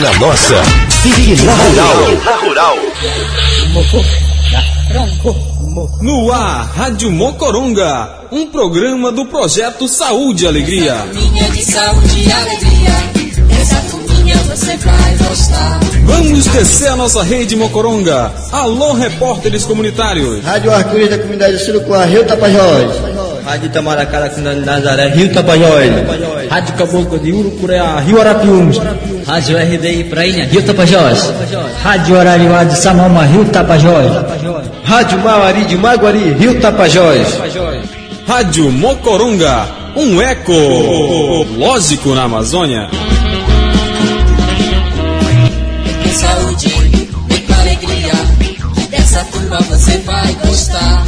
Na 0.00 0.12
nossa. 0.18 0.56
Fique 1.02 1.40
na 1.44 1.54
Rural. 1.54 1.96
Na 2.24 2.36
Rural. 2.36 2.78
No 6.02 6.32
ar, 6.32 6.68
Rádio 6.74 7.12
Mocoronga, 7.12 8.08
um 8.32 8.46
programa 8.46 9.12
do 9.12 9.24
projeto 9.26 9.86
Saúde 9.86 10.44
e 10.44 10.48
Alegria. 10.48 10.96
Minha 11.14 11.48
de 11.48 11.64
saúde 11.64 12.28
e 12.28 12.32
alegria. 12.32 13.60
Essa 13.60 13.76
turminha 13.90 14.36
você 14.38 14.76
vai 14.78 15.16
gostar. 15.28 15.80
Vamos 16.04 16.46
descer 16.46 16.88
a 16.88 16.96
nossa 16.96 17.22
rede 17.22 17.54
Mocoronga. 17.54 18.32
Alô, 18.50 18.94
repórteres 18.94 19.64
comunitários. 19.64 20.44
Rádio 20.44 20.72
Arco-Íris 20.72 21.10
da 21.10 21.18
comunidade 21.18 21.58
Surucuá, 21.64 22.04
Rio 22.04 22.24
Tapajós. 22.24 22.96
Rádio 23.44 23.66
Itamaracá 23.66 24.20
da 24.20 24.30
comunidade 24.30 24.60
Nazaré, 24.60 25.08
Rio 25.08 25.32
Tapajós. 25.32 25.90
Rádio 26.50 26.74
Caboclo 26.74 27.18
de 27.18 27.32
Urucureá, 27.32 28.00
Rio 28.00 28.20
Arapiuns. 28.20 28.76
Rádio 29.26 29.56
RDI 29.56 30.04
Prainha, 30.04 30.44
Rio 30.44 30.62
Tapajós. 30.62 31.32
Rádio 31.82 32.20
Arariuá 32.20 32.64
de 32.64 32.76
Samama, 32.76 33.24
Rio 33.24 33.44
Tapajós. 33.46 34.10
Rádio 34.84 35.18
Mauari 35.18 35.64
de 35.64 35.76
Maguari, 35.76 36.34
Rio 36.34 36.60
Tapajós. 36.60 37.26
Rádio 38.26 38.70
Mocoronga, 38.70 39.66
um 39.96 40.20
eco 40.20 40.52
lógico 41.56 42.14
na 42.14 42.24
Amazônia. 42.24 42.88
Saúde, 46.12 46.70
com 47.46 47.54
alegria. 47.60 48.12
Que 48.76 48.86
dessa 48.88 49.24
turma 49.24 49.58
você 49.62 49.98
vai 49.98 50.34
gostar. 50.44 51.04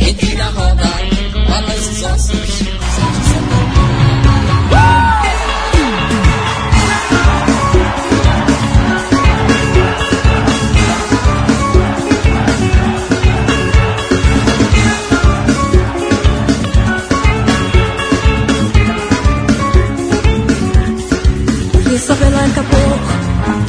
Entre 0.00 0.34
na 0.34 0.46
roda, 0.46 0.90
balance 1.48 1.90
os 1.90 2.02
ossos. 2.02 2.63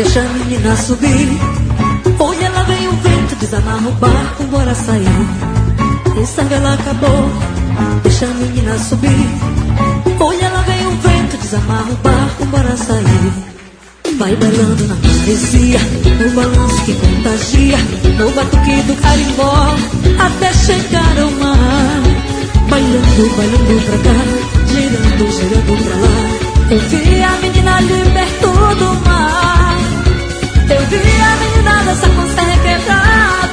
Deixa 0.05 0.21
a 0.21 0.33
menina 0.33 0.75
subir. 0.77 1.27
Olha, 2.19 2.49
lá 2.51 2.63
vem 2.63 2.87
o 2.87 2.91
vento, 2.91 3.35
desamarra 3.37 3.87
o 3.87 3.91
barco, 3.93 4.43
bora 4.45 4.75
sair. 4.75 5.25
Isabela 6.21 6.73
acabou, 6.75 7.29
deixa 8.03 8.25
a 8.25 8.29
menina 8.29 8.77
subir. 8.77 9.29
Olha, 10.19 10.49
lá 10.49 10.61
vem 10.61 10.87
o 10.87 10.91
vento, 10.91 11.37
desamarra 11.37 11.91
o 11.91 11.95
barco, 11.95 12.45
bora 12.45 12.77
sair. 12.77 13.33
Vai 14.17 14.35
bailando 14.35 14.87
na 14.87 14.95
maresia, 14.95 15.79
no 15.79 16.31
balanço 16.31 16.85
que 16.85 16.93
contagia, 16.93 17.77
no 18.17 18.31
batuque 18.31 18.81
do 18.83 18.95
carimbó, 19.01 19.75
até 20.19 20.53
chegar 20.53 21.19
ao 21.19 21.31
mar. 21.31 22.01
Bailando, 22.69 23.35
bailando 23.37 23.81
pra 23.85 23.97
cá, 23.97 24.17
girando, 24.71 25.31
girando 25.31 25.83
pra 25.83 25.95
lá. 25.97 26.45
Eu 26.71 26.79
vi 26.89 27.23
a 27.23 27.31
menina 27.41 27.81
liberto 27.81 28.47
do 28.47 29.09
mar. 29.09 29.44
Eu 30.67 30.81
vi 30.87 30.97
a 30.97 31.35
menina 31.37 31.83
dançar 31.83 32.09
com 32.15 32.27
seu 32.27 32.45
requebrado. 32.45 33.44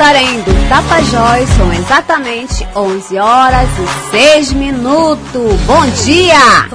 Em 0.00 0.02
Santarém 0.02 0.40
do 0.40 0.68
Tapajós 0.70 1.46
são 1.58 1.70
exatamente 1.74 2.66
11 2.74 3.18
horas 3.18 3.68
e 3.78 4.10
6 4.16 4.52
minutos. 4.54 5.60
Bom 5.66 5.86
dia! 6.06 6.70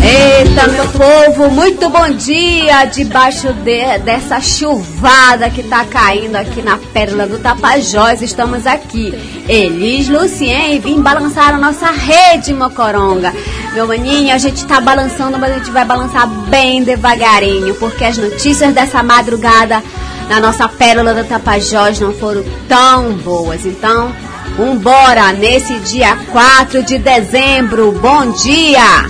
Eita, 0.00 0.68
meu 0.68 0.86
povo, 0.86 1.50
muito 1.50 1.90
bom 1.90 2.10
dia! 2.10 2.84
Debaixo 2.84 3.52
de- 3.52 3.98
dessa 4.04 4.40
chuvada 4.40 5.50
que 5.50 5.64
tá 5.64 5.84
caindo 5.84 6.36
aqui 6.36 6.62
na 6.62 6.78
Pérola 6.92 7.26
do 7.26 7.40
Tapajós, 7.40 8.22
estamos 8.22 8.68
aqui. 8.68 9.12
Elis, 9.48 10.08
Lucien 10.08 10.78
vim 10.78 11.00
balançar 11.02 11.54
a 11.54 11.58
nossa 11.58 11.90
rede, 11.90 12.54
Mocoronga. 12.54 13.32
Meu 13.78 13.86
maninho, 13.86 14.34
a 14.34 14.38
gente 14.38 14.66
tá 14.66 14.80
balançando, 14.80 15.38
mas 15.38 15.52
a 15.52 15.54
gente 15.54 15.70
vai 15.70 15.84
balançar 15.84 16.26
bem 16.26 16.82
devagarinho, 16.82 17.76
porque 17.76 18.04
as 18.04 18.18
notícias 18.18 18.74
dessa 18.74 19.04
madrugada 19.04 19.80
na 20.28 20.40
nossa 20.40 20.68
Pérola 20.68 21.14
do 21.14 21.22
Tapajós 21.22 22.00
não 22.00 22.12
foram 22.12 22.44
tão 22.66 23.12
boas. 23.18 23.64
Então, 23.64 24.12
vambora 24.56 25.32
nesse 25.32 25.78
dia 25.78 26.18
4 26.32 26.82
de 26.82 26.98
dezembro. 26.98 27.92
Bom 27.92 28.32
dia! 28.32 29.06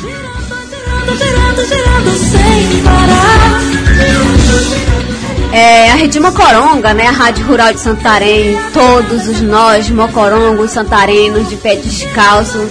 É, 5.51 5.93
a 5.93 5.95
Rede 5.95 6.21
Mocoronga, 6.21 6.93
né? 6.93 7.07
A 7.07 7.13
Rádio 7.13 7.47
Rural 7.47 7.73
de 7.73 7.81
Santarém, 7.81 8.59
todos 8.75 9.29
os 9.29 9.41
nós, 9.41 9.89
mocorongos, 9.89 10.73
santarenos, 10.73 11.49
de 11.49 11.57
pé 11.57 11.75
descalço. 11.77 12.69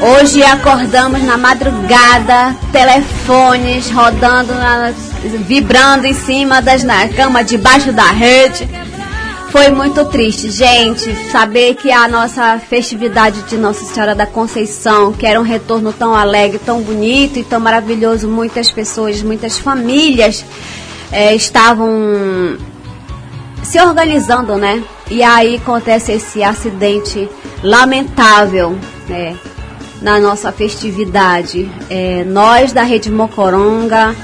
Hoje 0.00 0.42
acordamos 0.42 1.22
na 1.22 1.36
madrugada, 1.38 2.54
telefones 2.72 3.88
rodando, 3.90 4.52
na- 4.54 4.92
vibrando 5.46 6.06
em 6.06 6.12
cima 6.12 6.60
das 6.60 6.82
na 6.82 7.08
cama, 7.08 7.42
debaixo 7.42 7.92
da 7.92 8.04
rede. 8.06 8.68
Foi 9.50 9.70
muito 9.70 10.04
triste, 10.06 10.50
gente, 10.50 11.14
saber 11.30 11.76
que 11.76 11.90
a 11.92 12.08
nossa 12.08 12.58
festividade 12.58 13.42
de 13.42 13.56
Nossa 13.56 13.84
Senhora 13.84 14.12
da 14.14 14.26
Conceição, 14.26 15.12
que 15.12 15.24
era 15.24 15.38
um 15.40 15.44
retorno 15.44 15.92
tão 15.92 16.12
alegre, 16.12 16.58
tão 16.58 16.82
bonito 16.82 17.38
e 17.38 17.44
tão 17.44 17.60
maravilhoso, 17.60 18.26
muitas 18.26 18.68
pessoas, 18.70 19.22
muitas 19.22 19.56
famílias 19.56 20.44
eh, 21.12 21.36
estavam 21.36 21.88
se 23.62 23.80
organizando, 23.80 24.56
né? 24.56 24.82
E 25.08 25.22
aí 25.22 25.54
acontece 25.56 26.10
esse 26.12 26.42
acidente 26.42 27.28
lamentável, 27.62 28.76
né? 29.08 29.36
Na 30.04 30.20
nossa 30.20 30.52
festividade. 30.52 31.66
Eh, 31.88 32.24
nós 32.24 32.72
da 32.72 32.82
Rede 32.82 33.10
Mocoronga 33.10 34.14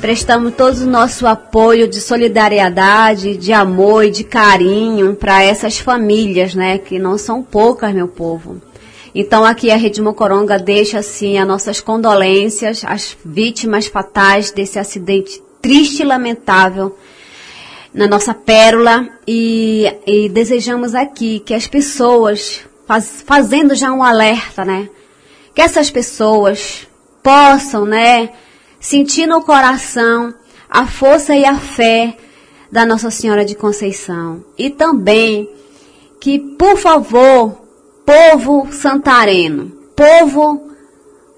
prestamos 0.00 0.54
todo 0.54 0.76
o 0.82 0.86
nosso 0.86 1.26
apoio 1.26 1.88
de 1.88 2.00
solidariedade, 2.00 3.36
de 3.36 3.52
amor 3.52 4.04
e 4.04 4.10
de 4.12 4.22
carinho 4.22 5.16
para 5.16 5.42
essas 5.42 5.76
famílias, 5.76 6.54
né? 6.54 6.78
Que 6.78 7.00
não 7.00 7.18
são 7.18 7.42
poucas, 7.42 7.92
meu 7.92 8.06
povo. 8.06 8.62
Então 9.12 9.44
aqui 9.44 9.72
a 9.72 9.76
Rede 9.76 10.00
Mocoronga 10.00 10.56
deixa 10.56 11.00
assim 11.00 11.36
as 11.36 11.48
nossas 11.48 11.80
condolências 11.80 12.84
às 12.86 13.16
vítimas 13.24 13.86
fatais 13.88 14.52
desse 14.52 14.78
acidente 14.78 15.42
triste 15.60 16.02
e 16.02 16.06
lamentável 16.06 16.96
na 17.92 18.06
nossa 18.06 18.32
pérola 18.32 19.04
e, 19.26 19.92
e 20.06 20.28
desejamos 20.28 20.94
aqui 20.94 21.40
que 21.40 21.54
as 21.54 21.66
pessoas, 21.66 22.60
faz- 22.86 23.24
fazendo 23.26 23.74
já 23.74 23.90
um 23.92 24.04
alerta, 24.04 24.64
né? 24.64 24.88
Que 25.58 25.62
essas 25.62 25.90
pessoas 25.90 26.86
possam, 27.20 27.84
né, 27.84 28.30
sentir 28.78 29.26
no 29.26 29.42
coração 29.42 30.32
a 30.70 30.86
força 30.86 31.34
e 31.34 31.44
a 31.44 31.56
fé 31.56 32.16
da 32.70 32.86
Nossa 32.86 33.10
Senhora 33.10 33.44
de 33.44 33.56
Conceição. 33.56 34.44
E 34.56 34.70
também 34.70 35.50
que, 36.20 36.38
por 36.38 36.76
favor, 36.76 37.60
povo 38.06 38.68
santareno, 38.70 39.72
povo 39.96 40.70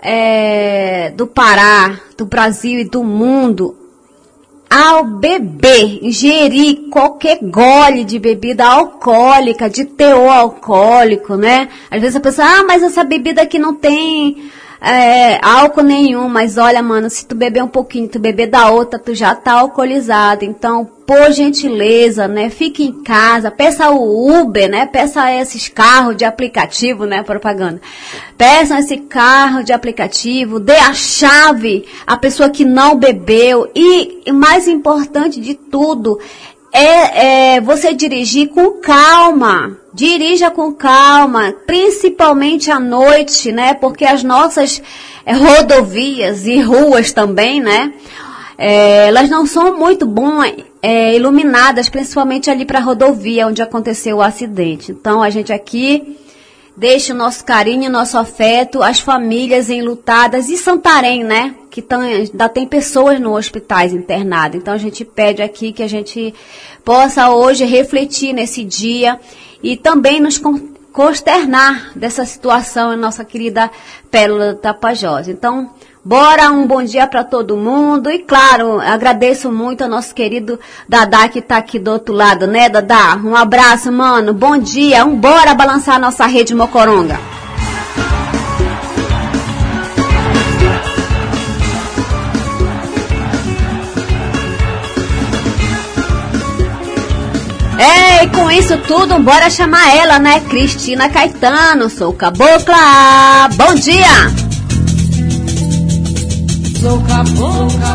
é, 0.02 1.14
do 1.16 1.26
Pará, 1.26 1.98
do 2.14 2.26
Brasil 2.26 2.78
e 2.78 2.84
do 2.84 3.02
mundo, 3.02 3.74
ao 4.70 5.02
beber, 5.02 5.98
ingerir 6.00 6.88
qualquer 6.90 7.40
gole 7.42 8.04
de 8.04 8.20
bebida 8.20 8.64
alcoólica, 8.64 9.68
de 9.68 9.84
teor 9.84 10.30
alcoólico, 10.30 11.34
né? 11.34 11.68
Às 11.90 12.00
vezes 12.00 12.14
a 12.14 12.20
pessoa, 12.20 12.46
ah, 12.46 12.62
mas 12.62 12.80
essa 12.80 13.02
bebida 13.02 13.42
aqui 13.42 13.58
não 13.58 13.74
tem 13.74 14.48
é, 14.80 15.38
álcool 15.42 15.82
nenhum, 15.82 16.26
mas 16.26 16.56
olha, 16.56 16.82
mano, 16.82 17.10
se 17.10 17.26
tu 17.26 17.34
beber 17.34 17.62
um 17.62 17.68
pouquinho, 17.68 18.08
tu 18.08 18.18
beber 18.18 18.46
da 18.46 18.70
outra, 18.70 18.98
tu 18.98 19.14
já 19.14 19.34
tá 19.34 19.52
alcoolizado. 19.52 20.42
Então, 20.42 20.88
por 21.06 21.32
gentileza, 21.32 22.26
né, 22.26 22.48
fique 22.48 22.84
em 22.84 23.02
casa, 23.02 23.50
peça 23.50 23.90
o 23.90 24.40
Uber, 24.40 24.70
né, 24.70 24.86
peça 24.86 25.30
esses 25.34 25.68
carros 25.68 26.16
de 26.16 26.24
aplicativo, 26.24 27.04
né, 27.04 27.22
propaganda. 27.22 27.80
Peça 28.38 28.78
esse 28.78 28.96
carro 28.96 29.62
de 29.62 29.72
aplicativo, 29.72 30.58
dê 30.58 30.76
a 30.76 30.94
chave 30.94 31.84
à 32.06 32.16
pessoa 32.16 32.48
que 32.48 32.64
não 32.64 32.96
bebeu 32.96 33.70
e, 33.74 34.22
e 34.24 34.32
mais 34.32 34.66
importante 34.66 35.40
de 35.40 35.54
tudo, 35.54 36.18
é, 36.72 37.56
é 37.56 37.60
você 37.60 37.92
dirigir 37.92 38.48
com 38.48 38.80
calma. 38.80 39.79
Dirija 39.92 40.50
com 40.50 40.72
calma, 40.72 41.52
principalmente 41.66 42.70
à 42.70 42.78
noite, 42.78 43.50
né? 43.50 43.74
Porque 43.74 44.04
as 44.04 44.22
nossas 44.22 44.80
é, 45.26 45.32
rodovias 45.32 46.46
e 46.46 46.60
ruas 46.60 47.12
também, 47.12 47.60
né? 47.60 47.92
É, 48.56 49.08
elas 49.08 49.28
não 49.30 49.46
são 49.46 49.76
muito 49.76 50.06
bom 50.06 50.42
é, 50.82 51.16
iluminadas, 51.16 51.88
principalmente 51.88 52.50
ali 52.50 52.64
para 52.64 52.78
a 52.78 52.82
rodovia 52.82 53.46
onde 53.46 53.62
aconteceu 53.62 54.18
o 54.18 54.22
acidente. 54.22 54.92
Então 54.92 55.22
a 55.22 55.30
gente 55.30 55.52
aqui 55.52 56.18
deixa 56.80 57.12
o 57.12 57.16
nosso 57.16 57.44
carinho, 57.44 57.90
nosso 57.90 58.16
afeto, 58.16 58.82
as 58.82 59.00
famílias 59.00 59.68
enlutadas 59.68 60.48
e 60.48 60.56
Santarém, 60.56 61.22
né? 61.22 61.54
Que 61.70 61.82
tão, 61.82 62.00
ainda 62.00 62.48
tem 62.48 62.66
pessoas 62.66 63.20
no 63.20 63.36
hospitais 63.36 63.92
internadas. 63.92 64.58
Então 64.58 64.72
a 64.72 64.78
gente 64.78 65.04
pede 65.04 65.42
aqui 65.42 65.72
que 65.72 65.82
a 65.82 65.88
gente 65.88 66.34
possa 66.82 67.28
hoje 67.28 67.66
refletir 67.66 68.32
nesse 68.32 68.64
dia 68.64 69.20
e 69.62 69.76
também 69.76 70.20
nos 70.20 70.40
consternar 70.90 71.92
dessa 71.94 72.24
situação 72.24 72.94
em 72.94 72.96
nossa 72.96 73.26
querida 73.26 73.70
Pérola 74.10 74.54
Tapajós. 74.54 75.28
Então, 75.28 75.70
bora, 76.04 76.50
um 76.50 76.66
bom 76.66 76.82
dia 76.82 77.06
para 77.06 77.24
todo 77.24 77.56
mundo. 77.56 78.10
E 78.10 78.18
claro, 78.20 78.80
agradeço 78.80 79.50
muito 79.50 79.82
ao 79.82 79.90
nosso 79.90 80.14
querido 80.14 80.58
Dadá 80.88 81.28
que 81.28 81.38
está 81.38 81.56
aqui 81.56 81.78
do 81.78 81.90
outro 81.90 82.14
lado, 82.14 82.46
né, 82.46 82.68
Dadá? 82.68 83.18
Um 83.22 83.34
abraço, 83.36 83.90
mano. 83.92 84.32
Bom 84.32 84.58
dia. 84.58 85.04
Um 85.04 85.16
bora 85.16 85.54
balançar 85.54 85.96
a 85.96 85.98
nossa 85.98 86.26
rede 86.26 86.54
Mocoronga. 86.54 87.18
É, 97.78 98.24
e 98.24 98.28
com 98.28 98.50
isso 98.50 98.76
tudo, 98.86 99.18
bora 99.20 99.48
chamar 99.48 99.96
ela, 99.96 100.18
né? 100.18 100.40
Cristina 100.40 101.08
Caetano, 101.08 101.88
sou 101.88 102.12
cabocla. 102.12 103.48
Bom 103.56 103.74
dia! 103.74 104.49
Sou 106.80 107.00
cabocla. 107.02 107.94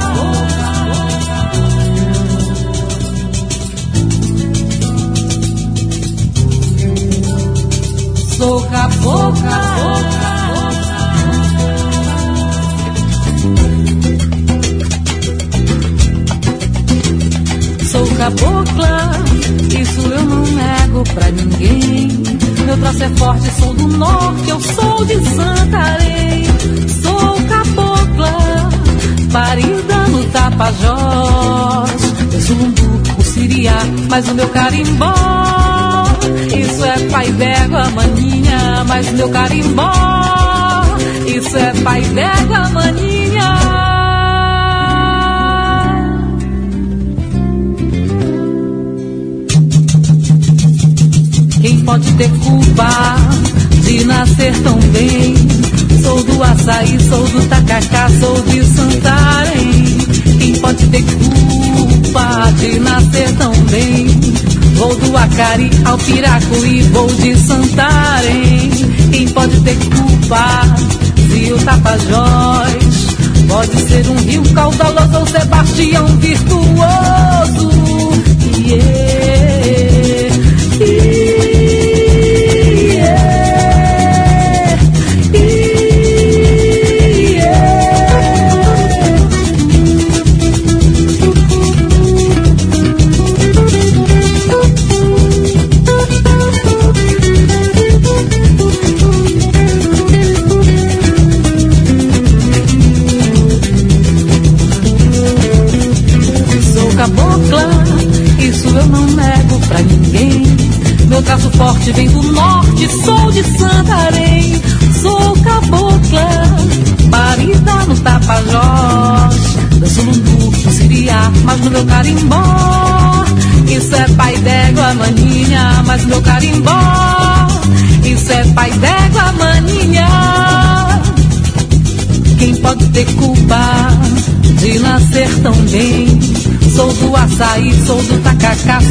Sou 8.38 8.62
cabocla. 8.64 9.60
Sou 17.92 18.08
cabocla 18.18 19.26
isso 19.86 20.02
eu 20.02 20.24
não 20.24 20.42
nego 20.42 21.04
pra 21.14 21.32
ninguém. 21.32 22.08
Meu 22.66 22.78
traço 22.78 23.04
é 23.04 23.10
forte, 23.10 23.52
sou 23.60 23.74
do 23.74 23.88
norte, 23.88 24.50
eu 24.50 24.60
sou 24.62 25.06
de 25.06 25.14
Santarém. 25.36 26.46
Sou 27.02 27.36
cabocla, 27.36 27.55
parida 29.36 29.98
no 30.08 30.24
Tapajós. 30.32 31.92
Eu 32.32 32.56
um 32.56 33.20
o 33.20 33.24
Siriá, 33.24 33.76
mas 34.10 34.30
o 34.30 34.34
meu 34.34 34.48
carimbó. 34.48 35.14
Isso 36.58 36.86
é 36.86 37.00
pai 37.10 37.30
d'égua, 37.34 37.90
maninha, 37.90 38.86
mas 38.88 39.06
o 39.10 39.12
meu 39.12 39.30
carimbó. 39.30 39.92
Isso 41.28 41.58
é 41.58 41.74
pai 41.84 42.02
d'égua, 42.02 42.70
maninha. 42.70 43.60
Quem 51.62 51.80
pode 51.82 52.10
ter 52.14 52.30
culpa 52.30 53.16
de 53.86 54.04
nascer 54.04 54.54
tão 54.64 54.78
bem? 54.92 55.36
Sou 56.02 56.24
do 56.24 56.44
açaí, 56.44 56.98
sou 57.08 57.24
do 57.28 57.48
tacacá, 57.48 58.10
sou 58.20 58.42
de 58.42 58.66
Santarém. 58.66 59.98
Quem 60.40 60.54
pode 60.56 60.88
ter 60.88 61.04
culpa 61.04 62.52
de 62.60 62.80
nascer 62.80 63.32
tão 63.38 63.54
bem? 63.66 64.08
Vou 64.76 64.96
do 64.96 65.16
Acari 65.16 65.70
ao 65.86 65.98
Piracuí, 66.00 66.82
vou 66.92 67.08
de 67.08 67.38
Santarém. 67.38 68.72
Quem 69.12 69.28
pode 69.30 69.60
ter 69.62 69.78
culpa 69.78 70.62
se 71.32 71.54
o 71.54 71.58
Tapajós 71.60 73.16
pode 73.48 73.82
ser 73.88 74.10
um 74.10 74.18
rio 74.18 74.44
caudaloso 74.54 75.20
ou 75.20 75.28
Sebastião 75.28 76.08
virtuoso? 76.18 77.75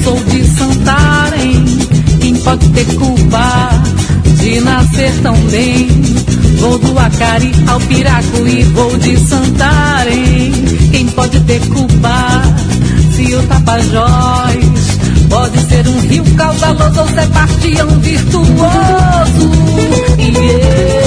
Sou 0.02 0.18
de 0.24 0.44
Santarém 0.44 1.84
pode 2.44 2.68
ter 2.68 2.84
culpa 2.96 3.70
de 4.38 4.60
nascer 4.60 5.12
tão 5.22 5.34
bem. 5.48 5.88
Vou 6.60 6.78
do 6.78 6.98
Acari 6.98 7.52
ao 7.66 7.80
Piracuí, 7.80 8.62
vou 8.64 8.96
de 8.98 9.18
Santarém. 9.18 10.52
Quem 10.90 11.06
pode 11.08 11.40
ter 11.40 11.60
culpa 11.68 12.42
se 13.14 13.34
o 13.34 13.42
Tapajós 13.44 14.64
pode 15.28 15.58
ser 15.68 15.88
um 15.88 16.00
rio 16.00 16.24
caudaloso 16.36 17.00
ou 17.00 17.08
Sebastião 17.08 17.88
virtuoso? 18.00 19.50
Yeah. 20.18 21.03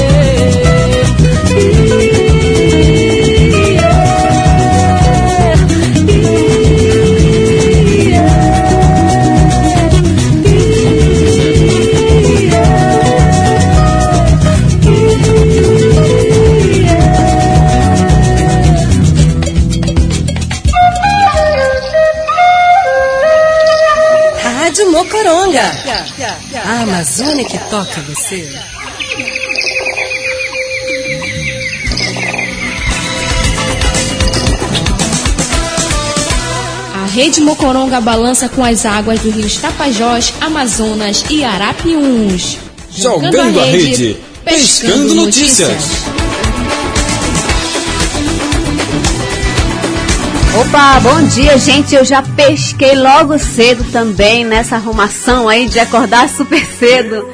A 26.66 26.82
Amazônia 26.82 27.46
que 27.46 27.58
toca 27.70 28.02
você. 28.02 28.50
A 36.94 37.06
Rede 37.06 37.40
Mocoronga 37.40 38.02
balança 38.02 38.50
com 38.50 38.62
as 38.62 38.86
águas 38.86 39.22
do 39.22 39.30
rio 39.30 39.50
Tapajós, 39.62 40.34
Amazonas 40.42 41.24
e 41.30 41.46
Arapiuns. 41.46 42.58
Jogando, 42.92 43.38
Jogando 43.38 43.60
a, 43.62 43.66
rede, 43.66 44.18
pescando, 44.44 45.04
pescando 45.04 45.16
notícias. 45.16 45.70
notícias. 45.70 46.07
Opa, 50.60 51.00
bom 51.02 51.22
dia, 51.28 51.56
gente. 51.60 51.94
Eu 51.94 52.04
já 52.04 52.24
pesquei 52.24 52.96
logo 52.96 53.38
cedo 53.38 53.84
também 53.92 54.44
nessa 54.44 54.76
arrumação 54.76 55.48
aí 55.48 55.68
de 55.68 55.80
acordar 55.80 56.28
super 56.34 56.66
cedo. 56.66 57.30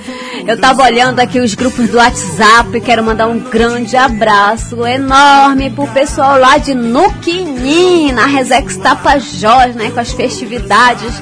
Eu 0.46 0.60
tava 0.60 0.84
olhando 0.84 1.22
aqui 1.22 1.40
os 1.40 1.54
grupos 1.54 1.88
do 1.88 1.96
WhatsApp, 1.96 2.82
quero 2.82 3.02
mandar 3.02 3.28
um 3.28 3.40
grande 3.40 3.96
abraço 3.96 4.86
enorme 4.86 5.70
pro 5.70 5.88
pessoal 5.88 6.38
lá 6.38 6.58
de 6.58 6.74
Nuquinim, 6.74 8.12
na 8.12 8.26
Resex 8.26 8.76
Tapajós, 8.76 9.74
né, 9.74 9.90
com 9.90 10.02
as 10.02 10.12
festividades 10.12 11.14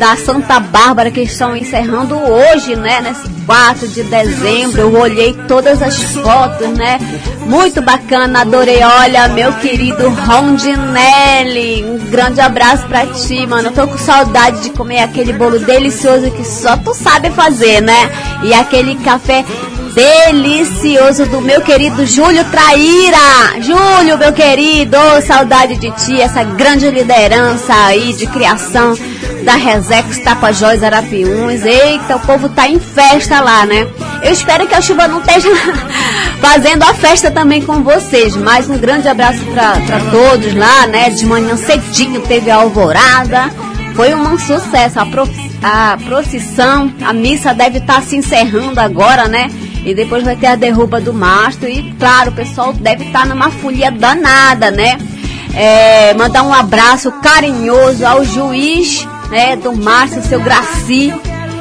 da 0.00 0.16
Santa 0.16 0.58
Bárbara 0.58 1.10
que 1.10 1.20
estão 1.20 1.54
encerrando 1.54 2.16
hoje, 2.16 2.74
né, 2.74 3.02
nesse 3.02 3.28
4 3.44 3.86
de 3.86 4.02
dezembro. 4.04 4.80
Eu 4.80 4.98
olhei 4.98 5.34
todas 5.46 5.82
as 5.82 6.02
fotos, 6.02 6.68
né? 6.70 6.98
Muito 7.44 7.82
bacana, 7.82 8.40
adorei. 8.40 8.82
Olha, 8.82 9.28
meu 9.28 9.52
querido 9.58 10.08
Rondinelli, 10.08 11.84
um 11.84 11.98
grande 12.10 12.40
abraço 12.40 12.86
pra 12.86 13.08
ti, 13.08 13.46
mano. 13.46 13.72
Tô 13.72 13.86
com 13.86 13.98
saudade 13.98 14.62
de 14.62 14.70
comer 14.70 15.00
aquele 15.00 15.34
bolo 15.34 15.58
delicioso 15.58 16.30
que 16.30 16.46
só 16.46 16.78
tu 16.78 16.94
sabe 16.94 17.30
fazer, 17.32 17.82
né? 17.82 18.10
E 18.42 18.54
aquele 18.54 18.94
café 19.04 19.44
delicioso 20.00 21.26
do 21.26 21.42
meu 21.42 21.60
querido 21.60 22.06
Júlio 22.06 22.42
Traíra. 22.46 23.60
Júlio, 23.60 24.16
meu 24.16 24.32
querido, 24.32 24.96
saudade 25.26 25.76
de 25.76 25.90
ti, 25.90 26.18
essa 26.18 26.42
grande 26.42 26.88
liderança 26.88 27.74
aí 27.74 28.14
de 28.14 28.26
criação 28.26 28.96
da 29.44 29.56
Resex 29.56 30.18
Tapajós 30.24 30.82
Arapiuns. 30.82 31.66
Eita, 31.66 32.16
o 32.16 32.20
povo 32.20 32.48
tá 32.48 32.66
em 32.66 32.80
festa 32.80 33.42
lá, 33.42 33.66
né? 33.66 33.86
Eu 34.22 34.32
espero 34.32 34.66
que 34.66 34.74
a 34.74 34.80
chuva 34.80 35.06
não 35.06 35.20
esteja 35.20 35.50
fazendo 36.40 36.82
a 36.82 36.94
festa 36.94 37.30
também 37.30 37.60
com 37.60 37.82
vocês. 37.82 38.34
Mas 38.36 38.70
um 38.70 38.78
grande 38.78 39.06
abraço 39.06 39.44
para 39.52 40.00
todos 40.10 40.54
lá, 40.54 40.86
né? 40.86 41.10
De 41.10 41.26
manhã 41.26 41.58
cedinho 41.58 42.22
teve 42.22 42.50
a 42.50 42.56
alvorada. 42.56 43.50
Foi 43.94 44.14
um 44.14 44.38
sucesso. 44.38 44.98
A, 44.98 45.04
prof, 45.04 45.30
a 45.62 45.98
procissão, 46.06 46.90
a 47.04 47.12
missa 47.12 47.52
deve 47.52 47.78
estar 47.78 47.96
tá 47.96 48.02
se 48.02 48.16
encerrando 48.16 48.80
agora, 48.80 49.28
né? 49.28 49.50
E 49.84 49.94
depois 49.94 50.22
vai 50.22 50.36
ter 50.36 50.46
a 50.46 50.56
derruba 50.56 51.00
do 51.00 51.12
mastro. 51.12 51.68
E 51.68 51.92
claro, 51.98 52.30
o 52.30 52.34
pessoal 52.34 52.72
deve 52.72 53.04
estar 53.04 53.20
tá 53.20 53.26
numa 53.26 53.50
folia 53.50 53.90
danada, 53.90 54.70
né? 54.70 54.98
É, 55.54 56.14
mandar 56.14 56.42
um 56.42 56.52
abraço 56.52 57.10
carinhoso 57.22 58.06
ao 58.06 58.24
juiz 58.24 59.06
né, 59.30 59.56
do 59.56 59.72
Márcio, 59.72 60.22
seu 60.22 60.40
Graci 60.40 61.12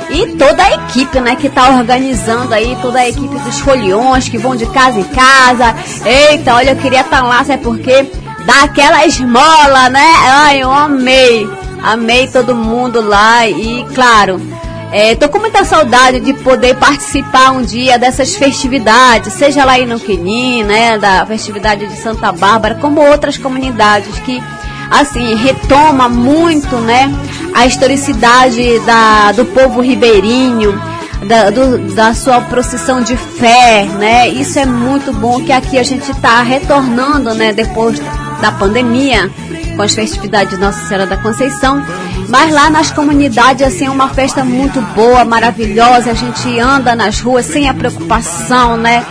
e 0.09 0.27
toda 0.37 0.63
a 0.63 0.73
equipe, 0.73 1.19
né, 1.19 1.35
que 1.35 1.47
está 1.47 1.69
organizando 1.69 2.53
aí, 2.53 2.75
toda 2.81 2.99
a 2.99 3.07
equipe 3.07 3.35
dos 3.39 3.59
foliões 3.59 4.27
que 4.27 4.37
vão 4.37 4.55
de 4.55 4.65
casa 4.65 4.99
em 4.99 5.03
casa. 5.03 5.75
Eita, 6.03 6.55
olha, 6.55 6.71
eu 6.71 6.75
queria 6.77 7.01
estar 7.01 7.21
tá 7.21 7.27
lá, 7.27 7.43
sabe 7.43 7.63
por 7.63 7.77
quê? 7.77 8.09
Dá 8.45 8.63
aquela 8.63 9.05
esmola, 9.05 9.89
né? 9.89 10.13
Ai, 10.27 10.63
eu 10.63 10.71
amei. 10.71 11.47
Amei 11.83 12.27
todo 12.27 12.55
mundo 12.55 12.99
lá 13.01 13.47
e, 13.47 13.85
claro, 13.93 14.41
é, 14.91 15.15
tô 15.15 15.29
com 15.29 15.39
muita 15.39 15.63
saudade 15.63 16.19
de 16.19 16.33
poder 16.33 16.75
participar 16.75 17.51
um 17.51 17.61
dia 17.61 17.97
dessas 17.99 18.35
festividades, 18.35 19.33
seja 19.33 19.63
lá 19.63 19.79
em 19.79 19.85
Nuquini, 19.85 20.63
né, 20.63 20.97
da 20.97 21.25
festividade 21.25 21.87
de 21.87 21.95
Santa 21.95 22.31
Bárbara, 22.31 22.75
como 22.75 23.01
outras 23.01 23.37
comunidades 23.37 24.17
que 24.19 24.41
assim, 24.89 25.35
retoma 25.35 26.09
muito, 26.09 26.75
né, 26.77 27.13
a 27.53 27.65
historicidade 27.67 28.79
da, 28.79 29.31
do 29.31 29.45
povo 29.45 29.81
ribeirinho, 29.81 30.81
da, 31.27 31.49
do, 31.49 31.77
da 31.93 32.13
sua 32.13 32.41
procissão 32.41 33.01
de 33.01 33.15
fé, 33.17 33.83
né? 33.97 34.29
Isso 34.29 34.57
é 34.57 34.65
muito 34.65 35.11
bom 35.11 35.43
que 35.43 35.51
aqui 35.51 35.77
a 35.77 35.83
gente 35.83 36.09
está 36.09 36.41
retornando, 36.41 37.33
né, 37.33 37.51
depois 37.51 38.01
da 38.41 38.51
pandemia, 38.51 39.29
com 39.75 39.81
as 39.81 39.93
festividades 39.93 40.55
de 40.55 40.59
Nossa 40.59 40.85
Senhora 40.87 41.05
da 41.05 41.17
Conceição. 41.17 41.85
Mas 42.27 42.53
lá 42.53 42.69
nas 42.69 42.91
comunidades, 42.91 43.65
assim, 43.65 43.85
é 43.85 43.89
uma 43.89 44.09
festa 44.09 44.43
muito 44.43 44.81
boa, 44.93 45.25
maravilhosa. 45.25 46.11
A 46.11 46.13
gente 46.13 46.59
anda 46.59 46.95
nas 46.95 47.19
ruas 47.19 47.45
sem 47.45 47.67
a 47.67 47.73
preocupação, 47.73 48.77
né? 48.77 49.05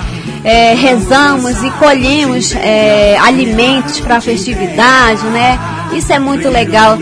é, 0.44 0.74
rezamos 0.74 1.62
e 1.62 1.70
colhemos 1.72 2.54
é, 2.54 3.18
alimentos 3.18 4.00
para 4.00 4.16
a 4.16 4.20
festividade, 4.20 5.22
né? 5.26 5.58
Isso 5.92 6.12
é 6.12 6.18
muito 6.18 6.48
legal 6.48 6.98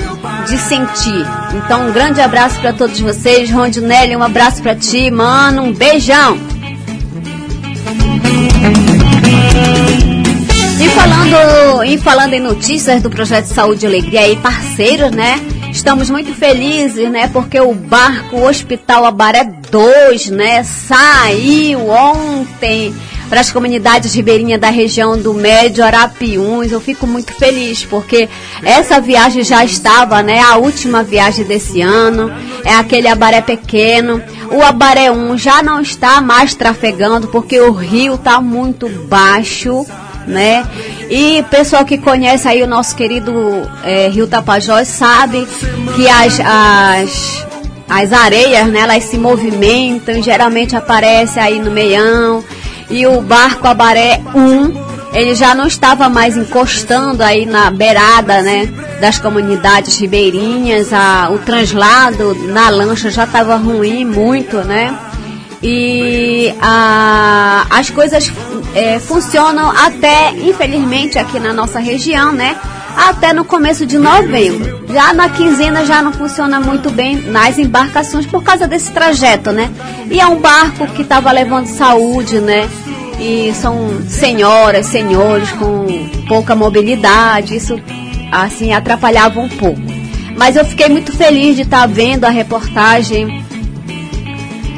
de 0.47 0.59
sentir. 0.59 1.27
Então, 1.55 1.89
um 1.89 1.93
grande 1.93 2.21
abraço 2.21 2.61
para 2.61 2.73
todos 2.73 3.01
vocês. 3.01 3.51
Rondinelli, 3.51 4.17
um 4.17 4.23
abraço 4.23 4.63
para 4.63 4.75
ti, 4.75 5.11
mano. 5.11 5.63
Um 5.63 5.73
beijão. 5.73 6.39
Falando, 10.97 11.85
e 11.85 11.99
falando 11.99 12.33
em 12.33 12.41
notícias 12.41 13.03
do 13.03 13.11
Projeto 13.11 13.45
Saúde 13.45 13.85
e 13.85 13.87
Alegria 13.87 14.29
e 14.29 14.37
parceiros, 14.37 15.11
né? 15.11 15.39
Estamos 15.71 16.09
muito 16.09 16.35
felizes, 16.35 17.11
né? 17.11 17.29
Porque 17.29 17.61
o 17.61 17.75
barco 17.75 18.41
Hospital 18.41 19.05
Abaré 19.05 19.45
2, 19.45 20.31
né? 20.31 20.63
Saiu 20.63 21.91
ontem 21.91 22.95
para 23.29 23.41
as 23.41 23.53
comunidades 23.53 24.15
ribeirinhas 24.15 24.59
da 24.59 24.71
região 24.71 25.19
do 25.21 25.35
Médio 25.35 25.85
Arapiuns. 25.85 26.73
Eu 26.73 26.81
fico 26.81 27.07
muito 27.07 27.31
feliz 27.35 27.85
porque 27.85 28.27
essa 28.63 28.99
viagem 28.99 29.45
já 29.45 29.63
estava, 29.63 30.23
né? 30.23 30.41
A 30.41 30.57
última 30.57 31.03
viagem 31.03 31.45
desse 31.45 31.83
ano. 31.83 32.33
É 32.65 32.73
aquele 32.73 33.07
abaré 33.07 33.43
pequeno. 33.43 34.23
O 34.51 34.63
abaré 34.63 35.11
1 35.11 35.37
já 35.37 35.63
não 35.63 35.83
está 35.83 36.23
mais 36.23 36.55
trafegando 36.55 37.29
porque 37.29 37.61
o 37.61 37.71
rio 37.71 38.15
está 38.15 38.41
muito 38.41 38.89
baixo 38.89 39.85
né? 40.27 40.67
E 41.09 41.45
pessoal 41.51 41.85
que 41.85 41.99
conhece 41.99 42.49
aí 42.49 42.63
o 42.63 42.67
nosso 42.67 42.95
querido 42.97 43.33
é, 43.85 44.09
Rio 44.09 44.27
Tapajós 44.27 44.89
sabe 44.89 45.47
que 45.95 46.09
as, 46.09 46.41
as, 46.41 47.47
as 47.89 48.13
areias, 48.13 48.67
né, 48.67 48.81
elas 48.81 49.05
se 49.05 49.17
movimentam, 49.17 50.23
geralmente 50.23 50.75
aparece 50.75 51.39
aí 51.39 51.59
no 51.59 51.71
meião, 51.71 52.45
e 52.91 53.07
o 53.07 53.21
barco 53.21 53.67
Abaré 53.67 54.21
1 54.35 54.87
ele 55.13 55.35
já 55.35 55.55
não 55.55 55.67
estava 55.67 56.11
mais 56.11 56.37
encostando 56.37 57.23
aí 57.23 57.47
na 57.47 57.71
beirada, 57.71 58.43
né, 58.43 58.69
das 59.01 59.19
comunidades 59.19 59.99
ribeirinhas, 59.99 60.93
a, 60.93 61.31
o 61.31 61.39
translado 61.39 62.35
na 62.49 62.69
lancha 62.69 63.11
já 63.11 63.25
estava 63.25 63.57
ruim 63.57 64.05
muito, 64.05 64.59
né, 64.59 64.95
e 65.63 66.55
a, 66.61 67.67
as 67.71 67.91
coisas 67.91 68.31
é, 68.75 68.99
funcionam 68.99 69.71
até, 69.71 70.33
infelizmente, 70.33 71.19
aqui 71.19 71.39
na 71.39 71.53
nossa 71.53 71.79
região, 71.79 72.33
né, 72.33 72.57
até 72.97 73.33
no 73.33 73.45
começo 73.45 73.85
de 73.85 73.99
novembro. 73.99 74.87
Já 74.93 75.13
na 75.13 75.29
quinzena 75.29 75.85
já 75.85 76.03
não 76.03 76.13
funciona 76.13 76.59
muito 76.61 76.91
bem 76.91 77.17
nas 77.17 77.59
embarcações 77.59 78.27
por 78.27 78.43
causa 78.43 78.67
desse 78.67 78.91
trajeto, 78.93 79.53
né? 79.53 79.71
E 80.11 80.19
é 80.19 80.27
um 80.27 80.41
barco 80.41 80.87
que 80.89 81.03
estava 81.03 81.31
levando 81.31 81.67
saúde, 81.67 82.41
né? 82.41 82.69
E 83.21 83.53
são 83.55 84.01
senhoras, 84.09 84.87
senhores 84.87 85.51
com 85.53 85.87
pouca 86.29 86.55
mobilidade, 86.55 87.57
isso 87.57 87.81
assim 88.33 88.73
atrapalhava 88.73 89.41
um 89.41 89.49
pouco. 89.49 89.81
Mas 90.37 90.57
eu 90.57 90.65
fiquei 90.65 90.89
muito 90.89 91.13
feliz 91.13 91.57
de 91.57 91.63
estar 91.63 91.81
tá 91.81 91.87
vendo 91.87 92.25
a 92.25 92.31
reportagem 92.31 93.46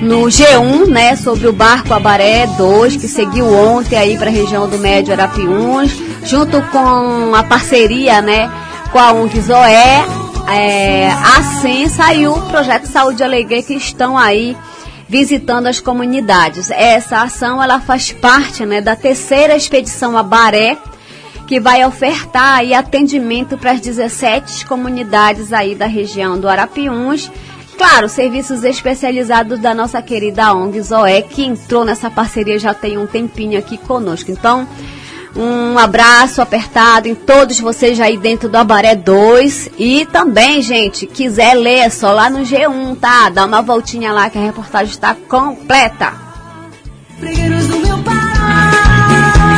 no 0.01 0.27
G1, 0.27 0.87
né, 0.89 1.17
sobre 1.17 1.49
o 1.49 1.53
barco 1.53 1.93
Abaré 1.93 2.47
2, 2.47 2.97
que 2.97 3.09
seguiu 3.09 3.47
ontem 3.53 3.97
aí 3.97 4.17
para 4.17 4.29
a 4.29 4.33
região 4.33 4.69
do 4.69 4.79
Médio 4.79 5.13
Arapiuns, 5.13 5.93
junto 6.25 6.63
com 6.71 7.35
a 7.35 7.43
parceria, 7.43 8.23
né, 8.23 8.51
com 8.93 8.99
a 8.99 9.13
ONG 9.13 9.41
Zoé, 9.41 10.05
é, 10.51 11.11
assim 11.37 11.89
saiu 11.89 12.33
o 12.33 12.43
projeto 12.49 12.87
Saúde 12.87 13.23
e 13.23 13.25
Alegria 13.25 13.63
que 13.63 13.75
estão 13.75 14.17
aí 14.17 14.57
visitando 15.09 15.67
as 15.67 15.81
comunidades. 15.81 16.71
Essa 16.71 17.23
ação 17.23 17.63
ela 17.63 17.81
faz 17.81 18.13
parte, 18.13 18.65
né, 18.65 18.81
da 18.81 18.95
terceira 18.95 19.57
expedição 19.57 20.17
Abaré, 20.17 20.77
que 21.47 21.59
vai 21.59 21.85
ofertar 21.85 22.59
aí 22.59 22.75
atendimento 22.75 23.57
para 23.57 23.73
as 23.73 23.81
17 23.81 24.67
comunidades 24.67 25.53
aí 25.53 25.75
da 25.75 25.87
região 25.87 26.39
do 26.39 26.49
Arapiuns 26.49 27.31
Claro, 27.79 28.09
serviços 28.09 28.65
especializados 28.65 29.61
da 29.61 29.73
nossa 29.73 30.03
querida 30.03 30.53
ONG 30.53 30.83
Zoé, 30.83 31.23
que 31.23 31.45
entrou 31.45 31.85
nessa 31.85 32.11
parceria 32.11 32.59
já 32.59 32.75
tem 32.75 32.99
um 32.99 33.07
tempinho 33.07 33.57
aqui 33.57 33.79
conosco. 33.79 34.33
Então, 34.33 34.67
um 35.37 35.79
abraço 35.79 36.43
apertado 36.43 37.07
em 37.07 37.15
todos 37.15 37.61
vocês 37.61 38.01
aí 38.01 38.17
dentro 38.17 38.49
do 38.49 38.57
Abaré 38.57 38.97
2. 38.97 39.71
E 39.79 40.05
também, 40.07 40.61
gente, 40.61 41.07
quiser 41.07 41.55
ler, 41.55 41.79
é 41.79 41.89
só 41.89 42.11
lá 42.11 42.29
no 42.29 42.41
G1, 42.41 42.99
tá? 42.99 43.29
Dá 43.29 43.45
uma 43.45 43.63
voltinha 43.63 44.13
lá 44.13 44.29
que 44.29 44.39
a 44.39 44.43
reportagem 44.43 44.91
está 44.91 45.15
completa. 45.29 46.13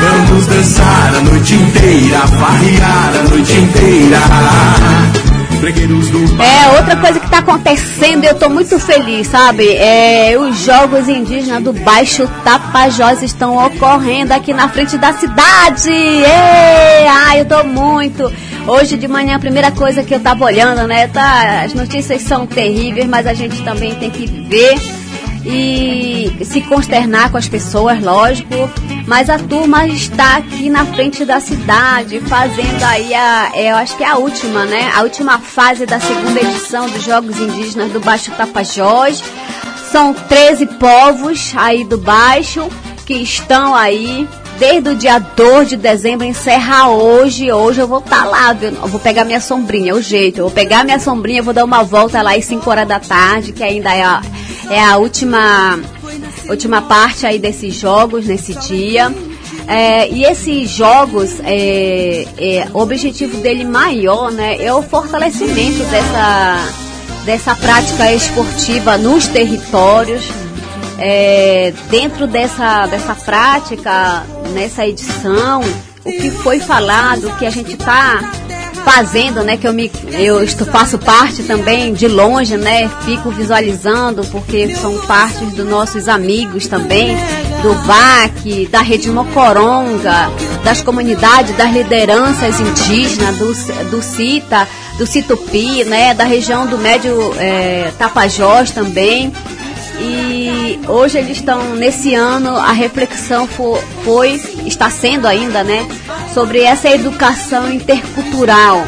Vamos 0.02 0.46
dançar 0.46 1.14
a 1.14 1.20
noite 1.22 1.54
inteira, 1.54 2.18
farrear 2.26 3.16
a 3.18 3.22
noite 3.30 3.52
inteira. 3.52 4.18
É, 6.42 6.78
outra 6.78 6.96
coisa 6.96 7.19
acontecendo, 7.40 8.24
eu 8.24 8.32
estou 8.32 8.48
muito 8.48 8.78
feliz, 8.78 9.26
sabe? 9.26 9.68
É, 9.74 10.36
os 10.38 10.58
Jogos 10.64 11.08
Indígenas 11.08 11.62
do 11.62 11.72
Baixo 11.72 12.28
Tapajós 12.44 13.22
estão 13.22 13.56
ocorrendo 13.66 14.32
aqui 14.32 14.54
na 14.54 14.68
frente 14.68 14.96
da 14.96 15.12
cidade. 15.12 15.90
Ei, 15.90 17.06
ai, 17.06 17.40
eu 17.40 17.42
estou 17.42 17.64
muito, 17.64 18.30
Hoje 18.66 18.96
de 18.96 19.08
manhã, 19.08 19.36
a 19.36 19.38
primeira 19.38 19.72
coisa 19.72 20.02
que 20.02 20.14
eu 20.14 20.20
tava 20.20 20.44
olhando, 20.44 20.86
né? 20.86 21.08
Tá, 21.08 21.62
as 21.62 21.74
notícias 21.74 22.22
são 22.22 22.46
terríveis, 22.46 23.06
mas 23.06 23.26
a 23.26 23.34
gente 23.34 23.60
também 23.62 23.94
tem 23.94 24.10
que 24.10 24.26
ver 24.26 24.78
e 25.44 26.44
se 26.44 26.60
consternar 26.62 27.30
com 27.30 27.38
as 27.38 27.48
pessoas, 27.48 28.00
lógico. 28.02 28.54
Mas 29.06 29.28
a 29.28 29.38
turma 29.38 29.86
está 29.86 30.36
aqui 30.36 30.68
na 30.68 30.84
frente 30.84 31.24
da 31.24 31.40
cidade, 31.40 32.20
fazendo 32.20 32.82
aí 32.82 33.14
a, 33.14 33.50
é, 33.54 33.72
eu 33.72 33.76
acho 33.76 33.96
que 33.96 34.04
é 34.04 34.08
a 34.08 34.16
última, 34.16 34.64
né? 34.64 34.90
A 34.94 35.02
última 35.02 35.38
fase 35.38 35.86
da 35.86 35.98
segunda 35.98 36.40
edição 36.40 36.88
dos 36.88 37.02
Jogos 37.02 37.38
Indígenas 37.38 37.90
do 37.92 38.00
Baixo 38.00 38.30
Tapajós. 38.32 39.22
São 39.90 40.14
13 40.14 40.66
povos 40.78 41.52
aí 41.56 41.84
do 41.84 41.98
Baixo 41.98 42.68
que 43.04 43.14
estão 43.14 43.74
aí 43.74 44.28
desde 44.60 44.90
o 44.90 44.94
dia 44.94 45.18
2 45.18 45.70
de 45.70 45.76
dezembro, 45.76 46.24
encerra 46.24 46.90
hoje. 46.90 47.50
Hoje 47.50 47.80
eu 47.80 47.88
vou 47.88 47.98
estar 47.98 48.24
tá 48.24 48.24
lá, 48.24 48.52
viu? 48.52 48.70
eu 48.70 48.86
vou 48.86 49.00
pegar 49.00 49.24
minha 49.24 49.40
sombrinha, 49.40 49.94
o 49.94 50.02
jeito. 50.02 50.38
Eu 50.38 50.44
vou 50.44 50.52
pegar 50.52 50.84
minha 50.84 51.00
sombrinha, 51.00 51.42
vou 51.42 51.54
dar 51.54 51.64
uma 51.64 51.82
volta 51.82 52.22
lá 52.22 52.34
às 52.34 52.44
5 52.44 52.70
horas 52.70 52.86
da 52.86 53.00
tarde, 53.00 53.52
que 53.52 53.64
ainda 53.64 53.92
é 53.92 54.04
é 54.70 54.80
a 54.80 54.96
última, 54.96 55.80
última 56.48 56.80
parte 56.80 57.26
aí 57.26 57.38
desses 57.38 57.74
jogos 57.74 58.24
nesse 58.24 58.54
dia. 58.54 59.12
É, 59.66 60.08
e 60.08 60.24
esses 60.24 60.70
jogos, 60.70 61.40
é, 61.44 62.24
é, 62.38 62.68
o 62.72 62.78
objetivo 62.78 63.36
dele 63.38 63.64
maior 63.64 64.30
né, 64.30 64.56
é 64.62 64.72
o 64.72 64.82
fortalecimento 64.82 65.84
dessa, 65.90 66.68
dessa 67.24 67.56
prática 67.56 68.12
esportiva 68.12 68.96
nos 68.96 69.26
territórios. 69.26 70.24
É, 70.98 71.72
dentro 71.88 72.26
dessa, 72.26 72.86
dessa 72.86 73.14
prática, 73.14 74.24
nessa 74.52 74.86
edição, 74.86 75.62
o 76.04 76.12
que 76.12 76.30
foi 76.30 76.60
falado, 76.60 77.28
o 77.28 77.36
que 77.36 77.46
a 77.46 77.50
gente 77.50 77.72
está 77.72 78.20
fazendo, 78.84 79.42
né? 79.42 79.56
Que 79.56 79.66
eu 79.66 79.72
me 79.72 79.90
eu 80.12 80.42
estou, 80.42 80.66
faço 80.66 80.98
parte 80.98 81.42
também 81.42 81.92
de 81.92 82.08
longe, 82.08 82.56
né? 82.56 82.90
Fico 83.04 83.30
visualizando 83.30 84.24
porque 84.26 84.74
são 84.74 84.98
partes 85.06 85.52
dos 85.52 85.66
nossos 85.66 86.08
amigos 86.08 86.66
também, 86.66 87.16
do 87.62 87.74
VAC, 87.74 88.66
da 88.70 88.80
Rede 88.80 89.10
Mocoronga, 89.10 90.30
das 90.64 90.82
comunidades, 90.82 91.56
das 91.56 91.72
lideranças 91.72 92.60
indígenas, 92.60 93.36
do, 93.36 93.90
do 93.90 94.02
CITA, 94.02 94.66
do 94.98 95.06
Citupi, 95.06 95.84
né? 95.84 96.14
Da 96.14 96.24
região 96.24 96.66
do 96.66 96.78
Médio 96.78 97.32
é, 97.38 97.92
Tapajós 97.98 98.70
também. 98.70 99.32
E 100.00 100.80
hoje 100.88 101.18
eles 101.18 101.36
estão, 101.36 101.74
nesse 101.74 102.14
ano, 102.14 102.56
a 102.56 102.72
reflexão 102.72 103.46
foi, 103.46 104.40
está 104.64 104.88
sendo 104.88 105.26
ainda, 105.26 105.62
né, 105.62 105.86
sobre 106.32 106.62
essa 106.62 106.88
educação 106.88 107.70
intercultural, 107.70 108.84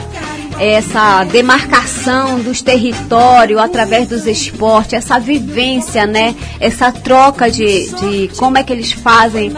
essa 0.59 1.25
demarcação 1.25 2.41
dos 2.41 2.63
territórios 2.63 3.61
através 3.61 4.09
dos 4.09 4.27
esportes, 4.27 4.95
essa 4.95 5.19
vivência, 5.19 6.07
né, 6.07 6.35
essa 6.59 6.91
troca 6.91 7.51
de, 7.51 7.91
de 7.91 8.31
como 8.37 8.57
é 8.57 8.63
que 8.63 8.73
eles 8.73 8.93
fazem 8.93 9.53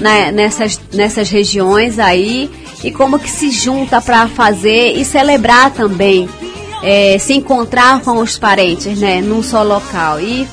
né, 0.00 0.30
nessas, 0.30 0.78
nessas 0.92 1.30
regiões 1.30 1.98
aí 1.98 2.50
e 2.84 2.90
como 2.90 3.18
que 3.18 3.30
se 3.30 3.50
junta 3.50 4.00
para 4.00 4.28
fazer 4.28 4.92
e 4.92 5.04
celebrar 5.04 5.70
também. 5.70 6.28
É, 6.80 7.18
se 7.18 7.34
encontrar 7.34 8.00
com 8.02 8.18
os 8.18 8.38
parentes, 8.38 9.00
né, 9.00 9.20
num 9.20 9.42
só 9.42 9.64
local. 9.64 10.20
E 10.20 10.46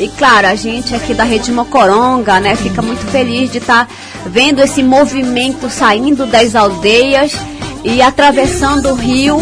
e 0.00 0.08
claro, 0.08 0.46
a 0.46 0.54
gente 0.54 0.94
aqui 0.94 1.14
da 1.14 1.24
Rede 1.24 1.52
Mocoronga, 1.52 2.40
né, 2.40 2.56
fica 2.56 2.82
muito 2.82 3.06
feliz 3.06 3.50
de 3.50 3.58
estar 3.58 3.86
tá 3.86 3.94
vendo 4.26 4.60
esse 4.60 4.82
movimento 4.82 5.68
saindo 5.70 6.26
das 6.26 6.54
aldeias 6.54 7.32
e 7.84 8.00
atravessando 8.00 8.90
o 8.90 8.94
rio, 8.94 9.36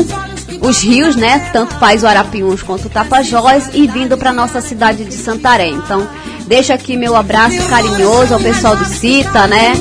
os 0.61 0.83
rios, 0.83 1.17
né, 1.17 1.51
tanto 1.53 1.77
Pais 1.77 2.05
Arapiuns 2.05 2.63
quanto 2.63 2.89
Tapajós 2.89 3.71
e 3.73 3.87
vindo 3.87 4.19
para 4.19 4.33
nossa 4.33 4.61
cidade 4.61 5.05
de 5.05 5.15
Santarém. 5.15 5.75
Então, 5.75 6.07
deixo 6.47 6.73
aqui 6.73 6.97
meu 6.97 7.17
abraço 7.17 7.63
carinhoso 7.69 8.35
ao 8.35 8.41
pessoal 8.41 8.77
do 8.77 8.85
CITA, 8.85 9.47
né, 9.47 9.73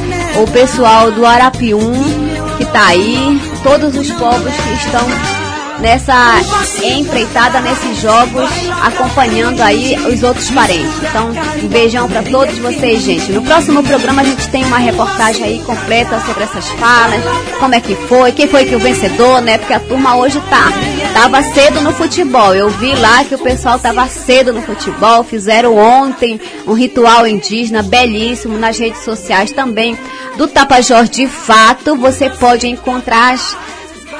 o 0.42 0.48
pessoal 0.52 1.12
do 1.12 1.26
Arapium 1.26 1.92
que 2.58 2.64
está 2.64 2.88
aí, 2.88 3.42
todos 3.64 3.96
os 3.96 4.12
povos 4.12 4.54
que 4.54 4.74
estão 4.74 5.39
nessa 5.80 6.40
empreitada 6.84 7.60
nesses 7.62 8.02
jogos, 8.02 8.50
acompanhando 8.84 9.62
aí 9.62 9.96
os 10.08 10.24
outros 10.24 10.50
parentes. 10.52 10.94
Então, 11.02 11.32
um 11.64 11.68
beijão 11.68 12.08
para 12.10 12.24
todos 12.24 12.58
vocês, 12.60 13.04
gente. 13.04 13.32
No 13.32 13.42
próximo 13.42 13.84
programa 13.84 14.22
a 14.22 14.26
gente 14.26 14.48
tem 14.50 14.64
uma 14.66 14.78
reportagem 14.78 15.44
aí 15.44 15.60
completa 15.60 16.20
sobre 16.26 16.44
essas 16.44 16.68
falas, 16.70 17.22
como 17.60 17.76
é 17.76 17.82
que 17.82 17.96
foi, 17.96 18.32
quem 18.32 18.48
foi 18.48 18.66
que 18.66 18.76
o 18.76 18.80
vencedor, 18.80 19.42
né? 19.42 19.58
Porque 19.58 19.74
a 19.74 19.80
turma 19.80 20.16
hoje 20.16 20.42
tá 20.50 20.72
tava 21.14 21.42
cedo 21.44 21.82
no 21.82 21.92
futebol. 21.92 22.54
Eu 22.56 22.70
vi 22.70 22.94
lá 22.96 23.24
que 23.24 23.36
o 23.36 23.40
pessoal 23.40 23.80
tava 23.80 24.08
cedo 24.08 24.54
no 24.54 24.62
futebol, 24.62 25.24
fizeram 25.24 25.76
ontem 25.78 26.40
um 26.68 26.74
ritual 26.74 27.28
indígena 27.28 27.82
belíssimo 27.82 28.58
nas 28.58 28.78
redes 28.78 29.04
sociais 29.04 29.52
também 29.52 29.98
do 30.38 30.48
Tapajós 30.48 31.10
de 31.10 31.28
fato. 31.28 31.96
Você 31.96 32.30
pode 32.30 32.68
encontrar 32.68 33.34
as 33.34 33.58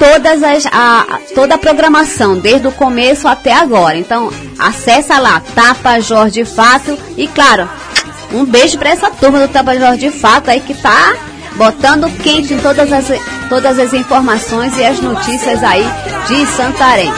todas 0.00 0.42
as, 0.42 0.64
a, 0.72 1.20
toda 1.34 1.56
a 1.56 1.58
programação, 1.58 2.38
desde 2.38 2.66
o 2.66 2.72
começo 2.72 3.28
até 3.28 3.52
agora. 3.52 3.98
Então, 3.98 4.32
acessa 4.58 5.18
lá, 5.18 5.42
Tapa 5.54 6.00
Jorge 6.00 6.42
Fato. 6.46 6.98
E 7.18 7.28
claro, 7.28 7.68
um 8.32 8.46
beijo 8.46 8.78
para 8.78 8.88
essa 8.88 9.10
turma 9.10 9.38
do 9.38 9.48
Tapa 9.48 9.78
Jorge 9.78 10.10
Fato 10.10 10.50
aí 10.50 10.60
que 10.60 10.72
tá 10.72 11.14
botando 11.56 12.10
quente 12.22 12.54
em 12.54 12.58
todas 12.60 12.90
as, 12.90 13.06
todas 13.50 13.78
as 13.78 13.92
informações 13.92 14.74
e 14.78 14.84
as 14.84 14.98
notícias 15.00 15.62
aí 15.62 15.86
de 16.26 16.46
Santarém. 16.46 17.12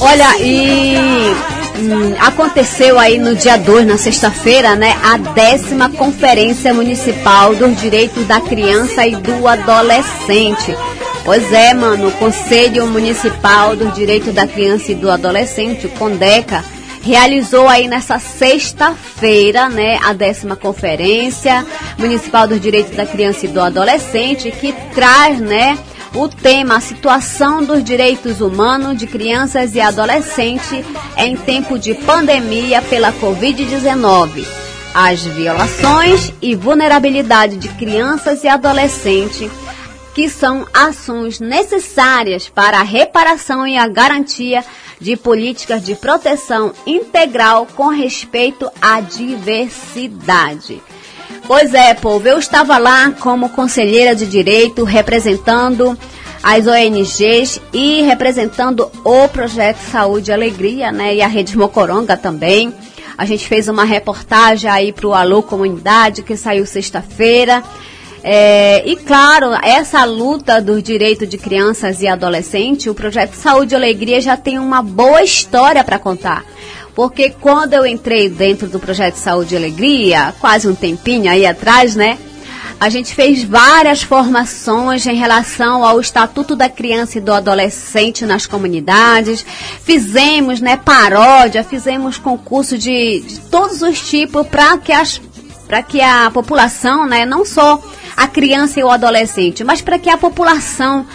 Olha, 0.00 0.38
e 0.38 1.59
Hum, 1.80 2.14
aconteceu 2.20 2.98
aí 2.98 3.18
no 3.18 3.34
dia 3.34 3.56
2, 3.56 3.86
na 3.86 3.96
sexta-feira, 3.96 4.76
né, 4.76 4.98
a 5.02 5.16
décima 5.16 5.88
Conferência 5.88 6.74
Municipal 6.74 7.54
dos 7.54 7.80
Direitos 7.80 8.26
da 8.26 8.38
Criança 8.38 9.06
e 9.06 9.16
do 9.16 9.48
Adolescente. 9.48 10.76
Pois 11.24 11.50
é, 11.50 11.72
mano, 11.72 12.08
o 12.08 12.12
Conselho 12.12 12.86
Municipal 12.86 13.74
dos 13.74 13.94
Direitos 13.94 14.34
da 14.34 14.46
Criança 14.46 14.92
e 14.92 14.94
do 14.94 15.10
Adolescente, 15.10 15.86
o 15.86 15.90
CONDECA, 15.90 16.62
realizou 17.02 17.66
aí 17.66 17.88
nessa 17.88 18.18
sexta-feira, 18.18 19.70
né, 19.70 19.98
a 20.02 20.12
décima 20.12 20.56
Conferência 20.56 21.64
Municipal 21.96 22.46
dos 22.46 22.60
Direitos 22.60 22.94
da 22.94 23.06
Criança 23.06 23.46
e 23.46 23.48
do 23.48 23.60
Adolescente, 23.60 24.50
que 24.50 24.74
traz, 24.94 25.40
né, 25.40 25.78
o 26.14 26.28
tema 26.28 26.76
a 26.76 26.80
situação 26.80 27.62
dos 27.62 27.84
direitos 27.84 28.40
humanos 28.40 28.98
de 28.98 29.06
crianças 29.06 29.74
e 29.74 29.80
adolescentes 29.80 30.84
em 31.16 31.36
tempo 31.36 31.78
de 31.78 31.94
pandemia 31.94 32.82
pela 32.82 33.12
Covid-19. 33.12 34.44
As 34.92 35.22
violações 35.22 36.32
e 36.42 36.56
vulnerabilidade 36.56 37.56
de 37.56 37.68
crianças 37.68 38.42
e 38.42 38.48
adolescentes, 38.48 39.50
que 40.12 40.28
são 40.28 40.66
ações 40.74 41.38
necessárias 41.38 42.48
para 42.48 42.80
a 42.80 42.82
reparação 42.82 43.64
e 43.64 43.78
a 43.78 43.86
garantia 43.86 44.64
de 45.00 45.16
políticas 45.16 45.84
de 45.84 45.94
proteção 45.94 46.72
integral 46.84 47.66
com 47.76 47.86
respeito 47.86 48.68
à 48.82 49.00
diversidade. 49.00 50.82
Pois 51.50 51.74
é, 51.74 51.92
povo, 51.94 52.28
eu 52.28 52.38
estava 52.38 52.78
lá 52.78 53.10
como 53.18 53.48
conselheira 53.48 54.14
de 54.14 54.24
direito, 54.24 54.84
representando 54.84 55.98
as 56.40 56.64
ONGs 56.64 57.60
e 57.72 58.02
representando 58.02 58.88
o 59.02 59.26
projeto 59.26 59.78
Saúde 59.78 60.30
e 60.30 60.32
Alegria, 60.32 60.92
né? 60.92 61.16
E 61.16 61.20
a 61.20 61.26
Rede 61.26 61.58
Mocoronga 61.58 62.16
também. 62.16 62.72
A 63.18 63.24
gente 63.24 63.48
fez 63.48 63.66
uma 63.66 63.82
reportagem 63.82 64.70
aí 64.70 64.92
para 64.92 65.08
o 65.08 65.12
Alô 65.12 65.42
Comunidade, 65.42 66.22
que 66.22 66.36
saiu 66.36 66.64
sexta-feira. 66.64 67.64
É, 68.22 68.88
e 68.88 68.94
claro, 68.94 69.52
essa 69.60 70.04
luta 70.04 70.60
dos 70.60 70.80
direitos 70.80 71.28
de 71.28 71.36
crianças 71.36 72.00
e 72.00 72.06
adolescentes, 72.06 72.86
o 72.86 72.94
projeto 72.94 73.34
Saúde 73.34 73.74
e 73.74 73.76
Alegria 73.76 74.20
já 74.20 74.36
tem 74.36 74.56
uma 74.56 74.82
boa 74.82 75.20
história 75.24 75.82
para 75.82 75.98
contar. 75.98 76.44
Porque 77.00 77.30
quando 77.30 77.72
eu 77.72 77.86
entrei 77.86 78.28
dentro 78.28 78.68
do 78.68 78.78
projeto 78.78 79.14
Saúde 79.14 79.54
e 79.54 79.56
Alegria, 79.56 80.34
quase 80.38 80.68
um 80.68 80.74
tempinho 80.74 81.30
aí 81.30 81.46
atrás, 81.46 81.96
né? 81.96 82.18
A 82.78 82.90
gente 82.90 83.14
fez 83.14 83.42
várias 83.42 84.02
formações 84.02 85.06
em 85.06 85.14
relação 85.14 85.82
ao 85.82 85.98
Estatuto 85.98 86.54
da 86.54 86.68
Criança 86.68 87.16
e 87.16 87.20
do 87.22 87.32
Adolescente 87.32 88.26
nas 88.26 88.46
comunidades. 88.46 89.46
Fizemos, 89.82 90.60
né, 90.60 90.76
paródia, 90.76 91.64
fizemos 91.64 92.18
concurso 92.18 92.76
de, 92.76 93.20
de 93.20 93.40
todos 93.48 93.80
os 93.80 93.98
tipos 94.06 94.46
para 94.46 94.76
que 94.76 94.92
as 94.92 95.18
para 95.66 95.82
que 95.82 96.02
a 96.02 96.30
população, 96.30 97.06
né, 97.06 97.24
não 97.24 97.46
só 97.46 97.82
a 98.14 98.28
criança 98.28 98.78
e 98.78 98.84
o 98.84 98.90
adolescente, 98.90 99.64
mas 99.64 99.80
para 99.80 99.98
que 99.98 100.10
a 100.10 100.18
população 100.18 101.06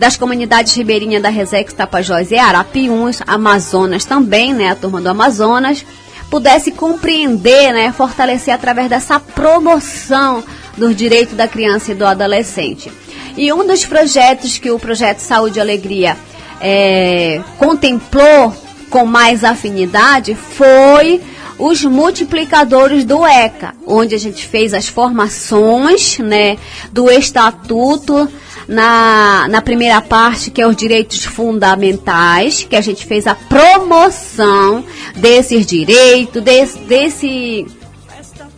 das 0.00 0.16
comunidades 0.16 0.74
ribeirinhas 0.74 1.22
da 1.22 1.28
Resex, 1.28 1.74
Tapajós 1.74 2.30
e 2.30 2.38
Arapiuns, 2.38 3.20
Amazonas 3.26 4.02
também, 4.02 4.54
né, 4.54 4.70
a 4.70 4.74
turma 4.74 4.98
do 4.98 5.10
Amazonas, 5.10 5.84
pudesse 6.30 6.70
compreender, 6.70 7.70
né, 7.74 7.92
fortalecer 7.92 8.54
através 8.54 8.88
dessa 8.88 9.20
promoção 9.20 10.42
dos 10.74 10.96
direitos 10.96 11.36
da 11.36 11.46
criança 11.46 11.92
e 11.92 11.94
do 11.94 12.06
adolescente. 12.06 12.90
E 13.36 13.52
um 13.52 13.66
dos 13.66 13.84
projetos 13.84 14.56
que 14.56 14.70
o 14.70 14.78
projeto 14.78 15.18
Saúde 15.18 15.58
e 15.58 15.60
Alegria 15.60 16.16
é, 16.62 17.42
contemplou 17.58 18.56
com 18.88 19.04
mais 19.04 19.44
afinidade 19.44 20.34
foi 20.34 21.20
os 21.58 21.84
multiplicadores 21.84 23.04
do 23.04 23.26
ECA, 23.26 23.74
onde 23.86 24.14
a 24.14 24.18
gente 24.18 24.46
fez 24.46 24.72
as 24.72 24.88
formações 24.88 26.18
né, 26.18 26.56
do 26.90 27.10
estatuto 27.10 28.26
na, 28.70 29.48
na 29.48 29.60
primeira 29.60 30.00
parte, 30.00 30.48
que 30.48 30.62
é 30.62 30.66
os 30.66 30.76
direitos 30.76 31.24
fundamentais, 31.24 32.62
que 32.62 32.76
a 32.76 32.80
gente 32.80 33.04
fez 33.04 33.26
a 33.26 33.34
promoção 33.34 34.84
desses 35.16 35.66
direitos, 35.66 36.40
desse, 36.40 36.78
desse 36.78 37.66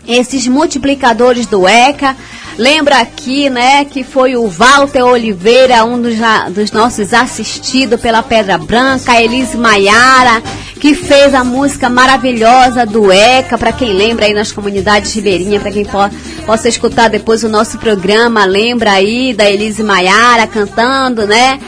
esses 0.06 0.46
multiplicadores 0.46 1.46
do 1.46 1.66
ECA. 1.66 2.14
Lembra 2.58 3.00
aqui, 3.00 3.48
né, 3.48 3.84
que 3.84 4.04
foi 4.04 4.36
o 4.36 4.46
Walter 4.46 5.02
Oliveira, 5.02 5.84
um 5.84 6.00
dos, 6.00 6.16
dos 6.50 6.70
nossos 6.70 7.14
assistidos 7.14 8.00
pela 8.00 8.22
Pedra 8.22 8.58
Branca, 8.58 9.12
a 9.12 9.22
Elise 9.22 9.56
Maiara, 9.56 10.42
que 10.78 10.94
fez 10.94 11.34
a 11.34 11.42
música 11.42 11.88
maravilhosa 11.88 12.84
do 12.84 13.10
ECA, 13.10 13.56
para 13.56 13.72
quem 13.72 13.92
lembra 13.92 14.26
aí 14.26 14.34
nas 14.34 14.52
comunidades 14.52 15.14
ribeirinhas, 15.14 15.62
para 15.62 15.72
quem 15.72 15.84
po 15.84 15.98
possa 16.44 16.68
escutar 16.68 17.08
depois 17.08 17.42
o 17.44 17.48
nosso 17.48 17.78
programa, 17.78 18.44
lembra 18.44 18.92
aí 18.92 19.32
da 19.32 19.48
Elise 19.48 19.82
Maiara 19.82 20.46
cantando, 20.46 21.26
né? 21.26 21.58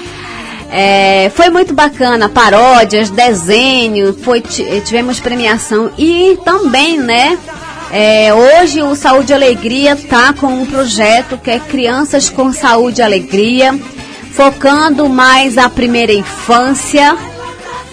É, 0.70 1.30
foi 1.34 1.48
muito 1.50 1.72
bacana, 1.72 2.28
paródias, 2.28 3.08
desenho, 3.08 4.12
foi, 4.12 4.40
tivemos 4.40 5.20
premiação 5.20 5.92
e 5.96 6.36
também, 6.44 6.98
né, 6.98 7.38
é, 7.96 8.34
hoje 8.34 8.82
o 8.82 8.96
Saúde 8.96 9.30
e 9.30 9.34
Alegria 9.36 9.92
está 9.92 10.32
com 10.32 10.48
um 10.48 10.66
projeto 10.66 11.38
que 11.38 11.48
é 11.48 11.60
Crianças 11.60 12.28
com 12.28 12.52
Saúde 12.52 13.00
e 13.00 13.04
Alegria, 13.04 13.72
focando 14.32 15.08
mais 15.08 15.56
a 15.56 15.68
primeira 15.68 16.12
infância, 16.12 17.16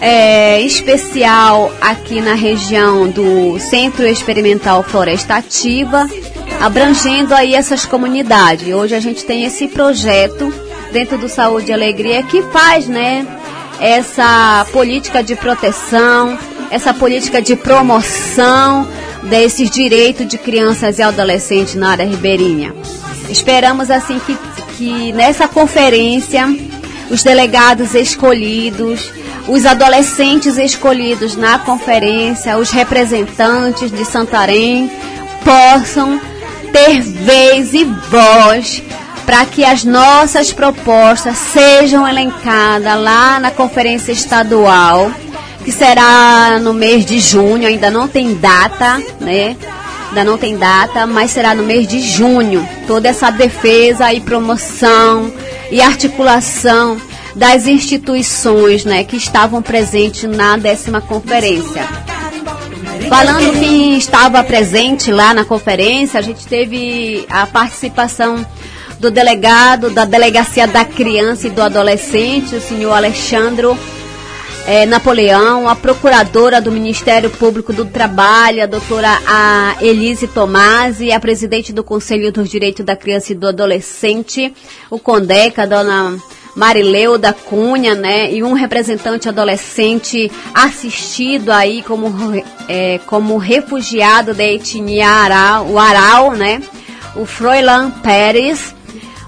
é, 0.01 0.59
especial 0.61 1.71
aqui 1.79 2.19
na 2.19 2.33
região 2.33 3.07
do 3.07 3.59
Centro 3.59 4.07
Experimental 4.07 4.81
Floresta 4.81 5.35
Ativa, 5.35 6.09
abrangendo 6.59 7.35
aí 7.35 7.53
essas 7.53 7.85
comunidades. 7.85 8.73
Hoje 8.73 8.95
a 8.95 8.99
gente 8.99 9.23
tem 9.23 9.43
esse 9.43 9.67
projeto 9.67 10.51
dentro 10.91 11.15
do 11.15 11.29
Saúde 11.29 11.69
e 11.69 11.73
Alegria 11.75 12.23
que 12.23 12.41
faz, 12.41 12.87
né, 12.87 13.23
essa 13.79 14.65
política 14.73 15.21
de 15.21 15.35
proteção, 15.35 16.39
essa 16.71 16.91
política 16.91 17.39
de 17.39 17.55
promoção 17.55 18.87
desses 19.23 19.69
direitos 19.69 20.27
de 20.27 20.37
crianças 20.37 20.99
e 20.99 21.01
adolescentes 21.01 21.75
na 21.75 21.91
área 21.91 22.05
ribeirinha. 22.05 22.73
Esperamos 23.29 23.89
assim 23.89 24.19
que, 24.19 24.37
que 24.77 25.13
nessa 25.13 25.47
conferência 25.47 26.47
os 27.09 27.23
delegados 27.23 27.93
escolhidos, 27.93 29.11
os 29.47 29.65
adolescentes 29.65 30.57
escolhidos 30.57 31.35
na 31.35 31.59
conferência, 31.59 32.57
os 32.57 32.71
representantes 32.71 33.91
de 33.91 34.05
Santarém 34.05 34.89
possam 35.43 36.19
ter 36.71 37.01
vez 37.01 37.73
e 37.73 37.83
voz 37.83 38.81
para 39.25 39.45
que 39.45 39.63
as 39.63 39.83
nossas 39.83 40.51
propostas 40.51 41.37
sejam 41.37 42.07
elencadas 42.07 42.99
lá 42.99 43.39
na 43.39 43.51
conferência 43.51 44.11
estadual 44.11 45.11
que 45.63 45.71
será 45.71 46.59
no 46.59 46.73
mês 46.73 47.05
de 47.05 47.19
junho, 47.19 47.67
ainda 47.67 47.89
não 47.91 48.07
tem 48.07 48.33
data, 48.35 49.01
né? 49.19 49.55
Ainda 50.09 50.23
não 50.23 50.37
tem 50.37 50.57
data, 50.57 51.05
mas 51.05 51.31
será 51.31 51.55
no 51.55 51.63
mês 51.63 51.87
de 51.87 52.01
junho. 52.01 52.67
Toda 52.87 53.07
essa 53.07 53.31
defesa 53.31 54.13
e 54.13 54.19
promoção 54.19 55.31
e 55.71 55.81
articulação 55.81 56.99
das 57.35 57.65
instituições, 57.65 58.83
né, 58.83 59.05
que 59.05 59.15
estavam 59.15 59.61
presentes 59.61 60.23
na 60.23 60.57
décima 60.57 60.99
conferência. 60.99 61.87
Falando 63.07 63.57
quem 63.57 63.97
estava 63.97 64.43
presente 64.43 65.11
lá 65.11 65.33
na 65.33 65.45
conferência, 65.45 66.19
a 66.19 66.23
gente 66.23 66.45
teve 66.45 67.25
a 67.29 67.45
participação 67.45 68.45
do 68.99 69.09
delegado 69.09 69.89
da 69.89 70.05
Delegacia 70.05 70.67
da 70.67 70.85
Criança 70.85 71.47
e 71.47 71.49
do 71.49 71.61
Adolescente, 71.61 72.55
o 72.55 72.61
senhor 72.61 72.91
Alexandro 72.91 73.77
é, 74.65 74.85
Napoleão, 74.85 75.67
a 75.67 75.75
procuradora 75.75 76.61
do 76.61 76.71
Ministério 76.71 77.29
Público 77.29 77.73
do 77.73 77.85
Trabalho, 77.85 78.63
a 78.63 78.65
doutora 78.65 79.09
a. 79.25 79.75
Elise 79.81 80.27
Tomasi, 80.27 81.11
a 81.11 81.19
presidente 81.19 81.73
do 81.73 81.83
Conselho 81.83 82.31
dos 82.31 82.49
Direitos 82.49 82.85
da 82.85 82.95
Criança 82.95 83.31
e 83.31 83.35
do 83.35 83.47
Adolescente, 83.47 84.53
o 84.89 84.99
Condeca, 84.99 85.63
a 85.63 85.65
dona 85.65 86.17
Marileuda 86.55 87.33
Cunha, 87.33 87.95
né, 87.95 88.31
e 88.31 88.43
um 88.43 88.53
representante 88.53 89.27
adolescente 89.27 90.31
assistido 90.53 91.51
aí 91.51 91.81
como, 91.81 92.13
é, 92.67 92.99
como 93.07 93.37
refugiado 93.37 94.33
da 94.33 94.43
etnia 94.43 95.07
Aral, 95.07 95.67
o 95.67 95.79
Aral, 95.79 96.31
né, 96.33 96.61
o 97.15 97.25
Froilan 97.25 97.89
Pérez, 97.89 98.75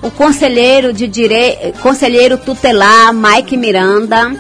o 0.01 0.11
conselheiro 0.11 0.91
de 0.91 1.07
direito, 1.07 1.79
conselheiro 1.79 2.37
tutelar 2.37 3.13
Mike 3.13 3.55
Miranda, 3.55 4.31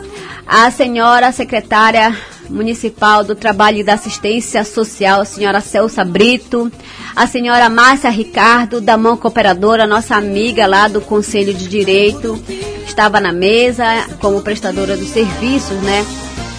a 0.47 0.69
senhora 0.69 1.31
secretária 1.31 2.15
municipal 2.49 3.23
do 3.23 3.35
Trabalho 3.35 3.77
e 3.77 3.83
da 3.83 3.93
Assistência 3.93 4.63
Social, 4.63 5.21
a 5.21 5.25
senhora 5.25 5.61
Celsa 5.61 6.03
Brito, 6.03 6.71
a 7.15 7.25
senhora 7.25 7.69
Márcia 7.69 8.09
Ricardo, 8.09 8.81
da 8.81 8.97
Mão 8.97 9.17
Cooperadora, 9.17 9.87
nossa 9.87 10.15
amiga 10.15 10.67
lá 10.67 10.87
do 10.87 11.01
Conselho 11.01 11.53
de 11.53 11.67
Direito, 11.67 12.41
estava 12.85 13.19
na 13.19 13.31
mesa 13.31 13.85
como 14.19 14.41
prestadora 14.41 14.97
dos 14.97 15.09
serviços, 15.09 15.77
né? 15.81 16.05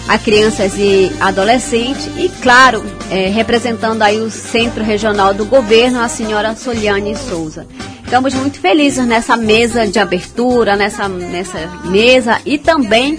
A 0.07 0.19
crianças 0.19 0.73
e 0.77 1.11
adolescentes 1.19 2.07
e, 2.17 2.29
claro, 2.41 2.83
é, 3.09 3.27
representando 3.29 4.03
aí 4.03 4.19
o 4.19 4.29
Centro 4.29 4.83
Regional 4.83 5.33
do 5.33 5.45
Governo, 5.45 5.99
a 5.99 6.07
senhora 6.07 6.55
Soliane 6.55 7.15
Souza. 7.15 7.65
Estamos 8.03 8.35
muito 8.35 8.59
felizes 8.59 9.03
nessa 9.05 9.35
mesa 9.35 9.87
de 9.87 9.97
abertura, 9.97 10.75
nessa, 10.75 11.09
nessa 11.09 11.57
mesa 11.85 12.39
e 12.45 12.59
também 12.59 13.17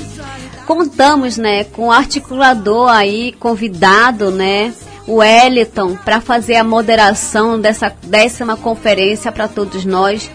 contamos, 0.67 1.37
né, 1.37 1.65
com 1.65 1.87
o 1.87 1.93
articulador 1.93 2.91
aí 2.91 3.33
convidado, 3.39 4.31
né, 4.31 4.75
o 5.07 5.23
Eliton, 5.23 5.97
para 6.05 6.21
fazer 6.21 6.57
a 6.57 6.65
moderação 6.65 7.59
dessa 7.61 7.95
décima 8.03 8.57
conferência 8.57 9.31
para 9.31 9.47
todos 9.47 9.85
nós. 9.85 10.29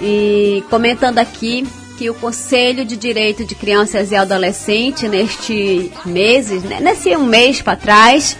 E 0.00 0.64
comentando 0.70 1.18
aqui 1.18 1.66
que 1.98 2.08
o 2.08 2.14
Conselho 2.14 2.86
de 2.86 2.96
Direito 2.96 3.44
de 3.44 3.54
Crianças 3.54 4.10
e 4.10 4.16
Adolescentes, 4.16 5.08
neste 5.08 5.92
meses, 6.06 6.62
né, 6.62 6.80
nesse 6.80 7.14
um 7.14 7.26
mês 7.26 7.60
para 7.60 7.76
trás, 7.76 8.38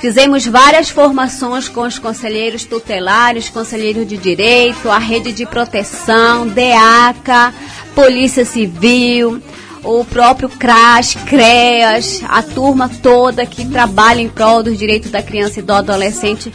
fizemos 0.00 0.44
várias 0.44 0.90
formações 0.90 1.68
com 1.68 1.82
os 1.82 2.00
conselheiros 2.00 2.64
tutelares, 2.64 3.48
conselheiros 3.48 4.08
de 4.08 4.16
direito, 4.16 4.90
a 4.90 4.98
rede 4.98 5.30
de 5.30 5.46
proteção, 5.46 6.48
DEACA, 6.48 7.54
Polícia 7.94 8.44
Civil, 8.44 9.40
o 9.82 10.04
próprio 10.04 10.48
CRAS, 10.48 11.14
CREAS, 11.26 12.22
a 12.28 12.42
turma 12.42 12.88
toda 13.02 13.46
que 13.46 13.66
trabalha 13.66 14.20
em 14.20 14.28
prol 14.28 14.62
dos 14.62 14.78
direitos 14.78 15.10
da 15.10 15.22
criança 15.22 15.60
e 15.60 15.62
do 15.62 15.72
adolescente. 15.72 16.52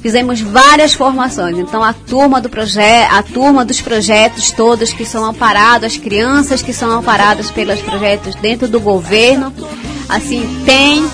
Fizemos 0.00 0.40
várias 0.40 0.94
formações. 0.94 1.58
Então 1.58 1.82
a 1.82 1.92
turma 1.92 2.40
do 2.40 2.48
projeto, 2.48 3.12
a 3.12 3.22
turma 3.22 3.64
dos 3.64 3.80
projetos 3.80 4.52
todos 4.52 4.92
que 4.92 5.04
são 5.04 5.24
amparados, 5.24 5.86
as 5.86 5.96
crianças 5.96 6.62
que 6.62 6.72
são 6.72 6.90
amparadas 6.90 7.50
pelos 7.50 7.80
projetos 7.80 8.34
dentro 8.36 8.68
do 8.68 8.80
governo, 8.80 9.52
assim 10.08 10.62
tem 10.64 11.04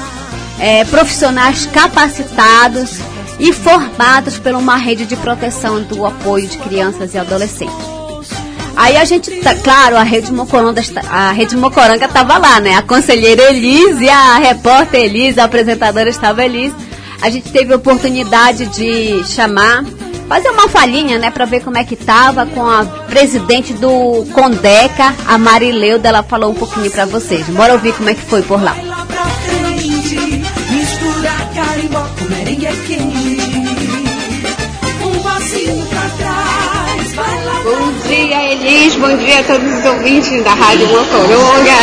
é, 0.58 0.84
profissionais 0.84 1.66
capacitados 1.66 2.98
e 3.38 3.52
formados 3.52 4.38
por 4.38 4.52
uma 4.52 4.76
rede 4.76 5.06
de 5.06 5.16
proteção 5.16 5.82
do 5.82 6.04
apoio 6.04 6.46
de 6.46 6.58
crianças 6.58 7.14
e 7.14 7.18
adolescentes. 7.18 7.93
Aí 8.76 8.96
a 8.96 9.04
gente, 9.04 9.30
tá, 9.40 9.54
claro, 9.54 9.96
a 9.96 10.02
Rede 10.02 10.32
Mocoranga, 10.32 10.82
a 11.08 11.32
Rede 11.32 11.56
Mocoranga 11.56 12.06
estava 12.06 12.38
lá, 12.38 12.60
né? 12.60 12.74
A 12.74 12.82
conselheira 12.82 13.50
Elise, 13.50 14.08
a 14.08 14.36
repórter 14.38 15.04
Elise, 15.04 15.40
a 15.40 15.44
apresentadora 15.44 16.08
estava 16.08 16.44
Elise. 16.44 16.74
A 17.22 17.30
gente 17.30 17.50
teve 17.50 17.72
a 17.72 17.76
oportunidade 17.76 18.66
de 18.66 19.24
chamar, 19.24 19.84
fazer 20.28 20.50
uma 20.50 20.68
falhinha, 20.68 21.18
né, 21.18 21.30
para 21.30 21.44
ver 21.44 21.60
como 21.60 21.78
é 21.78 21.84
que 21.84 21.96
tava 21.96 22.44
com 22.44 22.68
a 22.68 22.84
presidente 22.84 23.72
do 23.72 24.26
Condeca, 24.32 25.14
a 25.26 25.38
Marileuda, 25.38 26.08
ela 26.08 26.22
falou 26.22 26.50
um 26.50 26.54
pouquinho 26.54 26.90
para 26.90 27.06
vocês. 27.06 27.46
Bora 27.46 27.72
ouvir 27.72 27.94
como 27.94 28.10
é 28.10 28.14
que 28.14 28.22
foi 28.22 28.42
por 28.42 28.62
lá. 28.62 28.76
Mistura 30.70 31.32
carimbó 31.54 32.06
quente, 32.86 33.23
dia, 38.08 38.52
Elis. 38.52 38.94
Bom 38.96 39.16
dia 39.16 39.40
a 39.40 39.42
todos 39.44 39.78
os 39.78 39.84
ouvintes 39.84 40.42
da 40.42 40.52
Rádio 40.52 40.86
Mocoronga. 40.88 41.78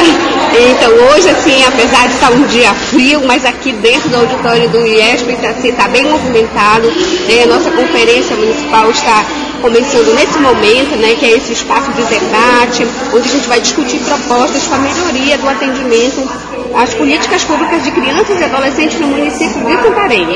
Então 0.72 0.92
hoje, 0.92 1.30
assim, 1.30 1.64
apesar 1.66 2.08
de 2.08 2.14
estar 2.14 2.32
um 2.32 2.44
dia 2.44 2.74
frio, 2.74 3.22
mas 3.26 3.46
aqui 3.46 3.72
dentro 3.74 4.10
do 4.10 4.18
auditório 4.18 4.70
do 4.70 4.86
IESP 4.86 5.32
está 5.32 5.50
assim, 5.50 5.72
tá 5.72 5.88
bem 5.88 6.06
movimentado. 6.06 6.88
A 6.90 7.48
nossa 7.48 7.72
conferência 7.72 8.36
municipal 8.36 8.90
está 8.92 9.26
começando 9.62 10.14
nesse 10.16 10.38
momento, 10.40 10.98
né, 10.98 11.16
que 11.16 11.26
é 11.26 11.38
esse 11.38 11.54
espaço 11.54 11.92
de 11.92 12.04
debate, 12.04 12.88
onde 13.14 13.30
a 13.30 13.32
gente 13.32 13.48
vai 13.48 13.62
discutir 13.62 14.00
propostas 14.00 14.64
para 14.64 14.80
melhoria 14.80 15.38
do 15.38 15.48
atendimento 15.48 16.28
às 16.76 16.94
políticas 16.94 17.44
públicas 17.44 17.84
de 17.84 17.92
crianças 17.92 18.40
e 18.40 18.44
adolescentes 18.44 19.00
no 19.00 19.08
município 19.08 19.64
de 19.64 19.84
Santarém. 19.84 20.28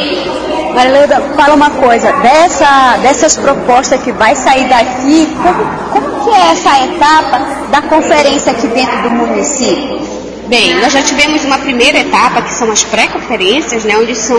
Marileuda, 0.73 1.21
fala 1.35 1.55
uma 1.55 1.69
coisa, 1.71 2.11
dessa, 2.13 2.97
dessas 3.01 3.35
propostas 3.35 4.01
que 4.01 4.11
vai 4.11 4.35
sair 4.35 4.67
daqui, 4.69 5.27
como, 5.41 5.65
como 5.91 6.23
que 6.23 6.29
é 6.29 6.51
essa 6.51 6.85
etapa 6.85 7.39
da 7.71 7.81
conferência 7.81 8.51
aqui 8.51 8.67
dentro 8.67 9.01
do 9.01 9.09
município? 9.09 10.14
Bem, 10.47 10.75
nós 10.75 10.93
já 10.93 11.01
tivemos 11.01 11.43
uma 11.43 11.57
primeira 11.57 11.99
etapa, 11.99 12.39
que 12.43 12.53
são 12.53 12.71
as 12.71 12.83
pré-conferências, 12.83 13.83
né, 13.83 13.97
onde 13.97 14.13
são 14.15 14.37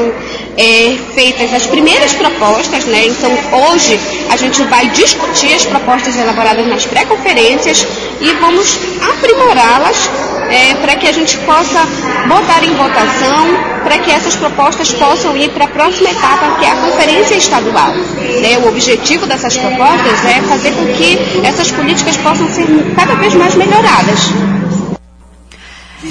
é, 0.57 0.97
feitas 1.15 1.53
as 1.53 1.67
primeiras 1.67 2.13
propostas. 2.13 2.85
Né, 2.85 3.07
então, 3.07 3.31
hoje, 3.71 3.99
a 4.31 4.37
gente 4.37 4.63
vai 4.65 4.89
discutir 4.91 5.53
as 5.53 5.65
propostas 5.65 6.17
elaboradas 6.17 6.65
nas 6.69 6.87
pré-conferências 6.87 7.85
e 8.21 8.33
vamos 8.35 8.79
aprimorá-las 9.03 10.09
é, 10.49 10.75
para 10.75 10.95
que 10.95 11.09
a 11.09 11.13
gente 11.13 11.37
possa 11.39 11.85
botar 12.29 12.63
em 12.63 12.73
votação, 12.77 13.83
para 13.83 13.99
que 13.99 14.11
essas 14.13 14.37
propostas 14.37 14.93
possam 14.93 15.37
ir 15.37 15.51
para 15.51 15.65
a 15.65 15.69
próxima 15.69 16.09
etapa, 16.09 16.57
que 16.61 16.67
é 16.67 16.71
a 16.71 16.77
conferência 16.77 17.35
estadual. 17.35 17.93
Né, 17.93 18.59
o 18.65 18.69
objetivo 18.69 19.27
dessas 19.27 19.57
propostas 19.57 20.25
é 20.25 20.41
fazer 20.43 20.71
com 20.71 20.87
que 20.95 21.19
essas 21.45 21.73
políticas 21.73 22.17
possam 22.19 22.49
ser 22.49 22.65
cada 22.95 23.17
vez 23.17 23.35
mais 23.35 23.57
melhoradas. 23.57 24.76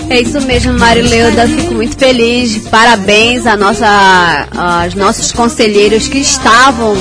É 0.09 0.21
isso 0.21 0.39
mesmo, 0.41 0.73
Marileuda. 0.73 1.47
Fico 1.47 1.73
muito 1.73 1.97
feliz. 1.97 2.67
Parabéns 2.69 3.45
a 3.45 3.57
nossa, 3.57 4.47
aos 4.83 4.93
nossos 4.95 5.31
conselheiros 5.31 6.07
que 6.07 6.19
estavam 6.19 6.95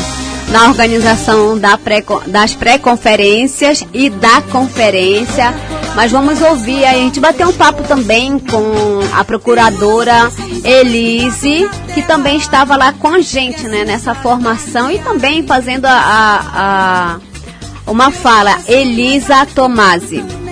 na 0.51 0.69
organização 0.69 1.59
da 1.59 1.77
pré, 1.77 2.05
das 2.27 2.55
pré-conferências 2.55 3.85
e 3.93 4.09
da 4.09 4.41
conferência. 4.43 5.55
Mas 5.95 6.11
vamos 6.11 6.41
ouvir 6.41 6.85
a 6.85 6.95
gente 6.95 7.21
bateu 7.21 7.49
um 7.49 7.53
papo 7.53 7.83
também 7.85 8.39
com 8.39 9.01
a 9.13 9.25
procuradora 9.25 10.31
Elise, 10.65 11.69
que 11.95 12.03
também 12.03 12.37
estava 12.37 12.77
lá 12.77 12.93
com 12.93 13.09
a 13.09 13.21
gente 13.21 13.69
né, 13.69 13.85
nessa 13.85 14.15
formação 14.15 14.91
e 14.91 14.99
também 14.99 15.47
fazendo 15.47 15.87
a, 15.87 15.91
a, 15.93 17.17
a 17.87 17.91
uma 17.91 18.11
fala, 18.11 18.59
Elisa 18.67 19.47
Tomasi. 19.47 20.44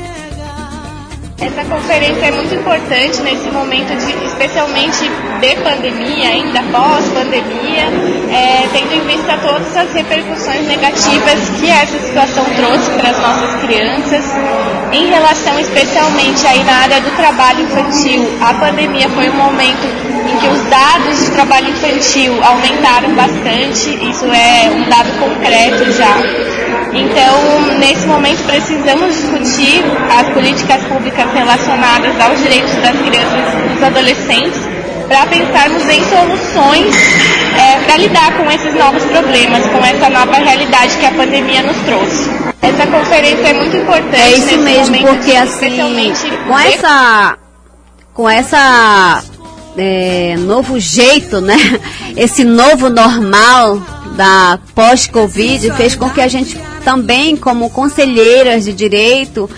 Essa 1.38 1.64
conferência 1.64 2.26
é 2.26 2.30
muito 2.30 2.54
importante 2.54 3.20
nesse 3.22 3.50
momento, 3.50 3.96
de, 3.96 4.24
especialmente 4.26 5.10
de 5.40 5.56
pandemia, 5.56 6.28
ainda 6.28 6.62
pós-pandemia, 6.70 7.84
é, 8.30 8.68
tendo 8.72 8.92
em 8.94 9.00
vista 9.00 9.36
todas 9.38 9.76
as 9.76 9.92
repercussões 9.92 10.66
negativas 10.66 11.48
que 11.58 11.68
essa 11.68 11.98
situação 11.98 12.44
trouxe 12.56 12.90
para 12.92 13.10
as 13.10 13.18
nossas 13.18 13.62
crianças, 13.62 14.24
em 14.92 15.06
relação 15.06 15.58
especialmente 15.58 16.46
aí 16.46 16.62
na 16.64 16.74
área 16.74 17.00
do 17.00 17.10
trabalho 17.16 17.62
infantil. 17.62 18.28
A 18.40 18.54
pandemia 18.54 19.08
foi 19.08 19.28
um 19.28 19.36
momento 19.36 19.86
em 20.30 20.36
que 20.36 20.48
os 20.48 20.62
dados 20.70 21.24
de 21.24 21.30
trabalho 21.32 21.68
infantil 21.70 22.38
aumentaram 22.44 23.14
bastante, 23.14 24.10
isso 24.10 24.26
é 24.26 24.70
um 24.70 24.88
dado 24.88 25.10
concreto 25.18 25.92
já. 25.92 26.16
Então, 26.94 27.78
nesse 27.78 28.06
momento, 28.06 28.44
precisamos 28.44 29.16
discutir 29.16 29.82
as 30.10 30.28
políticas 30.34 30.84
públicas 30.84 31.31
relacionadas 31.32 32.20
aos 32.20 32.40
direitos 32.40 32.74
das 32.76 32.96
crianças 32.96 33.54
e 33.54 33.68
dos 33.74 33.82
adolescentes 33.82 34.60
para 35.08 35.26
pensarmos 35.26 35.82
em 35.84 36.02
soluções 36.04 36.94
é, 37.58 37.84
para 37.84 37.96
lidar 37.96 38.36
com 38.36 38.50
esses 38.50 38.74
novos 38.74 39.02
problemas, 39.04 39.66
com 39.68 39.84
essa 39.84 40.08
nova 40.08 40.36
realidade 40.38 40.96
que 40.96 41.06
a 41.06 41.12
pandemia 41.12 41.62
nos 41.62 41.76
trouxe. 41.78 42.30
Essa 42.62 42.86
conferência 42.86 43.48
é 43.48 43.52
muito 43.52 43.76
importante. 43.76 44.16
É 44.16 44.32
isso 44.32 44.58
mesmo, 44.58 44.96
momento, 44.96 45.16
porque 45.16 45.36
assim, 45.36 45.76
com 46.46 46.58
essa, 46.58 47.38
com 48.14 48.30
essa 48.30 49.22
é, 49.76 50.36
novo 50.38 50.78
jeito, 50.78 51.40
né? 51.40 51.56
Esse 52.16 52.44
novo 52.44 52.88
normal 52.88 53.80
da 54.16 54.58
pós-Covid 54.74 55.72
fez 55.72 55.94
com 55.94 56.10
que 56.10 56.20
a 56.20 56.28
gente 56.28 56.58
também, 56.84 57.36
como 57.36 57.70
conselheiras 57.70 58.64
de 58.64 58.72
direito, 58.72 59.48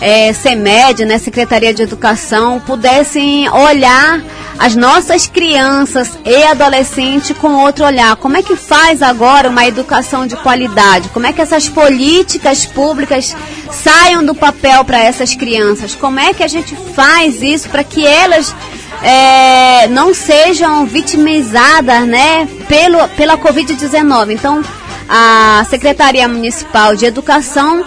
é, 0.00 0.32
CEMED, 0.32 1.04
né, 1.04 1.18
Secretaria 1.18 1.74
de 1.74 1.82
Educação, 1.82 2.60
pudessem 2.60 3.48
olhar 3.50 4.20
as 4.58 4.74
nossas 4.74 5.26
crianças 5.26 6.18
e 6.24 6.42
adolescentes 6.44 7.36
com 7.36 7.54
outro 7.62 7.84
olhar. 7.84 8.16
Como 8.16 8.36
é 8.36 8.42
que 8.42 8.56
faz 8.56 9.02
agora 9.02 9.48
uma 9.48 9.66
educação 9.66 10.26
de 10.26 10.36
qualidade? 10.36 11.08
Como 11.10 11.26
é 11.26 11.32
que 11.32 11.40
essas 11.40 11.68
políticas 11.68 12.66
públicas 12.66 13.36
saiam 13.70 14.24
do 14.24 14.34
papel 14.34 14.84
para 14.84 14.98
essas 14.98 15.34
crianças? 15.34 15.94
Como 15.94 16.18
é 16.18 16.34
que 16.34 16.42
a 16.42 16.48
gente 16.48 16.74
faz 16.94 17.40
isso 17.42 17.68
para 17.68 17.84
que 17.84 18.04
elas 18.06 18.54
é, 19.02 19.86
não 19.88 20.12
sejam 20.12 20.86
vitimizadas 20.86 22.06
né, 22.06 22.48
pelo, 22.68 23.06
pela 23.10 23.38
Covid-19? 23.38 24.32
Então, 24.32 24.62
a 25.08 25.64
Secretaria 25.70 26.28
Municipal 26.28 26.94
de 26.94 27.06
Educação 27.06 27.84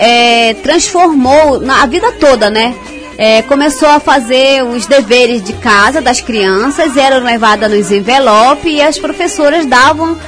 é, 0.00 0.54
transformou 0.54 1.60
na, 1.60 1.82
a 1.82 1.86
vida 1.86 2.10
toda, 2.12 2.48
né? 2.48 2.74
É, 3.18 3.42
começou 3.42 3.90
a 3.90 4.00
fazer 4.00 4.64
os 4.64 4.86
deveres 4.86 5.42
de 5.42 5.52
casa 5.52 6.00
das 6.00 6.22
crianças, 6.22 6.96
eram 6.96 7.22
levadas 7.22 7.70
nos 7.70 7.92
envelopes 7.92 8.72
e 8.72 8.80
as 8.80 8.98
professoras 8.98 9.66
davam 9.66 10.18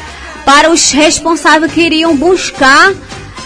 para 0.44 0.70
os 0.70 0.90
responsáveis 0.90 1.72
que 1.72 1.80
iriam 1.80 2.14
buscar 2.14 2.92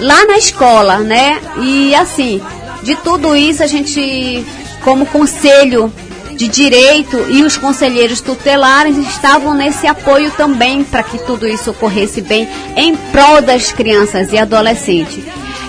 lá 0.01 0.25
na 0.25 0.37
escola, 0.37 0.99
né? 0.99 1.41
E 1.63 1.95
assim, 1.95 2.43
de 2.83 2.97
tudo 2.97 3.37
isso 3.37 3.63
a 3.63 3.69
gente, 3.69 4.45
como 4.83 5.07
conselho 5.07 5.93
de 6.33 6.49
direito 6.49 7.25
e 7.31 7.45
os 7.45 7.57
conselheiros 7.57 8.21
tutelares 8.21 8.97
estavam 8.99 9.55
nesse 9.55 9.87
apoio 9.87 10.33
também 10.33 10.83
para 10.83 11.05
que 11.05 11.19
tudo 11.19 11.47
isso 11.47 11.71
ocorresse 11.71 12.21
bem 12.21 12.49
em 12.75 12.97
prol 12.97 13.41
das 13.41 13.71
crianças 13.71 14.33
e 14.33 14.39
adolescentes. 14.39 15.25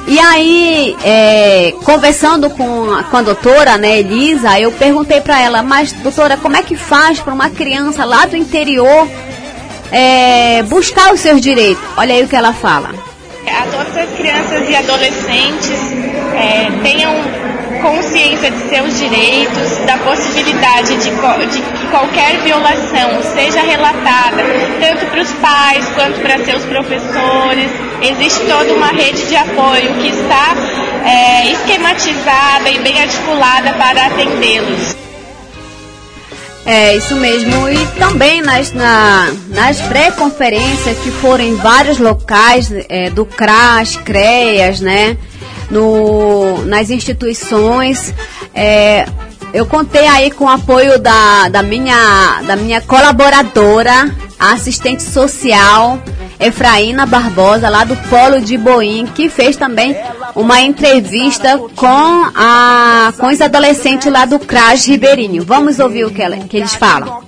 E 0.07 0.17
aí, 0.19 0.95
é, 1.03 1.73
conversando 1.83 2.49
com 2.49 2.93
a, 2.93 3.03
com 3.03 3.17
a 3.17 3.21
doutora, 3.21 3.77
né, 3.77 3.99
Elisa, 3.99 4.57
eu 4.57 4.71
perguntei 4.71 5.19
para 5.19 5.41
ela, 5.41 5.61
mas 5.61 5.91
doutora, 5.91 6.37
como 6.37 6.55
é 6.55 6.63
que 6.63 6.77
faz 6.77 7.19
para 7.19 7.33
uma 7.33 7.49
criança 7.49 8.05
lá 8.05 8.25
do 8.25 8.37
interior 8.37 9.05
é, 9.91 10.63
buscar 10.63 11.13
os 11.13 11.19
seus 11.19 11.41
direitos? 11.41 11.83
Olha 11.97 12.15
aí 12.15 12.23
o 12.23 12.27
que 12.27 12.37
ela 12.37 12.53
fala. 12.53 12.91
A 13.47 13.63
todas 13.63 13.97
as 13.97 14.09
crianças 14.17 14.69
e 14.69 14.75
adolescentes 14.75 15.79
é, 16.35 16.71
tenham 16.81 17.13
consciência 17.87 18.51
de 18.51 18.69
seus 18.69 18.99
direitos, 18.99 19.77
da 19.85 19.97
possibilidade 19.99 20.95
de, 20.97 21.09
de 21.09 21.61
que 21.61 21.87
qualquer 21.87 22.37
violação 22.43 23.23
seja 23.33 23.61
relatada, 23.61 24.43
tanto 24.81 25.05
para 25.05 25.21
os 25.21 25.31
pais 25.33 25.87
quanto 25.95 26.19
para 26.19 26.43
seus 26.43 26.63
professores. 26.65 27.71
Existe 28.01 28.45
toda 28.45 28.73
uma 28.73 28.87
rede 28.87 29.25
de 29.25 29.35
apoio 29.35 29.93
que 29.95 30.09
está 30.09 30.55
é, 31.05 31.51
esquematizada 31.51 32.69
e 32.69 32.79
bem 32.79 33.01
articulada 33.01 33.73
para 33.73 34.07
atendê-los. 34.07 34.95
É, 36.65 36.97
isso 36.97 37.15
mesmo. 37.15 37.69
E 37.69 37.85
também 37.97 38.41
nas, 38.41 38.73
na, 38.73 39.31
nas 39.47 39.79
pré-conferências 39.83 40.97
que 40.97 41.09
foram 41.09 41.45
em 41.45 41.55
vários 41.55 41.97
locais 41.97 42.69
é, 42.89 43.09
do 43.09 43.25
CRAS, 43.25 43.95
CREAS, 43.95 44.81
né? 44.81 45.15
No, 45.69 46.65
nas 46.65 46.89
instituições. 46.89 48.13
É, 48.53 49.05
eu 49.53 49.65
contei 49.65 50.05
aí 50.07 50.31
com 50.31 50.45
o 50.45 50.49
apoio 50.49 50.99
da, 50.99 51.49
da, 51.49 51.63
minha, 51.63 52.41
da 52.45 52.55
minha 52.55 52.81
colaboradora, 52.81 54.13
assistente 54.39 55.03
social, 55.03 55.99
Efraína 56.39 57.05
Barbosa, 57.05 57.69
lá 57.69 57.83
do 57.83 57.95
Polo 58.09 58.39
de 58.39 58.57
Boim, 58.57 59.07
que 59.07 59.29
fez 59.29 59.55
também 59.55 59.95
uma 60.35 60.61
entrevista 60.61 61.57
com, 61.75 62.31
a, 62.35 63.11
com 63.17 63.27
os 63.27 63.41
adolescentes 63.41 64.11
lá 64.11 64.25
do 64.25 64.37
CRAS 64.37 64.85
Ribeirinho. 64.85 65.43
Vamos 65.43 65.79
ouvir 65.79 66.05
o 66.05 66.11
que, 66.11 66.21
ela, 66.21 66.37
que 66.37 66.57
eles 66.57 66.75
falam. 66.75 67.23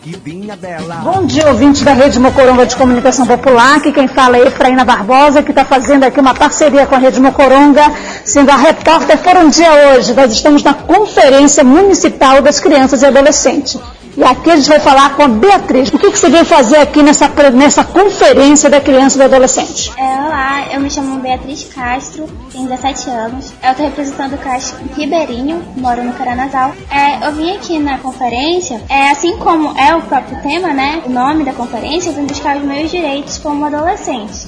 Bom 1.04 1.26
dia, 1.26 1.48
ouvintes 1.48 1.82
da 1.82 1.94
Rede 1.94 2.20
Mocoronga 2.20 2.68
de 2.68 2.76
Comunicação 2.76 3.26
Popular. 3.26 3.78
Aqui 3.78 3.92
quem 3.92 4.08
fala 4.08 4.38
é 4.38 4.46
Efraína 4.46 4.86
Barbosa, 4.86 5.42
que 5.42 5.52
está 5.52 5.66
fazendo 5.66 6.04
aqui 6.04 6.20
uma 6.20 6.36
parceria 6.36 6.86
com 6.86 6.94
a 6.94 7.00
Rede 7.00 7.20
Mocoronga 7.20 7.92
sendo 8.26 8.52
a 8.52 8.56
repórter 8.56 9.18
por 9.18 9.36
um 9.38 9.50
dia 9.50 9.72
hoje. 9.94 10.14
Nós 10.14 10.32
estamos 10.32 10.64
na 10.64 10.74
Conferência 10.74 11.64
Municipal 11.64 12.42
das 12.42 12.60
Crianças 12.60 13.02
e 13.02 13.06
Adolescentes. 13.06 13.80
E 14.20 14.24
aqui 14.24 14.52
a 14.52 14.56
gente 14.58 14.68
vai 14.68 14.80
falar 14.80 15.16
com 15.16 15.24
a 15.24 15.28
Beatriz. 15.30 15.88
O 15.94 15.98
que, 15.98 16.12
que 16.12 16.20
você 16.20 16.30
veio 16.30 16.44
fazer 16.44 16.76
aqui 16.78 17.02
nessa, 17.02 17.30
nessa 17.54 17.86
conferência 17.86 18.70
da 18.70 18.82
criança 18.82 19.16
e 19.16 19.20
do 19.20 19.24
adolescente? 19.24 19.94
É, 19.98 20.02
olá, 20.02 20.68
eu 20.74 20.82
me 20.82 20.90
chamo 20.90 21.20
Beatriz 21.20 21.64
Castro, 21.74 22.28
tenho 22.52 22.68
17 22.68 23.10
anos. 23.10 23.54
Eu 23.64 23.72
estou 23.72 23.86
representando 23.86 24.34
o 24.34 24.38
CAS 24.38 24.76
Ribeirinho, 24.94 25.64
moro 25.78 26.04
no 26.04 26.12
Caranazal. 26.12 26.74
É, 26.92 27.26
eu 27.26 27.32
vim 27.32 27.56
aqui 27.56 27.80
na 27.80 27.98
conferência, 28.00 28.82
é, 28.90 29.12
assim 29.12 29.38
como 29.38 29.78
é 29.80 29.96
o 29.96 30.02
próprio 30.02 30.42
tema, 30.42 30.74
né? 30.74 31.02
O 31.06 31.10
nome 31.10 31.46
da 31.46 31.54
conferência, 31.54 32.10
eu 32.10 32.14
vim 32.16 32.26
buscar 32.26 32.58
os 32.58 32.64
meus 32.64 32.92
direitos 32.92 33.38
como 33.38 33.64
adolescente. 33.64 34.48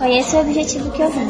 Foi 0.00 0.16
esse 0.16 0.34
o 0.34 0.40
objetivo 0.40 0.90
que 0.92 1.02
eu 1.02 1.10
vim. 1.10 1.28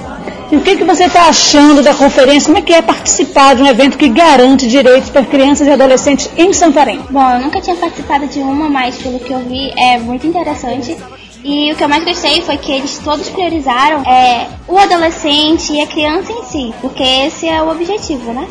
E 0.53 0.57
o 0.57 0.61
que, 0.61 0.77
que 0.77 0.85
você 0.85 1.07
está 1.07 1.29
achando 1.29 1.83
da 1.83 1.93
conferência? 1.93 2.47
Como 2.47 2.59
é 2.59 2.63
que 2.63 2.73
é 2.73 2.81
participar 2.81 3.57
de 3.57 3.65
um 3.65 3.67
evento 3.67 3.99
que 3.99 4.09
garante 4.09 4.69
direitos 4.69 5.11
para 5.11 5.25
crianças 5.25 5.67
e 5.67 5.73
adolescentes 5.73 6.31
em 6.37 6.53
Santarém? 6.53 7.01
Bom, 7.11 7.33
eu 7.33 7.41
nunca 7.41 7.61
tinha 7.61 7.75
participado 7.75 8.29
de 8.29 8.39
uma, 8.39 8.69
mas 8.69 8.97
pelo 8.97 9.19
que 9.19 9.33
eu 9.33 9.41
vi 9.41 9.73
é 9.77 9.99
muito 9.99 10.25
interessante. 10.25 10.97
E 11.43 11.73
o 11.73 11.77
que 11.77 11.83
eu 11.83 11.89
mais 11.89 12.05
gostei 12.05 12.43
foi 12.43 12.57
que 12.59 12.71
eles 12.71 12.99
todos 13.03 13.29
priorizaram 13.29 14.03
é, 14.03 14.47
o 14.69 14.79
adolescente 14.79 15.73
e 15.73 15.81
a 15.81 15.87
criança 15.87 16.33
em 16.33 16.45
si, 16.45 16.75
porque 16.81 17.03
esse 17.03 17.49
é 17.49 17.63
o 17.63 17.71
objetivo, 17.71 18.33
né? 18.33 18.47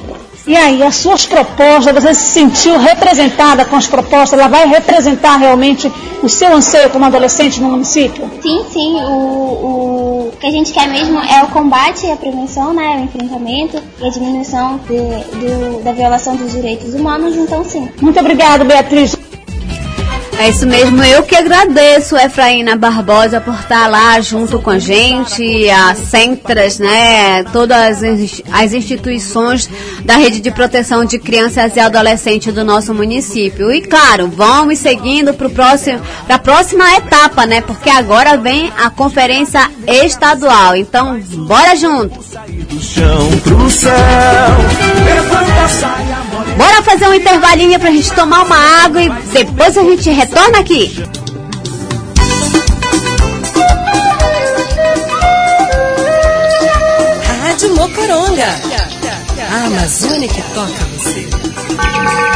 E 0.48 0.56
aí, 0.56 0.82
as 0.82 0.96
suas 0.96 1.26
propostas, 1.26 1.94
você 1.94 2.14
se 2.16 2.30
sentiu 2.30 2.78
representada 2.80 3.66
com 3.66 3.76
as 3.76 3.86
propostas? 3.86 4.34
Ela 4.40 4.48
vai 4.48 4.68
representar 4.68 5.38
realmente 5.38 5.92
o 6.24 6.30
seu 6.30 6.52
anseio 6.54 6.90
como 6.90 7.06
adolescente 7.06 7.62
no 7.62 7.70
município? 7.70 8.30
Sim, 8.42 8.66
sim. 8.72 8.96
O, 9.04 10.30
o 10.30 10.34
que 10.40 10.48
a 10.48 10.52
gente 10.52 10.72
quer 10.72 10.88
mesmo 10.88 11.20
é 11.20 11.44
o 11.44 11.48
combate 11.50 12.08
e 12.08 12.12
a 12.12 12.16
prevenção, 12.16 12.74
né? 12.74 12.98
O 12.98 13.04
enfrentamento 13.04 13.80
e 14.02 14.08
a 14.08 14.10
diminuição 14.10 14.80
de, 14.88 14.98
de, 15.40 15.84
da 15.84 15.92
violação 15.92 16.36
dos 16.36 16.52
direitos 16.52 16.96
humanos. 16.96 17.36
Então, 17.36 17.64
sim. 17.64 17.88
Muito 18.02 18.20
obrigada, 18.20 18.64
Beatriz. 18.64 19.16
É 20.40 20.48
isso 20.48 20.66
mesmo, 20.66 21.04
eu 21.04 21.22
que 21.24 21.36
agradeço, 21.36 22.16
Efraína 22.16 22.78
Barbosa, 22.78 23.42
por 23.42 23.54
estar 23.56 23.88
lá 23.88 24.22
junto 24.22 24.58
com 24.60 24.70
a 24.70 24.80
gente, 24.80 25.70
a 25.70 25.94
Centras, 25.94 26.80
né, 26.80 27.44
todas 27.52 28.02
as 28.50 28.74
instituições 28.74 29.70
da 30.06 30.16
rede 30.16 30.40
de 30.40 30.50
proteção 30.50 31.04
de 31.04 31.20
crianças 31.20 31.76
e 31.76 31.80
adolescentes 31.82 32.54
do 32.54 32.64
nosso 32.64 32.94
município. 32.94 33.70
E 33.70 33.82
claro, 33.82 34.32
vamos 34.34 34.80
seguindo 34.80 35.34
para 35.34 35.50
a 36.36 36.40
próxima 36.40 36.96
etapa, 36.96 37.46
né, 37.46 37.60
porque 37.60 37.90
agora 37.90 38.38
vem 38.38 38.72
a 38.82 38.90
conferência 38.90 39.70
estadual. 39.86 40.74
Então, 40.74 41.20
bora 41.20 41.76
junto! 41.76 42.18
Bora 46.60 46.84
fazer 46.84 47.08
um 47.08 47.14
intervalinho 47.14 47.80
pra 47.80 47.90
gente 47.90 48.14
tomar 48.14 48.44
uma 48.44 48.58
água 48.84 49.02
e 49.02 49.10
depois 49.32 49.78
a 49.78 49.82
gente 49.82 50.10
retorna 50.10 50.60
aqui. 50.60 50.94
Rádio 57.42 57.76
Mocoronga. 57.76 58.56
A 59.50 59.66
Amazônia 59.68 60.28
que 60.28 60.42
toca 60.54 60.86
você. 60.98 62.29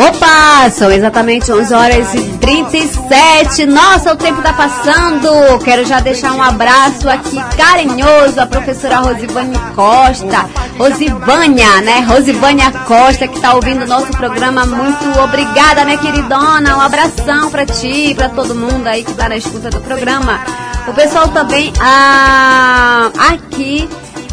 Opa, 0.00 0.70
são 0.70 0.90
exatamente 0.90 1.52
11 1.52 1.74
horas 1.74 2.14
e 2.14 2.22
37. 2.38 3.66
Nossa, 3.66 4.14
o 4.14 4.16
tempo 4.16 4.40
tá 4.40 4.50
passando. 4.50 5.58
Quero 5.62 5.84
já 5.84 6.00
deixar 6.00 6.32
um 6.32 6.42
abraço 6.42 7.06
aqui 7.06 7.36
carinhoso 7.54 8.40
à 8.40 8.46
professora 8.46 8.96
Rosivane 9.00 9.58
Costa. 9.74 10.48
Rosivânia, 10.78 11.82
né? 11.82 12.00
Rosivânia 12.00 12.70
Costa, 12.86 13.28
que 13.28 13.38
tá 13.40 13.52
ouvindo 13.52 13.82
o 13.82 13.86
nosso 13.86 14.06
programa. 14.12 14.64
Muito 14.64 15.20
obrigada, 15.20 15.84
minha 15.84 15.98
queridona. 15.98 16.78
Um 16.78 16.80
abração 16.80 17.50
pra 17.50 17.66
ti, 17.66 18.14
pra 18.14 18.30
todo 18.30 18.54
mundo 18.54 18.86
aí 18.86 19.04
que 19.04 19.12
tá 19.12 19.28
na 19.28 19.36
escuta 19.36 19.68
do 19.68 19.82
programa. 19.82 20.40
O 20.88 20.94
pessoal 20.94 21.28
também 21.28 21.74
ah, 21.78 23.10
aqui 23.28 23.86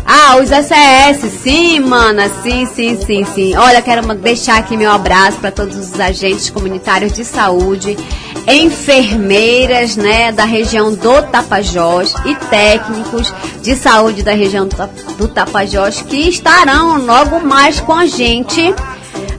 ah, 0.09 0.37
os 0.37 0.49
SS, 0.49 1.29
sim, 1.43 1.81
mana, 1.81 2.29
sim, 2.41 2.65
sim, 2.65 2.97
sim, 3.05 3.25
sim. 3.25 3.57
Olha, 3.57 3.81
quero 3.81 4.07
deixar 4.15 4.57
aqui 4.57 4.77
meu 4.77 4.89
abraço 4.89 5.37
para 5.37 5.51
todos 5.51 5.75
os 5.75 5.99
agentes 5.99 6.49
comunitários 6.49 7.11
de 7.11 7.25
saúde, 7.25 7.97
enfermeiras, 8.47 9.97
né, 9.97 10.31
da 10.31 10.45
região 10.45 10.93
do 10.93 11.21
Tapajós 11.23 12.13
e 12.25 12.33
técnicos 12.35 13.33
de 13.61 13.75
saúde 13.75 14.23
da 14.23 14.31
região 14.31 14.65
do 15.17 15.27
Tapajós 15.27 16.01
que 16.01 16.29
estarão 16.29 17.05
logo 17.05 17.41
mais 17.41 17.81
com 17.81 17.91
a 17.91 18.05
gente 18.05 18.73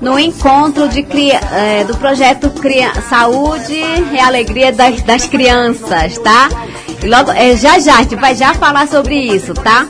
no 0.03 0.19
encontro 0.19 0.87
de, 0.87 1.01
é, 1.31 1.85
do 1.85 1.97
projeto 1.97 2.51
Cria, 2.51 2.93
Saúde 3.09 3.73
e 4.13 4.19
Alegria 4.19 4.71
das, 4.71 5.01
das 5.01 5.27
Crianças, 5.27 6.19
tá? 6.19 6.51
E 7.03 7.07
logo, 7.07 7.31
é, 7.33 7.57
já 7.57 7.79
já, 7.79 7.95
a 7.95 8.03
gente 8.03 8.17
vai 8.17 8.35
já 8.35 8.53
falar 8.53 8.87
sobre 8.87 9.15
isso, 9.15 9.55
tá? 9.55 9.87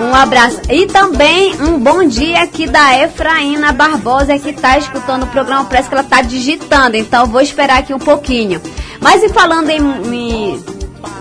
Um 0.00 0.14
abraço. 0.14 0.60
E 0.70 0.86
também 0.86 1.54
um 1.60 1.78
bom 1.78 2.04
dia 2.04 2.42
aqui 2.42 2.66
da 2.66 2.98
Efraína 2.98 3.72
Barbosa, 3.72 4.38
que 4.38 4.50
está 4.50 4.78
escutando 4.78 5.24
o 5.24 5.26
programa. 5.26 5.64
Parece 5.64 5.88
que 5.88 5.94
ela 5.94 6.02
está 6.02 6.22
digitando, 6.22 6.96
então 6.96 7.26
vou 7.26 7.40
esperar 7.40 7.78
aqui 7.78 7.92
um 7.92 7.98
pouquinho. 7.98 8.60
Mas 9.00 9.22
e 9.22 9.28
falando 9.28 9.70
em, 9.70 9.80
em 9.80 10.64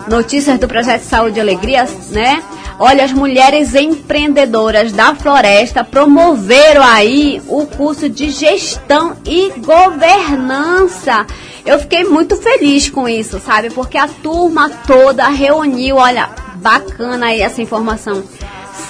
notícias 0.07 0.59
do 0.59 0.67
Projeto 0.67 1.03
Saúde 1.03 1.37
e 1.37 1.41
Alegria, 1.41 1.87
né? 2.09 2.41
Olha, 2.79 3.03
as 3.03 3.11
mulheres 3.11 3.75
empreendedoras 3.75 4.91
da 4.91 5.13
floresta 5.13 5.83
promoveram 5.83 6.81
aí 6.81 7.39
o 7.47 7.67
curso 7.67 8.09
de 8.09 8.31
gestão 8.31 9.15
e 9.23 9.51
governança. 9.59 11.27
Eu 11.63 11.77
fiquei 11.77 12.03
muito 12.03 12.35
feliz 12.37 12.89
com 12.89 13.07
isso, 13.07 13.39
sabe? 13.39 13.69
Porque 13.69 13.97
a 13.97 14.07
turma 14.07 14.69
toda 14.87 15.27
reuniu, 15.27 15.97
olha, 15.97 16.29
bacana 16.55 17.27
aí 17.27 17.41
essa 17.41 17.61
informação 17.61 18.23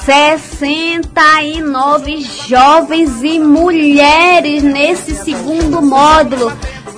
69 0.06 2.22
jovens 2.48 3.24
e 3.24 3.40
mulheres 3.40 4.62
nesse 4.64 5.16
segundo 5.16 5.82
módulo. 5.82 6.52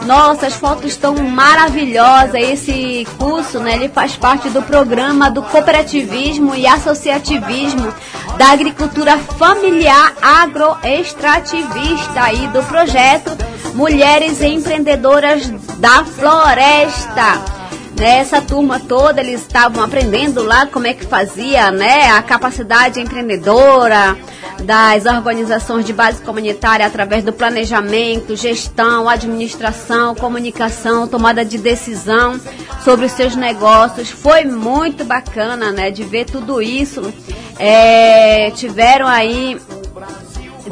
Nossa, 0.05 0.47
as 0.47 0.53
fotos 0.53 0.85
estão 0.85 1.15
maravilhosas. 1.15 2.35
Esse 2.35 3.05
curso, 3.17 3.59
né, 3.59 3.73
ele 3.75 3.89
faz 3.89 4.15
parte 4.15 4.49
do 4.49 4.61
programa 4.61 5.29
do 5.29 5.43
cooperativismo 5.43 6.55
e 6.55 6.65
associativismo 6.65 7.93
da 8.37 8.51
agricultura 8.51 9.17
familiar 9.17 10.13
agroextrativista 10.21 12.21
aí 12.21 12.47
do 12.47 12.63
projeto 12.63 13.31
Mulheres 13.73 14.41
Empreendedoras 14.41 15.51
da 15.77 16.05
Floresta 16.05 17.62
nessa 17.99 18.41
turma 18.41 18.79
toda 18.79 19.21
eles 19.21 19.41
estavam 19.41 19.83
aprendendo 19.83 20.43
lá 20.43 20.65
como 20.65 20.87
é 20.87 20.93
que 20.93 21.05
fazia, 21.05 21.71
né, 21.71 22.09
a 22.11 22.21
capacidade 22.21 22.99
empreendedora 22.99 24.17
das 24.63 25.05
organizações 25.05 25.85
de 25.85 25.93
base 25.93 26.21
comunitária 26.21 26.85
através 26.85 27.23
do 27.23 27.33
planejamento, 27.33 28.35
gestão, 28.35 29.09
administração, 29.09 30.15
comunicação, 30.15 31.07
tomada 31.07 31.43
de 31.43 31.57
decisão 31.57 32.39
sobre 32.83 33.05
os 33.05 33.11
seus 33.11 33.35
negócios. 33.35 34.09
Foi 34.09 34.45
muito 34.45 35.03
bacana, 35.03 35.71
né, 35.71 35.91
de 35.91 36.03
ver 36.03 36.25
tudo 36.25 36.61
isso. 36.61 37.13
É, 37.59 38.51
tiveram 38.51 39.07
aí 39.07 39.59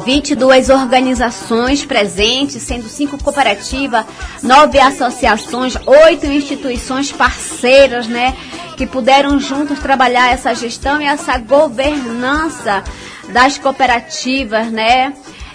22 0.04 0.68
organizações 0.70 1.84
presentes, 1.84 2.62
sendo 2.62 2.88
cinco 2.88 3.22
cooperativas, 3.22 4.04
nove 4.42 4.78
associações, 4.78 5.76
oito 5.86 6.26
instituições 6.26 7.12
parceiras, 7.12 8.06
né? 8.06 8.36
Que 8.76 8.86
puderam 8.86 9.38
juntos 9.38 9.78
trabalhar 9.78 10.32
essa 10.32 10.54
gestão 10.54 11.00
e 11.00 11.04
essa 11.04 11.38
governança 11.38 12.82
das 13.32 13.58
cooperativas, 13.58 14.70
né? 14.70 15.12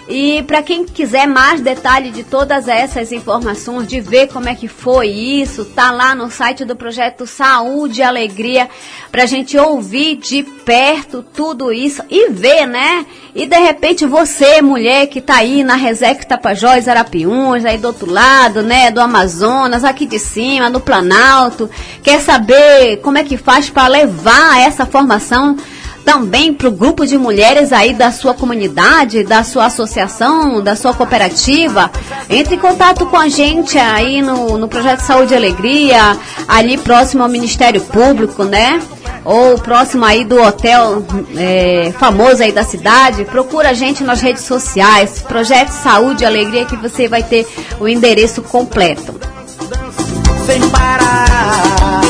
E 0.08 0.42
para 0.44 0.62
quem 0.62 0.86
quiser 0.86 1.26
mais 1.26 1.60
detalhe 1.60 2.10
de 2.10 2.24
todas 2.24 2.66
essas 2.66 3.12
informações, 3.12 3.86
de 3.86 4.00
ver 4.00 4.28
como 4.28 4.48
é 4.48 4.54
que 4.54 4.66
foi 4.66 5.08
isso, 5.08 5.66
tá 5.66 5.90
lá 5.90 6.14
no 6.14 6.30
site 6.30 6.64
do 6.64 6.74
projeto 6.74 7.26
Saúde 7.26 8.00
e 8.00 8.02
Alegria, 8.02 8.70
pra 9.12 9.26
gente 9.26 9.58
ouvir 9.58 10.16
de 10.16 10.42
perto 10.42 11.22
tudo 11.22 11.70
isso 11.70 12.02
e 12.08 12.30
ver, 12.30 12.66
né? 12.66 13.04
E 13.34 13.46
de 13.46 13.58
repente 13.58 14.06
você, 14.06 14.62
mulher 14.62 15.08
que 15.08 15.20
tá 15.20 15.36
aí 15.36 15.62
na 15.62 15.74
Resec 15.74 16.26
Tapajós, 16.26 16.88
Arapiuns, 16.88 17.66
aí 17.66 17.76
do 17.76 17.88
outro 17.88 18.10
lado, 18.10 18.62
né, 18.62 18.90
do 18.90 19.02
Amazonas, 19.02 19.84
aqui 19.84 20.06
de 20.06 20.18
cima, 20.18 20.70
no 20.70 20.80
Planalto, 20.80 21.68
quer 22.02 22.20
saber 22.22 22.96
como 23.02 23.18
é 23.18 23.24
que 23.24 23.36
faz 23.36 23.68
para 23.68 23.86
levar 23.88 24.58
essa 24.58 24.86
formação 24.86 25.54
também 26.08 26.54
para 26.54 26.68
o 26.68 26.72
grupo 26.72 27.06
de 27.06 27.18
mulheres 27.18 27.70
aí 27.70 27.92
da 27.92 28.10
sua 28.10 28.32
comunidade, 28.32 29.24
da 29.24 29.44
sua 29.44 29.66
associação, 29.66 30.62
da 30.62 30.74
sua 30.74 30.94
cooperativa. 30.94 31.90
Entre 32.30 32.54
em 32.54 32.58
contato 32.58 33.04
com 33.04 33.16
a 33.18 33.28
gente 33.28 33.76
aí 33.76 34.22
no, 34.22 34.56
no 34.56 34.66
Projeto 34.68 35.00
Saúde 35.00 35.34
e 35.34 35.36
Alegria, 35.36 36.16
ali 36.48 36.78
próximo 36.78 37.22
ao 37.22 37.28
Ministério 37.28 37.82
Público, 37.82 38.42
né? 38.42 38.80
ou 39.22 39.58
próximo 39.58 40.06
aí 40.06 40.24
do 40.24 40.40
hotel 40.40 41.04
é, 41.36 41.92
famoso 41.98 42.42
aí 42.42 42.52
da 42.52 42.64
cidade, 42.64 43.26
procura 43.26 43.68
a 43.68 43.74
gente 43.74 44.02
nas 44.02 44.22
redes 44.22 44.44
sociais, 44.44 45.20
Projeto 45.20 45.68
Saúde 45.68 46.22
e 46.22 46.26
Alegria, 46.26 46.64
que 46.64 46.76
você 46.76 47.06
vai 47.06 47.22
ter 47.22 47.46
o 47.78 47.86
endereço 47.86 48.40
completo. 48.40 49.20
Sem 50.46 50.66
parar. 50.70 52.07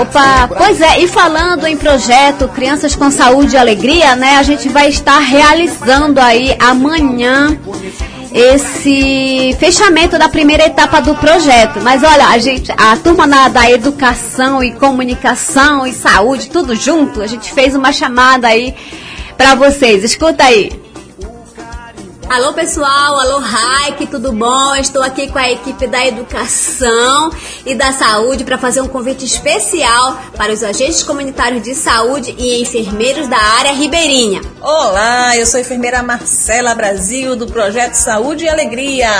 Opa, 0.00 0.48
pois 0.56 0.80
é, 0.80 1.00
e 1.00 1.06
falando 1.06 1.66
em 1.66 1.76
projeto 1.76 2.48
Crianças 2.48 2.96
com 2.96 3.10
Saúde 3.10 3.54
e 3.54 3.58
Alegria, 3.58 4.16
né? 4.16 4.36
A 4.36 4.42
gente 4.42 4.68
vai 4.68 4.88
estar 4.88 5.18
realizando 5.18 6.18
aí 6.18 6.56
amanhã 6.58 7.58
esse 8.32 9.54
fechamento 9.58 10.18
da 10.18 10.28
primeira 10.28 10.64
etapa 10.64 11.00
do 11.00 11.14
projeto. 11.16 11.80
Mas 11.82 12.02
olha, 12.02 12.28
a 12.28 12.38
gente, 12.38 12.72
a 12.72 12.96
turma 12.96 13.28
da, 13.28 13.48
da 13.48 13.70
educação 13.70 14.64
e 14.64 14.72
comunicação 14.72 15.86
e 15.86 15.92
saúde, 15.92 16.48
tudo 16.48 16.74
junto, 16.74 17.20
a 17.20 17.26
gente 17.26 17.52
fez 17.52 17.74
uma 17.74 17.92
chamada 17.92 18.48
aí 18.48 18.74
para 19.36 19.54
vocês. 19.54 20.02
Escuta 20.02 20.44
aí. 20.44 20.72
Alô 22.30 22.52
pessoal, 22.52 23.18
alô 23.18 23.40
Raik, 23.40 24.06
tudo 24.06 24.30
bom? 24.32 24.76
Estou 24.76 25.02
aqui 25.02 25.26
com 25.26 25.36
a 25.36 25.50
equipe 25.50 25.88
da 25.88 26.06
educação 26.06 27.32
e 27.66 27.74
da 27.74 27.92
saúde 27.92 28.44
para 28.44 28.56
fazer 28.56 28.80
um 28.80 28.86
convite 28.86 29.24
especial 29.24 30.16
para 30.36 30.52
os 30.52 30.62
agentes 30.62 31.02
comunitários 31.02 31.60
de 31.60 31.74
saúde 31.74 32.32
e 32.38 32.62
enfermeiros 32.62 33.26
da 33.26 33.36
área 33.36 33.72
ribeirinha. 33.72 34.42
Olá, 34.60 35.36
eu 35.36 35.44
sou 35.44 35.58
a 35.58 35.60
enfermeira 35.62 36.04
Marcela 36.04 36.72
Brasil 36.72 37.34
do 37.34 37.48
Projeto 37.48 37.94
Saúde 37.94 38.44
e 38.44 38.48
Alegria. 38.48 39.10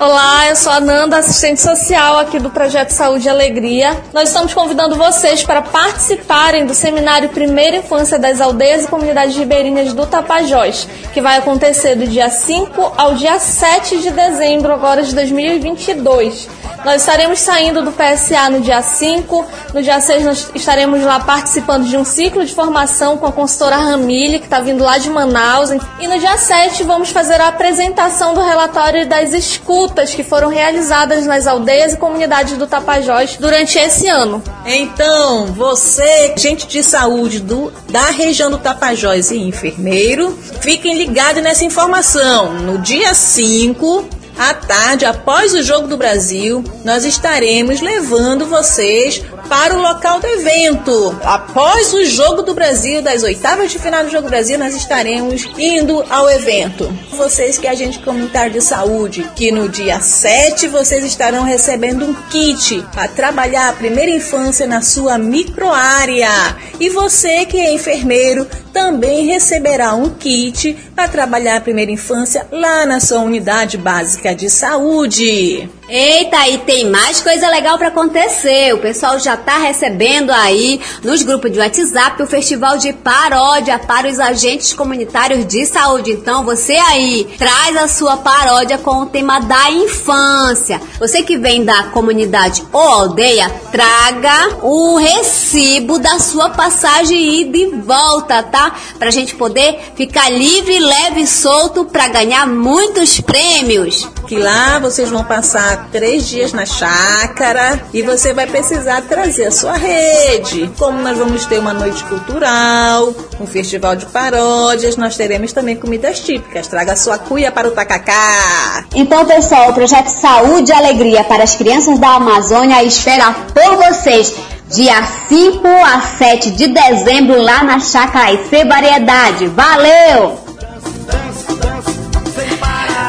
Olá, 0.00 0.48
eu 0.48 0.56
sou 0.56 0.72
a 0.72 0.80
Nanda, 0.80 1.18
assistente 1.18 1.60
social 1.60 2.18
aqui 2.18 2.38
do 2.38 2.48
Projeto 2.48 2.92
Saúde 2.92 3.26
e 3.26 3.30
Alegria. 3.30 3.94
Nós 4.14 4.30
estamos 4.30 4.54
convidando 4.54 4.96
vocês 4.96 5.42
para 5.42 5.60
participarem 5.60 6.64
do 6.64 6.72
seminário 6.72 7.28
Primeira 7.28 7.76
Infância 7.76 8.18
das 8.18 8.40
Aldeias 8.40 8.84
e 8.84 8.88
Comunidades 8.88 9.36
Ribeirinhas 9.36 9.92
do 9.92 10.06
Tapajós, 10.06 10.88
que 11.12 11.20
vai 11.20 11.36
acontecer 11.36 11.94
do 11.94 12.06
dia 12.06 12.30
5 12.30 12.53
ao 12.96 13.14
dia 13.14 13.38
7 13.38 13.98
de 13.98 14.10
dezembro 14.10 14.72
agora 14.72 15.02
de 15.02 15.14
2022. 15.14 16.48
Nós 16.84 17.00
estaremos 17.00 17.38
saindo 17.38 17.82
do 17.82 17.90
PSA 17.92 18.50
no 18.50 18.60
dia 18.60 18.82
5, 18.82 19.46
no 19.72 19.82
dia 19.82 19.98
6 19.98 20.24
nós 20.24 20.50
estaremos 20.54 21.02
lá 21.02 21.18
participando 21.18 21.84
de 21.84 21.96
um 21.96 22.04
ciclo 22.04 22.44
de 22.44 22.54
formação 22.54 23.16
com 23.16 23.26
a 23.26 23.32
consultora 23.32 23.76
Ramile, 23.76 24.38
que 24.38 24.44
está 24.44 24.60
vindo 24.60 24.84
lá 24.84 24.98
de 24.98 25.08
Manaus. 25.08 25.70
E 25.98 26.06
no 26.06 26.18
dia 26.18 26.36
7 26.36 26.82
vamos 26.82 27.08
fazer 27.08 27.40
a 27.40 27.48
apresentação 27.48 28.34
do 28.34 28.42
relatório 28.42 29.08
das 29.08 29.32
escutas 29.32 30.12
que 30.12 30.22
foram 30.22 30.48
realizadas 30.48 31.24
nas 31.24 31.46
aldeias 31.46 31.94
e 31.94 31.96
comunidades 31.96 32.58
do 32.58 32.66
Tapajós 32.66 33.38
durante 33.38 33.78
esse 33.78 34.06
ano. 34.06 34.42
Então, 34.66 35.46
você, 35.46 36.34
gente 36.36 36.66
de 36.66 36.82
saúde 36.82 37.40
do, 37.40 37.72
da 37.88 38.10
região 38.10 38.50
do 38.50 38.58
Tapajós 38.58 39.30
e 39.30 39.38
enfermeiro, 39.38 40.38
fiquem 40.60 40.98
ligados 40.98 41.42
nessa 41.42 41.64
informação. 41.64 42.43
No 42.52 42.78
dia 42.78 43.14
5, 43.14 44.08
à 44.36 44.52
tarde, 44.52 45.04
após 45.04 45.54
o 45.54 45.62
Jogo 45.62 45.86
do 45.86 45.96
Brasil, 45.96 46.64
nós 46.84 47.04
estaremos 47.04 47.80
levando 47.80 48.46
vocês 48.46 49.22
para 49.48 49.76
o 49.76 49.80
local 49.80 50.18
do 50.18 50.26
evento. 50.26 51.16
Após 51.22 51.92
o 51.94 52.04
Jogo 52.04 52.42
do 52.42 52.54
Brasil, 52.54 53.00
das 53.00 53.22
oitavas 53.22 53.70
de 53.70 53.78
final 53.78 54.02
do 54.02 54.10
Jogo 54.10 54.24
do 54.24 54.30
Brasil, 54.30 54.58
nós 54.58 54.74
estaremos 54.74 55.46
indo 55.56 56.04
ao 56.10 56.28
evento. 56.28 56.92
Vocês 57.12 57.58
que 57.58 57.66
é 57.66 57.70
agente 57.70 58.00
comunitário 58.00 58.52
de 58.52 58.60
saúde, 58.60 59.30
que 59.36 59.52
no 59.52 59.68
dia 59.68 60.00
7 60.00 60.66
vocês 60.66 61.04
estarão 61.04 61.44
recebendo 61.44 62.04
um 62.04 62.14
kit 62.28 62.84
para 62.92 63.06
trabalhar 63.06 63.68
a 63.68 63.74
primeira 63.74 64.10
infância 64.10 64.66
na 64.66 64.82
sua 64.82 65.16
microárea. 65.16 66.56
E 66.80 66.88
você 66.88 67.46
que 67.46 67.58
é 67.58 67.72
enfermeiro 67.72 68.46
também 68.74 69.24
receberá 69.24 69.94
um 69.94 70.10
kit 70.10 70.76
para 70.96 71.06
trabalhar 71.06 71.56
a 71.56 71.60
primeira 71.60 71.92
infância 71.92 72.44
lá 72.50 72.84
na 72.84 72.98
sua 72.98 73.20
unidade 73.20 73.78
básica 73.78 74.34
de 74.34 74.50
saúde. 74.50 75.70
Eita, 75.86 76.48
e 76.48 76.58
tem 76.58 76.88
mais 76.88 77.20
coisa 77.20 77.46
legal 77.48 77.76
para 77.76 77.88
acontecer. 77.88 78.72
O 78.72 78.78
pessoal 78.78 79.18
já 79.18 79.36
tá 79.36 79.58
recebendo 79.58 80.30
aí 80.30 80.80
nos 81.02 81.22
grupos 81.22 81.52
de 81.52 81.58
WhatsApp 81.58 82.22
o 82.22 82.26
festival 82.26 82.78
de 82.78 82.92
paródia 82.94 83.78
para 83.78 84.08
os 84.08 84.18
agentes 84.18 84.72
comunitários 84.72 85.46
de 85.46 85.66
saúde. 85.66 86.12
Então, 86.12 86.42
você 86.42 86.72
aí 86.72 87.28
traz 87.36 87.76
a 87.76 87.86
sua 87.86 88.16
paródia 88.16 88.78
com 88.78 89.02
o 89.02 89.06
tema 89.06 89.40
da 89.40 89.70
infância. 89.70 90.80
Você 90.98 91.22
que 91.22 91.36
vem 91.36 91.64
da 91.64 91.84
comunidade 91.84 92.64
ou 92.72 92.80
aldeia, 92.80 93.50
traga 93.70 94.56
o 94.62 94.96
recibo 94.96 95.98
da 95.98 96.18
sua 96.18 96.48
passagem 96.48 97.14
e 97.18 97.66
volta, 97.82 98.42
tá? 98.42 98.74
Pra 98.98 99.10
gente 99.10 99.34
poder 99.34 99.78
ficar 99.94 100.30
livre, 100.30 100.78
leve 100.78 101.20
e 101.20 101.26
solto 101.26 101.84
para 101.84 102.08
ganhar 102.08 102.46
muitos 102.46 103.20
prêmios. 103.20 104.08
Que 104.26 104.36
lá 104.36 104.78
vocês 104.78 105.10
vão 105.10 105.22
passar 105.22 105.73
três 105.76 106.28
dias 106.28 106.52
na 106.52 106.66
chácara 106.66 107.80
e 107.92 108.02
você 108.02 108.32
vai 108.32 108.46
precisar 108.46 109.02
trazer 109.02 109.46
a 109.46 109.50
sua 109.50 109.74
rede. 109.76 110.70
Como 110.78 111.00
nós 111.00 111.18
vamos 111.18 111.46
ter 111.46 111.58
uma 111.58 111.72
noite 111.72 112.02
cultural, 112.04 113.12
um 113.40 113.46
festival 113.46 113.96
de 113.96 114.06
paródias, 114.06 114.96
nós 114.96 115.16
teremos 115.16 115.52
também 115.52 115.76
comidas 115.76 116.20
típicas. 116.20 116.66
Traga 116.66 116.92
a 116.92 116.96
sua 116.96 117.18
cuia 117.18 117.50
para 117.50 117.68
o 117.68 117.72
tacacá. 117.72 118.84
Então, 118.94 119.24
pessoal, 119.26 119.70
o 119.70 119.74
projeto 119.74 120.08
Saúde 120.08 120.70
e 120.70 120.74
Alegria 120.74 121.24
para 121.24 121.44
as 121.44 121.54
crianças 121.54 121.98
da 121.98 122.14
Amazônia 122.14 122.82
espera 122.84 123.32
por 123.32 123.76
vocês. 123.76 124.34
Dia 124.70 125.02
5 125.28 125.66
a 125.66 126.00
7 126.00 126.50
de 126.52 126.68
dezembro 126.68 127.40
lá 127.40 127.62
na 127.62 127.78
Chácara 127.78 128.32
IC 128.32 128.64
Variedade. 128.64 129.46
Valeu! 129.48 130.38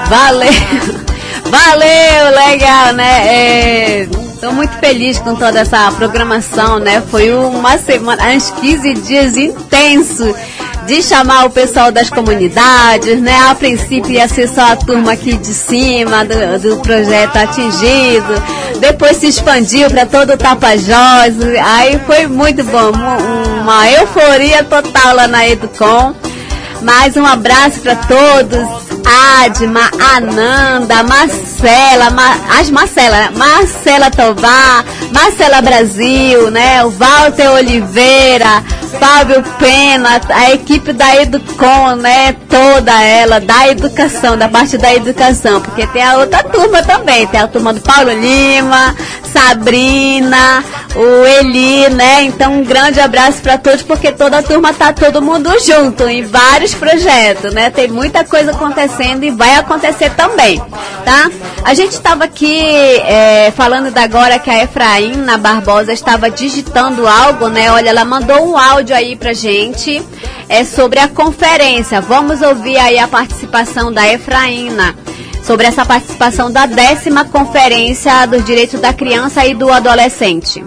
Valeu! 0.09 0.94
Valeu, 1.45 2.47
legal, 2.47 2.93
né? 2.93 4.01
Estou 4.01 4.51
muito 4.51 4.73
feliz 4.77 5.19
com 5.19 5.35
toda 5.35 5.59
essa 5.59 5.91
programação, 5.91 6.79
né? 6.79 7.01
Foi 7.09 7.31
uma 7.33 7.77
semana, 7.77 8.29
uns 8.29 8.49
15 8.51 8.93
dias 8.95 9.37
intensos 9.37 10.35
de 10.85 11.01
chamar 11.01 11.45
o 11.45 11.49
pessoal 11.49 11.91
das 11.91 12.09
comunidades, 12.09 13.19
né? 13.21 13.35
A 13.49 13.55
princípio 13.55 14.11
ia 14.11 14.27
ser 14.27 14.47
só 14.47 14.71
a 14.71 14.75
turma 14.75 15.13
aqui 15.13 15.37
de 15.37 15.53
cima 15.53 16.25
do, 16.25 16.59
do 16.59 16.77
projeto 16.77 17.37
atingido, 17.37 18.43
depois 18.79 19.17
se 19.17 19.27
expandiu 19.27 19.89
para 19.89 20.05
todo 20.05 20.33
o 20.33 20.37
Tapajós, 20.37 21.35
aí 21.63 21.99
foi 22.05 22.27
muito 22.27 22.63
bom, 22.63 22.91
uma 23.61 23.89
euforia 23.91 24.63
total 24.63 25.15
lá 25.15 25.27
na 25.27 25.47
Educom. 25.47 26.13
Mais 26.81 27.17
um 27.17 27.25
abraço 27.25 27.79
para 27.81 27.95
todos. 27.95 28.84
Adma, 29.05 29.91
Ananda, 30.15 31.03
Marcela, 31.03 32.09
Ma, 32.09 32.59
as 32.59 32.69
Marcela, 32.69 33.31
Marcela 33.35 34.09
Tovar, 34.09 34.83
Marcela 35.13 35.61
Brasil, 35.61 36.49
né? 36.49 36.83
O 36.83 36.89
Walter 36.89 37.49
Oliveira, 37.51 38.63
Fábio 38.85 39.43
Pena, 39.59 40.21
a 40.29 40.51
equipe 40.51 40.93
da 40.93 41.21
Educom, 41.21 41.95
né? 41.95 42.33
Toda 42.49 43.03
ela, 43.03 43.39
da 43.39 43.67
educação, 43.67 44.37
da 44.37 44.47
parte 44.47 44.77
da 44.77 44.93
educação, 44.93 45.61
porque 45.61 45.85
tem 45.87 46.01
a 46.01 46.17
outra 46.17 46.43
turma 46.43 46.81
também, 46.81 47.27
tem 47.27 47.39
a 47.39 47.47
turma 47.47 47.73
do 47.73 47.81
Paulo 47.81 48.11
Lima, 48.11 48.95
Sabrina, 49.23 50.63
o 50.95 51.25
Eli, 51.25 51.89
né? 51.89 52.23
Então 52.23 52.53
um 52.53 52.63
grande 52.63 53.01
abraço 53.01 53.41
para 53.41 53.57
todos, 53.57 53.81
porque 53.81 54.13
toda 54.13 54.37
a 54.37 54.43
turma 54.43 54.73
tá 54.73 54.93
todo 54.93 55.21
mundo 55.21 55.49
junto 55.59 56.07
em 56.07 56.23
vários 56.23 56.73
projetos, 56.73 57.53
né? 57.53 57.69
Tem 57.69 57.89
muita 57.89 58.23
coisa 58.23 58.51
acontecendo 58.51 59.23
e 59.25 59.31
vai 59.31 59.55
acontecer 59.55 60.11
também, 60.11 60.61
tá? 61.03 61.29
A 61.65 61.73
gente 61.73 61.91
estava 61.91 62.23
aqui 62.23 62.61
é, 63.05 63.51
falando 63.55 63.91
da 63.91 64.05
agora 64.05 64.37
que 64.37 64.51
a 64.51 64.63
Efraína 64.63 65.35
Barbosa 65.35 65.91
estava 65.91 66.29
digitando 66.29 67.07
algo, 67.07 67.49
né? 67.49 67.71
Olha, 67.71 67.89
ela 67.89 68.05
mandou 68.05 68.51
um 68.51 68.55
áudio 68.55 68.84
aí 68.93 69.15
pra 69.15 69.33
gente 69.33 70.01
é 70.47 70.63
sobre 70.63 70.99
a 70.99 71.07
conferência. 71.07 72.01
Vamos 72.01 72.41
ouvir 72.41 72.77
aí 72.77 72.97
a 72.97 73.07
participação 73.07 73.91
da 73.91 74.07
Efraína 74.07 74.95
sobre 75.43 75.67
essa 75.67 75.85
participação 75.85 76.51
da 76.51 76.65
décima 76.65 77.25
conferência 77.25 78.25
dos 78.25 78.43
direitos 78.43 78.79
da 78.79 78.93
criança 78.93 79.45
e 79.45 79.53
do 79.53 79.71
adolescente. 79.71 80.63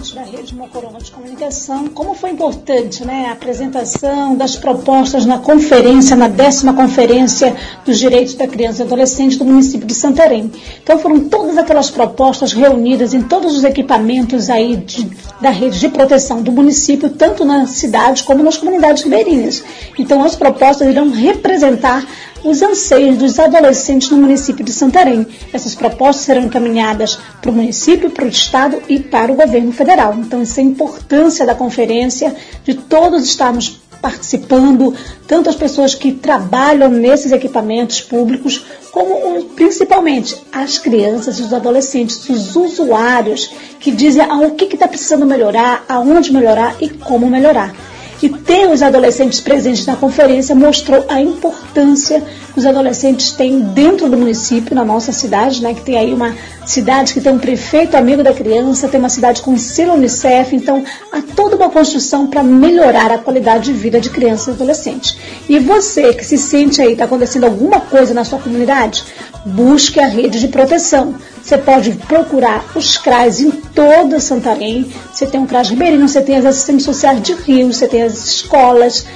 Ouvintes 0.00 0.12
da 0.12 0.22
Rede 0.22 0.54
Mocoronga 0.54 0.98
de 0.98 1.10
Comunicação, 1.10 1.88
como 1.88 2.14
foi 2.14 2.30
importante 2.30 3.04
né, 3.04 3.26
a 3.28 3.32
apresentação 3.32 4.34
das 4.34 4.56
propostas 4.56 5.26
na 5.26 5.38
conferência, 5.38 6.16
na 6.16 6.26
décima 6.26 6.72
conferência 6.72 7.54
dos 7.84 7.98
direitos 7.98 8.32
da 8.32 8.48
criança 8.48 8.82
e 8.82 8.86
adolescente 8.86 9.36
do 9.36 9.44
município 9.44 9.86
de 9.86 9.94
Santarém. 9.94 10.50
Então 10.82 10.98
foram 10.98 11.28
todas 11.28 11.58
aquelas 11.58 11.90
propostas 11.90 12.54
reunidas 12.54 13.12
em 13.12 13.20
todos 13.20 13.54
os 13.54 13.62
equipamentos 13.62 14.48
aí 14.48 14.76
de, 14.76 15.10
da 15.38 15.50
rede 15.50 15.78
de 15.78 15.88
proteção 15.90 16.40
do 16.40 16.50
município, 16.50 17.10
tanto 17.10 17.44
na 17.44 17.66
cidade 17.66 18.24
como 18.24 18.42
nas 18.42 18.56
comunidades 18.56 19.02
ribeirinhas. 19.02 19.62
Então 19.98 20.24
as 20.24 20.34
propostas 20.34 20.88
irão 20.88 21.10
representar 21.10 22.06
os 22.44 22.62
anseios 22.62 23.18
dos 23.18 23.38
adolescentes 23.38 24.10
no 24.10 24.16
município 24.16 24.64
de 24.64 24.72
Santarém. 24.72 25.26
Essas 25.52 25.74
propostas 25.74 26.24
serão 26.24 26.42
encaminhadas 26.42 27.18
para 27.40 27.50
o 27.50 27.54
município, 27.54 28.10
para 28.10 28.24
o 28.24 28.28
Estado 28.28 28.82
e 28.88 28.98
para 28.98 29.32
o 29.32 29.36
governo 29.36 29.72
federal. 29.72 30.14
Então, 30.18 30.40
essa 30.42 30.60
é 30.60 30.64
a 30.64 30.66
importância 30.66 31.46
da 31.46 31.54
conferência, 31.54 32.34
de 32.64 32.74
todos 32.74 33.24
estarmos 33.24 33.80
participando, 34.00 34.94
tanto 35.26 35.50
as 35.50 35.56
pessoas 35.56 35.94
que 35.94 36.12
trabalham 36.12 36.88
nesses 36.88 37.32
equipamentos 37.32 38.00
públicos, 38.00 38.64
como 38.90 39.44
principalmente 39.54 40.36
as 40.50 40.78
crianças 40.78 41.38
e 41.38 41.42
os 41.42 41.52
adolescentes, 41.52 42.28
os 42.28 42.56
usuários 42.56 43.50
que 43.78 43.90
dizem 43.90 44.22
ah, 44.22 44.38
o 44.38 44.52
que 44.52 44.64
está 44.64 44.88
precisando 44.88 45.26
melhorar, 45.26 45.84
aonde 45.88 46.32
melhorar 46.32 46.76
e 46.80 46.88
como 46.88 47.28
melhorar. 47.28 47.74
E 48.22 48.28
ter 48.28 48.68
os 48.68 48.82
adolescentes 48.82 49.40
presentes 49.40 49.86
na 49.86 49.96
conferência 49.96 50.54
mostrou 50.54 51.04
a 51.08 51.20
importância 51.20 52.22
os 52.60 52.66
adolescentes 52.66 53.32
têm 53.32 53.60
dentro 53.60 54.08
do 54.08 54.16
município, 54.16 54.74
na 54.74 54.84
nossa 54.84 55.12
cidade, 55.12 55.62
né, 55.62 55.74
que 55.74 55.80
tem 55.80 55.96
aí 55.96 56.12
uma 56.12 56.36
cidade 56.66 57.14
que 57.14 57.20
tem 57.20 57.32
um 57.32 57.38
prefeito 57.38 57.96
amigo 57.96 58.22
da 58.22 58.32
criança, 58.32 58.86
tem 58.86 59.00
uma 59.00 59.08
cidade 59.08 59.42
com 59.42 59.56
selo 59.56 59.94
Unicef, 59.94 60.54
então 60.54 60.84
há 61.10 61.22
toda 61.34 61.56
uma 61.56 61.70
construção 61.70 62.26
para 62.26 62.42
melhorar 62.42 63.10
a 63.10 63.18
qualidade 63.18 63.64
de 63.64 63.72
vida 63.72 64.00
de 64.00 64.10
crianças 64.10 64.48
e 64.48 64.50
adolescentes. 64.50 65.16
E 65.48 65.58
você 65.58 66.12
que 66.12 66.24
se 66.24 66.36
sente 66.36 66.80
aí, 66.80 66.92
está 66.92 67.04
acontecendo 67.04 67.44
alguma 67.44 67.80
coisa 67.80 68.12
na 68.12 68.24
sua 68.24 68.38
comunidade, 68.38 69.04
busque 69.44 69.98
a 69.98 70.06
rede 70.06 70.38
de 70.38 70.48
proteção. 70.48 71.14
Você 71.42 71.56
pode 71.56 71.92
procurar 71.92 72.64
os 72.74 72.98
CRAs 72.98 73.40
em 73.40 73.50
toda 73.50 74.20
Santarém. 74.20 74.92
Você 75.12 75.26
tem 75.26 75.40
um 75.40 75.46
CRAS 75.46 75.70
Ribeirinho, 75.70 76.06
você 76.06 76.20
tem 76.20 76.36
as 76.36 76.44
assistentes 76.44 76.84
sociais 76.84 77.22
de 77.22 77.32
Rio, 77.32 77.72
você 77.72 77.88
tem 77.88 78.02
as 78.02 78.26
escolas, 78.26 79.06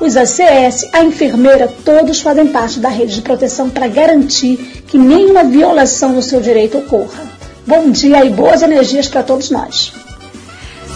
os 0.00 0.16
ACS, 0.16 0.88
a 0.92 1.04
enfermeira, 1.04 1.68
todos 1.84 2.20
fazem 2.20 2.46
parte 2.46 2.80
da 2.80 2.88
rede 2.88 3.14
de 3.14 3.22
proteção 3.22 3.68
para 3.68 3.86
garantir 3.86 4.82
que 4.86 4.96
nenhuma 4.96 5.44
violação 5.44 6.14
do 6.14 6.22
seu 6.22 6.40
direito 6.40 6.78
ocorra. 6.78 7.28
Bom 7.66 7.90
dia 7.90 8.24
e 8.24 8.30
boas 8.30 8.62
energias 8.62 9.06
para 9.06 9.22
todos 9.22 9.50
nós. 9.50 9.92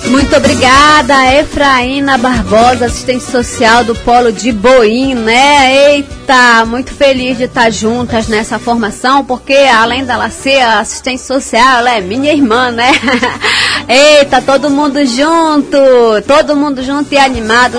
Muito 0.07 0.37
obrigada, 0.37 1.35
Efraína 1.35 2.19
Barbosa, 2.19 2.87
assistente 2.87 3.25
social 3.25 3.85
do 3.85 3.95
Polo 3.95 4.31
de 4.31 4.53
Boim, 4.53 5.15
né? 5.15 5.95
Eita, 5.95 6.65
muito 6.67 6.93
feliz 6.93 7.39
de 7.39 7.45
estar 7.45 7.71
juntas 7.71 8.29
nessa 8.29 8.59
formação, 8.59 9.25
porque 9.25 9.55
além 9.55 10.05
dela 10.05 10.29
ser 10.29 10.61
assistente 10.61 11.23
social, 11.23 11.79
ela 11.79 11.93
é 11.93 12.01
minha 12.03 12.33
irmã, 12.33 12.71
né? 12.71 12.93
Eita, 13.89 14.43
todo 14.43 14.69
mundo 14.69 15.05
junto, 15.07 15.79
todo 16.27 16.55
mundo 16.55 16.83
junto 16.83 17.13
e 17.13 17.19
animado. 17.19 17.79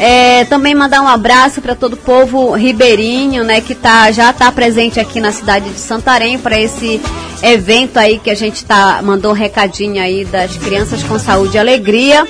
É, 0.00 0.46
também 0.46 0.74
mandar 0.74 1.02
um 1.02 1.08
abraço 1.08 1.60
para 1.60 1.74
todo 1.74 1.92
o 1.92 1.96
povo 1.98 2.52
ribeirinho, 2.52 3.44
né, 3.44 3.60
que 3.60 3.74
tá, 3.74 4.10
já 4.10 4.30
está 4.30 4.50
presente 4.50 4.98
aqui 4.98 5.20
na 5.20 5.30
cidade 5.30 5.68
de 5.68 5.78
Santarém 5.78 6.38
para 6.38 6.58
esse 6.58 6.98
evento 7.42 7.98
aí 7.98 8.18
que 8.18 8.30
a 8.30 8.34
gente 8.34 8.64
tá 8.64 9.00
mandou 9.02 9.32
um 9.32 9.34
recadinho 9.34 10.02
aí 10.02 10.24
das 10.24 10.56
crianças 10.56 11.02
com 11.02 11.18
saúde 11.18 11.56
e 11.56 11.60
alegria. 11.60 12.26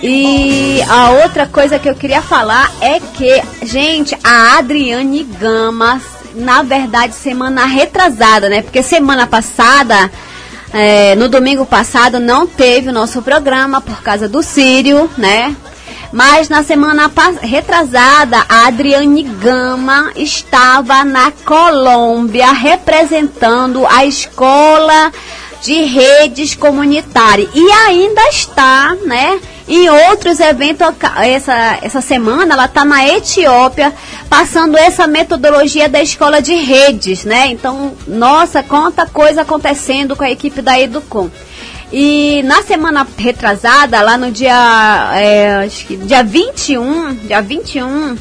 E 0.00 0.80
a 0.88 1.10
outra 1.10 1.46
coisa 1.46 1.76
que 1.76 1.88
eu 1.88 1.94
queria 1.94 2.22
falar 2.22 2.70
é 2.80 3.00
que, 3.00 3.42
gente, 3.64 4.16
a 4.22 4.58
Adriane 4.58 5.24
Gama, 5.24 6.00
na 6.34 6.62
verdade, 6.62 7.14
semana 7.14 7.64
retrasada, 7.66 8.48
né? 8.48 8.62
Porque 8.62 8.82
semana 8.82 9.28
passada, 9.28 10.10
é, 10.72 11.14
no 11.14 11.28
domingo 11.28 11.64
passado, 11.64 12.18
não 12.18 12.48
teve 12.48 12.88
o 12.88 12.92
nosso 12.92 13.22
programa 13.22 13.80
por 13.80 14.02
causa 14.02 14.28
do 14.28 14.42
Sírio, 14.42 15.08
né? 15.16 15.54
Mas 16.12 16.50
na 16.50 16.62
semana 16.62 17.10
retrasada, 17.40 18.44
a 18.46 18.66
Adriane 18.66 19.22
Gama 19.22 20.12
estava 20.14 21.04
na 21.04 21.32
Colômbia 21.44 22.52
representando 22.52 23.86
a 23.86 24.04
escola 24.04 25.10
de 25.62 25.84
redes 25.84 26.54
comunitárias 26.54 27.48
e 27.54 27.70
ainda 27.70 28.20
está, 28.28 28.94
né? 29.06 29.40
Em 29.66 29.88
outros 29.88 30.40
eventos, 30.40 30.86
essa, 31.24 31.78
essa 31.80 32.00
semana, 32.00 32.54
ela 32.54 32.64
está 32.64 32.84
na 32.84 33.06
Etiópia, 33.08 33.94
passando 34.28 34.76
essa 34.76 35.06
metodologia 35.06 35.88
da 35.88 36.02
escola 36.02 36.42
de 36.42 36.54
redes, 36.56 37.24
né? 37.24 37.46
Então, 37.46 37.94
nossa, 38.06 38.62
quanta 38.62 39.06
coisa 39.06 39.42
acontecendo 39.42 40.16
com 40.16 40.24
a 40.24 40.30
equipe 40.30 40.60
da 40.60 40.78
Educom. 40.78 41.30
E 41.92 42.42
na 42.44 42.62
semana 42.62 43.06
retrasada, 43.18 44.00
lá 44.00 44.16
no 44.16 44.30
dia, 44.30 45.10
é, 45.14 45.64
acho 45.66 45.86
que 45.86 45.96
dia 45.96 46.24
21, 46.24 47.14
dia 47.16 47.42
21, 47.42 48.16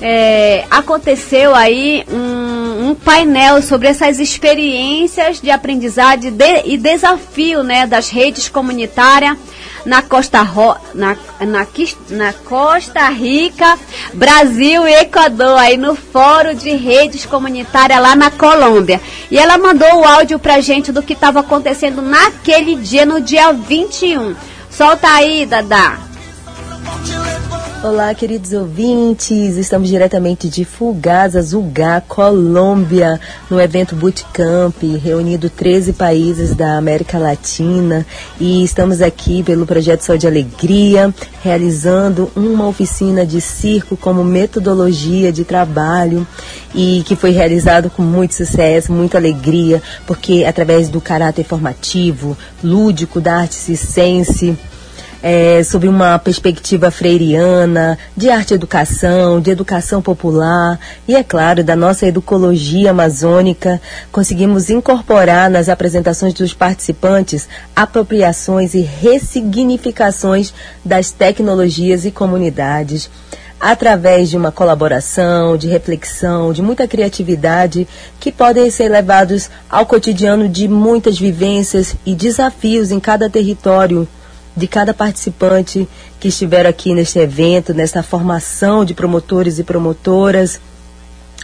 é, 0.00 0.64
aconteceu 0.70 1.52
aí 1.54 2.04
um, 2.08 2.90
um, 2.90 2.94
painel 2.94 3.60
sobre 3.60 3.88
essas 3.88 4.20
experiências 4.20 5.40
de 5.40 5.50
aprendizagem 5.50 6.30
de, 6.30 6.62
e 6.64 6.76
desafio 6.76 7.64
né, 7.64 7.86
das 7.86 8.08
redes 8.08 8.48
comunitárias 8.48 9.36
na 9.88 10.02
Costa, 10.02 10.42
Ro, 10.42 10.76
na, 10.94 11.16
na, 11.40 11.66
na 12.10 12.32
Costa 12.44 13.08
Rica, 13.08 13.78
Brasil 14.12 14.86
e 14.86 14.92
Equador, 15.00 15.58
aí 15.58 15.78
no 15.78 15.96
Fórum 15.96 16.54
de 16.54 16.70
Redes 16.76 17.24
Comunitárias 17.24 18.00
lá 18.00 18.14
na 18.14 18.30
Colômbia. 18.30 19.00
E 19.30 19.38
ela 19.38 19.56
mandou 19.56 19.88
o 20.00 20.04
áudio 20.04 20.38
pra 20.38 20.60
gente 20.60 20.92
do 20.92 21.02
que 21.02 21.14
estava 21.14 21.40
acontecendo 21.40 22.02
naquele 22.02 22.76
dia, 22.76 23.06
no 23.06 23.18
dia 23.18 23.50
21. 23.50 24.36
Solta 24.70 25.08
aí, 25.08 25.46
Dada. 25.46 26.07
Olá, 27.80 28.12
queridos 28.12 28.52
ouvintes. 28.52 29.56
Estamos 29.56 29.88
diretamente 29.88 30.48
de 30.48 30.64
Fulgaza, 30.64 31.40
Zulgá, 31.40 32.00
Colômbia, 32.00 33.20
no 33.48 33.60
evento 33.60 33.94
Bootcamp, 33.94 34.74
reunindo 35.00 35.48
13 35.48 35.92
países 35.92 36.56
da 36.56 36.76
América 36.76 37.18
Latina. 37.18 38.04
E 38.40 38.64
estamos 38.64 39.00
aqui 39.00 39.44
pelo 39.44 39.64
projeto 39.64 40.00
Saúde 40.00 40.26
e 40.26 40.28
Alegria, 40.28 41.14
realizando 41.40 42.28
uma 42.34 42.66
oficina 42.66 43.24
de 43.24 43.40
circo 43.40 43.96
como 43.96 44.24
metodologia 44.24 45.30
de 45.30 45.44
trabalho 45.44 46.26
e 46.74 47.04
que 47.06 47.14
foi 47.14 47.30
realizado 47.30 47.88
com 47.90 48.02
muito 48.02 48.34
sucesso, 48.34 48.92
muita 48.92 49.18
alegria, 49.18 49.80
porque 50.04 50.44
através 50.44 50.88
do 50.88 51.00
caráter 51.00 51.44
formativo, 51.44 52.36
lúdico 52.60 53.20
da 53.20 53.36
arte 53.36 53.54
circense, 53.54 54.58
é, 55.22 55.62
sobre 55.62 55.88
uma 55.88 56.18
perspectiva 56.18 56.90
freiriana, 56.90 57.98
de 58.16 58.30
arte 58.30 58.54
educação, 58.54 59.40
de 59.40 59.50
educação 59.50 60.00
popular 60.00 60.78
e, 61.06 61.14
é 61.14 61.22
claro, 61.22 61.64
da 61.64 61.74
nossa 61.74 62.06
educologia 62.06 62.90
amazônica, 62.90 63.80
conseguimos 64.12 64.70
incorporar 64.70 65.50
nas 65.50 65.68
apresentações 65.68 66.34
dos 66.34 66.54
participantes 66.54 67.48
apropriações 67.74 68.74
e 68.74 68.80
ressignificações 68.80 70.52
das 70.84 71.10
tecnologias 71.10 72.04
e 72.04 72.10
comunidades. 72.10 73.10
Através 73.60 74.30
de 74.30 74.36
uma 74.36 74.52
colaboração, 74.52 75.56
de 75.56 75.66
reflexão, 75.66 76.52
de 76.52 76.62
muita 76.62 76.86
criatividade, 76.86 77.88
que 78.20 78.30
podem 78.30 78.70
ser 78.70 78.88
levados 78.88 79.50
ao 79.68 79.84
cotidiano 79.84 80.48
de 80.48 80.68
muitas 80.68 81.18
vivências 81.18 81.96
e 82.06 82.14
desafios 82.14 82.92
em 82.92 83.00
cada 83.00 83.28
território 83.28 84.06
de 84.58 84.66
cada 84.66 84.92
participante 84.92 85.88
que 86.20 86.28
estiver 86.28 86.66
aqui 86.66 86.92
neste 86.92 87.18
evento, 87.18 87.72
nessa 87.72 88.02
formação 88.02 88.84
de 88.84 88.92
promotores 88.92 89.58
e 89.58 89.64
promotoras. 89.64 90.60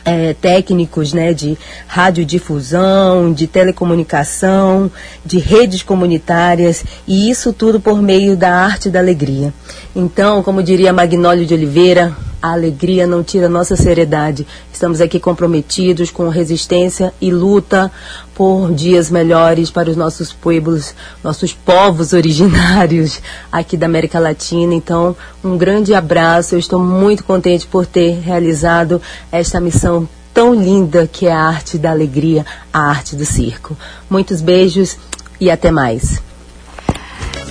É, 0.06 0.34
técnicos 0.34 1.14
né, 1.14 1.32
de 1.32 1.56
radiodifusão, 1.86 3.32
de 3.32 3.46
telecomunicação, 3.46 4.92
de 5.24 5.38
redes 5.38 5.82
comunitárias, 5.82 6.84
e 7.08 7.30
isso 7.30 7.54
tudo 7.54 7.80
por 7.80 8.02
meio 8.02 8.36
da 8.36 8.54
arte 8.54 8.90
da 8.90 8.98
alegria. 8.98 9.50
Então, 9.96 10.42
como 10.42 10.62
diria 10.62 10.92
Magnólio 10.92 11.46
de 11.46 11.54
Oliveira, 11.54 12.14
a 12.44 12.52
alegria 12.52 13.06
não 13.06 13.24
tira 13.24 13.48
nossa 13.48 13.74
seriedade. 13.74 14.46
Estamos 14.70 15.00
aqui 15.00 15.18
comprometidos 15.18 16.10
com 16.10 16.28
resistência 16.28 17.10
e 17.18 17.30
luta 17.30 17.90
por 18.34 18.70
dias 18.70 19.10
melhores 19.10 19.70
para 19.70 19.88
os 19.88 19.96
nossos 19.96 20.30
pueblos, 20.30 20.94
nossos 21.22 21.54
povos 21.54 22.12
originários 22.14 23.22
aqui 23.50 23.78
da 23.78 23.86
América 23.86 24.18
Latina. 24.18 24.74
Então, 24.74 25.16
um 25.42 25.56
grande 25.56 25.94
abraço. 25.94 26.54
Eu 26.54 26.58
estou 26.58 26.78
muito 26.78 27.24
contente 27.24 27.66
por 27.66 27.86
ter 27.86 28.20
realizado 28.20 29.00
esta 29.32 29.58
missão 29.58 30.06
tão 30.34 30.54
linda 30.54 31.08
que 31.10 31.26
é 31.26 31.32
a 31.32 31.44
arte 31.44 31.78
da 31.78 31.92
alegria, 31.92 32.44
a 32.70 32.90
arte 32.90 33.16
do 33.16 33.24
circo. 33.24 33.74
Muitos 34.10 34.42
beijos 34.42 34.98
e 35.40 35.50
até 35.50 35.70
mais. 35.70 36.23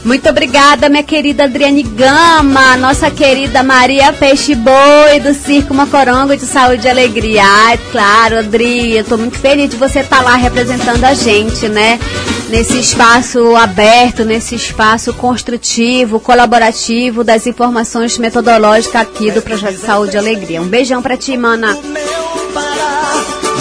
Muito 0.03 0.29
obrigada, 0.29 0.89
minha 0.89 1.01
querida 1.01 1.45
Adriane 1.45 1.81
Gama, 1.81 2.75
nossa 2.75 3.09
querida 3.09 3.63
Maria 3.63 4.11
Peixe 4.11 4.53
Boi 4.53 5.21
do 5.21 5.33
Circo 5.33 5.73
Mocorongo 5.73 6.35
de 6.35 6.45
Saúde 6.45 6.85
e 6.85 6.89
Alegria. 6.89 7.43
Ai, 7.45 7.79
claro, 7.89 8.39
Adri, 8.39 8.97
eu 8.97 9.05
tô 9.05 9.17
muito 9.17 9.39
feliz 9.39 9.69
de 9.69 9.77
você 9.77 10.01
estar 10.01 10.17
tá 10.17 10.23
lá 10.23 10.35
representando 10.35 11.05
a 11.05 11.13
gente, 11.13 11.69
né? 11.69 11.97
Nesse 12.49 12.77
espaço 12.79 13.55
aberto, 13.55 14.25
nesse 14.25 14.55
espaço 14.55 15.13
construtivo, 15.13 16.19
colaborativo 16.19 17.23
das 17.23 17.47
informações 17.47 18.17
metodológicas 18.17 19.01
aqui 19.01 19.31
do 19.31 19.41
Projeto 19.41 19.77
Saúde 19.77 20.15
e 20.15 20.19
Alegria. 20.19 20.61
Um 20.61 20.67
beijão 20.67 21.01
pra 21.01 21.15
ti, 21.15 21.37
mana. 21.37 21.77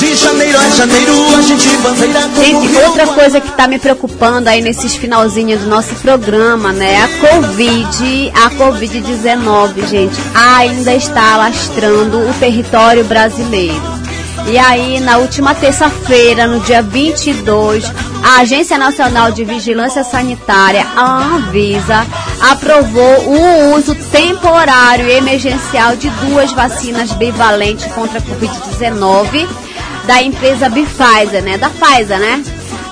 De 0.03 0.17
janeiro 0.17 0.59
a 0.59 0.69
janeiro 0.71 1.13
a 1.39 1.43
gente 1.43 1.69
bandeira 1.77 2.29
Gente, 2.45 2.77
outra 2.79 3.07
coisa 3.07 3.41
que 3.41 3.49
está 3.49 3.69
me 3.69 3.79
preocupando 3.79 4.49
aí 4.49 4.61
nesses 4.61 4.97
finalzinhos 4.97 5.61
do 5.61 5.69
nosso 5.69 5.95
programa, 5.95 6.73
né? 6.73 7.05
A 7.05 7.09
Covid, 7.21 8.33
a 8.35 8.51
Covid-19, 8.51 9.87
gente, 9.87 10.17
ainda 10.35 10.93
está 10.93 11.35
alastrando 11.35 12.19
o 12.19 12.35
território 12.35 13.05
brasileiro. 13.05 13.81
E 14.49 14.59
aí, 14.59 14.99
na 14.99 15.19
última 15.19 15.55
terça-feira, 15.55 16.49
no 16.49 16.59
dia 16.59 16.83
22, 16.83 17.85
a 18.25 18.41
Agência 18.41 18.77
Nacional 18.77 19.31
de 19.31 19.45
Vigilância 19.45 20.03
Sanitária, 20.03 20.85
a 20.97 21.37
Anvisa, 21.37 22.05
aprovou 22.51 23.29
o 23.29 23.77
uso 23.77 23.95
temporário 24.11 25.07
e 25.07 25.13
emergencial 25.13 25.95
de 25.95 26.11
duas 26.27 26.51
vacinas 26.51 27.13
bivalentes 27.13 27.87
contra 27.93 28.19
a 28.19 28.23
Covid-19 28.23 29.47
da 30.07 30.23
empresa 30.23 30.71
Pfizer, 30.71 31.43
né? 31.43 31.59
Da 31.59 31.71
Pfizer, 31.71 32.19
né? 32.19 32.43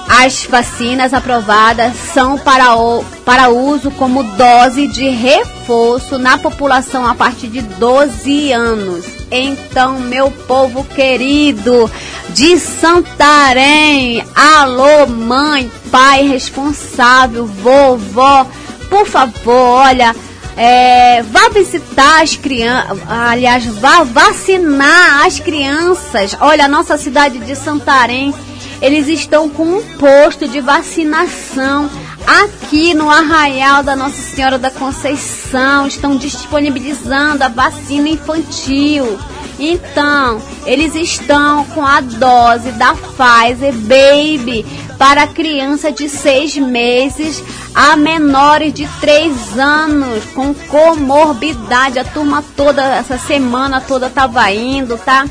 As 0.08 0.44
vacinas 0.44 1.14
aprovadas 1.14 1.94
são 2.12 2.36
para, 2.36 2.74
o, 2.74 3.04
para 3.24 3.48
uso 3.48 3.92
como 3.92 4.24
dose 4.24 4.88
de 4.88 5.08
reforço 5.08 6.18
na 6.18 6.36
população 6.36 7.06
a 7.06 7.14
partir 7.14 7.46
de 7.46 7.62
12 7.62 8.52
anos. 8.52 9.04
Então, 9.30 10.00
meu 10.00 10.30
povo 10.30 10.82
querido 10.82 11.88
de 12.30 12.58
Santarém, 12.58 14.24
alô, 14.34 15.06
mãe, 15.06 15.70
pai 15.92 16.26
responsável, 16.26 17.46
vovó, 17.46 18.46
por 18.88 19.06
favor, 19.06 19.52
olha, 19.54 20.14
é, 20.62 21.22
vá 21.22 21.48
visitar 21.48 22.20
as 22.20 22.36
crianças, 22.36 22.98
aliás, 23.08 23.64
vá 23.64 24.02
vacinar 24.02 25.24
as 25.24 25.40
crianças. 25.40 26.36
Olha, 26.38 26.66
a 26.66 26.68
nossa 26.68 26.98
cidade 26.98 27.38
de 27.38 27.56
Santarém, 27.56 28.34
eles 28.82 29.08
estão 29.08 29.48
com 29.48 29.64
um 29.64 29.82
posto 29.96 30.46
de 30.46 30.60
vacinação 30.60 31.88
aqui 32.26 32.92
no 32.92 33.08
Arraial 33.08 33.82
da 33.82 33.96
Nossa 33.96 34.20
Senhora 34.20 34.58
da 34.58 34.70
Conceição. 34.70 35.86
Estão 35.86 36.14
disponibilizando 36.14 37.42
a 37.42 37.48
vacina 37.48 38.10
infantil. 38.10 39.18
Então, 39.60 40.40
eles 40.64 40.94
estão 40.94 41.66
com 41.66 41.84
a 41.84 42.00
dose 42.00 42.72
da 42.72 42.94
Pfizer 42.94 43.74
Baby 43.74 44.64
para 44.98 45.26
criança 45.26 45.92
de 45.92 46.08
seis 46.08 46.56
meses 46.56 47.42
a 47.74 47.94
menores 47.94 48.72
de 48.72 48.88
três 49.00 49.58
anos 49.58 50.24
com 50.34 50.54
comorbidade. 50.54 51.98
A 51.98 52.04
turma 52.04 52.42
toda, 52.56 52.82
essa 52.82 53.18
semana 53.18 53.82
toda 53.82 54.06
estava 54.06 54.50
indo, 54.50 54.96
tá? 54.96 55.26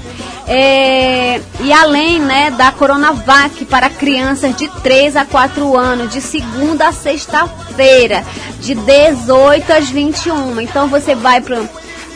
É, 0.51 1.39
e 1.59 1.71
além 1.71 2.19
né, 2.19 2.49
da 2.49 2.71
Coronavac 2.71 3.65
para 3.65 3.87
crianças 3.87 4.55
de 4.55 4.67
3 4.81 5.15
a 5.15 5.23
4 5.23 5.77
anos, 5.77 6.11
de 6.11 6.19
segunda 6.19 6.87
a 6.87 6.91
sexta-feira, 6.91 8.25
de 8.59 8.73
18 8.73 9.71
às 9.71 9.89
21. 9.89 10.59
Então 10.61 10.87
você 10.87 11.13
vai 11.13 11.39
para 11.39 11.61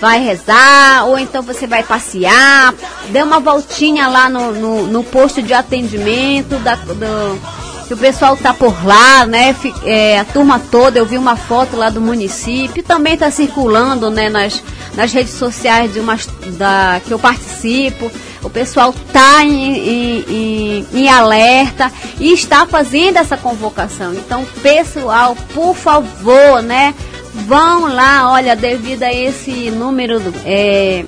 vai 0.03 0.21
rezar, 0.21 1.05
ou 1.05 1.17
então 1.17 1.41
você 1.41 1.65
vai 1.65 1.81
passear, 1.81 2.73
dê 3.07 3.23
uma 3.23 3.39
voltinha 3.39 4.09
lá 4.09 4.29
no, 4.29 4.51
no, 4.51 4.87
no 4.87 5.01
posto 5.01 5.41
de 5.41 5.53
atendimento 5.53 6.57
da, 6.57 6.75
do, 6.75 7.39
que 7.87 7.93
o 7.93 7.97
pessoal 7.97 8.35
tá 8.35 8.53
por 8.53 8.85
lá, 8.85 9.25
né? 9.25 9.55
É, 9.85 10.19
a 10.19 10.25
turma 10.25 10.59
toda, 10.59 10.99
eu 10.99 11.05
vi 11.05 11.17
uma 11.17 11.37
foto 11.37 11.77
lá 11.77 11.89
do 11.89 12.01
município, 12.01 12.83
também 12.83 13.13
está 13.13 13.31
circulando, 13.31 14.09
né, 14.09 14.27
nas, 14.27 14.61
nas 14.93 15.13
redes 15.13 15.35
sociais 15.35 15.93
de 15.93 16.01
umas, 16.01 16.27
da, 16.57 16.99
que 17.05 17.13
eu 17.13 17.17
participo. 17.17 18.11
O 18.43 18.49
pessoal 18.49 18.93
tá 19.13 19.41
em, 19.45 19.77
em, 19.77 20.25
em, 20.27 20.87
em 20.95 21.09
alerta 21.09 21.89
e 22.19 22.33
está 22.33 22.65
fazendo 22.65 23.15
essa 23.15 23.37
convocação. 23.37 24.13
Então, 24.13 24.45
pessoal, 24.61 25.33
por 25.53 25.73
favor, 25.73 26.61
né? 26.61 26.93
Vão 27.33 27.87
lá, 27.87 28.31
olha, 28.31 28.55
devido 28.55 29.03
a 29.03 29.13
esse 29.13 29.71
número 29.71 30.21
é, 30.45 31.03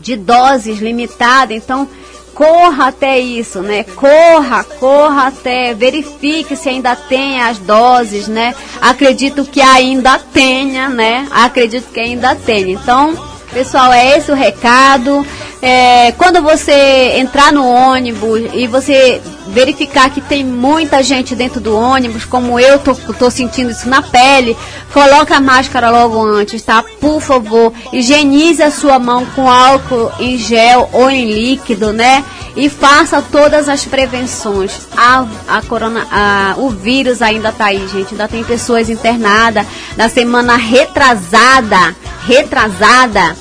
de 0.00 0.16
doses 0.16 0.80
limitada, 0.80 1.52
então 1.52 1.88
corra 2.34 2.88
até 2.88 3.18
isso, 3.18 3.60
né? 3.60 3.84
Corra, 3.84 4.64
corra 4.64 5.28
até, 5.28 5.74
verifique 5.74 6.56
se 6.56 6.68
ainda 6.68 6.96
tem 6.96 7.40
as 7.40 7.58
doses, 7.58 8.26
né? 8.26 8.54
Acredito 8.80 9.44
que 9.44 9.60
ainda 9.60 10.18
tenha, 10.18 10.88
né? 10.88 11.28
Acredito 11.30 11.92
que 11.92 12.00
ainda 12.00 12.34
tenha. 12.34 12.72
Então, 12.72 13.14
pessoal, 13.52 13.92
é 13.92 14.16
esse 14.16 14.32
o 14.32 14.34
recado. 14.34 15.26
É, 15.64 16.10
quando 16.18 16.42
você 16.42 17.14
entrar 17.18 17.52
no 17.52 17.64
ônibus 17.64 18.50
e 18.52 18.66
você 18.66 19.22
verificar 19.46 20.10
que 20.10 20.20
tem 20.20 20.42
muita 20.42 21.04
gente 21.04 21.36
dentro 21.36 21.60
do 21.60 21.76
ônibus, 21.76 22.24
como 22.24 22.58
eu 22.58 22.80
tô, 22.80 22.96
tô 22.96 23.30
sentindo 23.30 23.70
isso 23.70 23.88
na 23.88 24.02
pele, 24.02 24.56
coloca 24.92 25.36
a 25.36 25.40
máscara 25.40 25.88
logo 25.88 26.20
antes, 26.20 26.62
tá? 26.62 26.84
Por 27.00 27.20
favor, 27.20 27.72
higienize 27.92 28.60
a 28.60 28.72
sua 28.72 28.98
mão 28.98 29.24
com 29.36 29.48
álcool 29.48 30.10
em 30.18 30.36
gel 30.36 30.90
ou 30.92 31.08
em 31.08 31.30
líquido, 31.30 31.92
né? 31.92 32.24
E 32.56 32.68
faça 32.68 33.22
todas 33.22 33.68
as 33.68 33.84
prevenções. 33.84 34.88
A, 34.96 35.24
a 35.46 35.62
corona, 35.62 36.08
a, 36.10 36.54
o 36.58 36.70
vírus 36.70 37.22
ainda 37.22 37.52
tá 37.52 37.66
aí, 37.66 37.86
gente. 37.86 38.12
Ainda 38.12 38.26
tem 38.26 38.42
pessoas 38.42 38.90
internadas. 38.90 39.64
Na 39.96 40.08
semana 40.08 40.56
retrasada, 40.56 41.94
retrasada, 42.26 43.36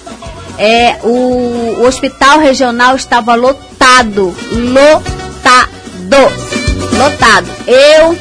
é, 0.61 0.99
o, 1.03 1.79
o 1.79 1.87
hospital 1.87 2.37
regional 2.37 2.95
estava 2.95 3.33
lotado, 3.33 4.31
lotado, 4.51 5.67
lotado. 6.99 7.47
Eu, 7.65 8.15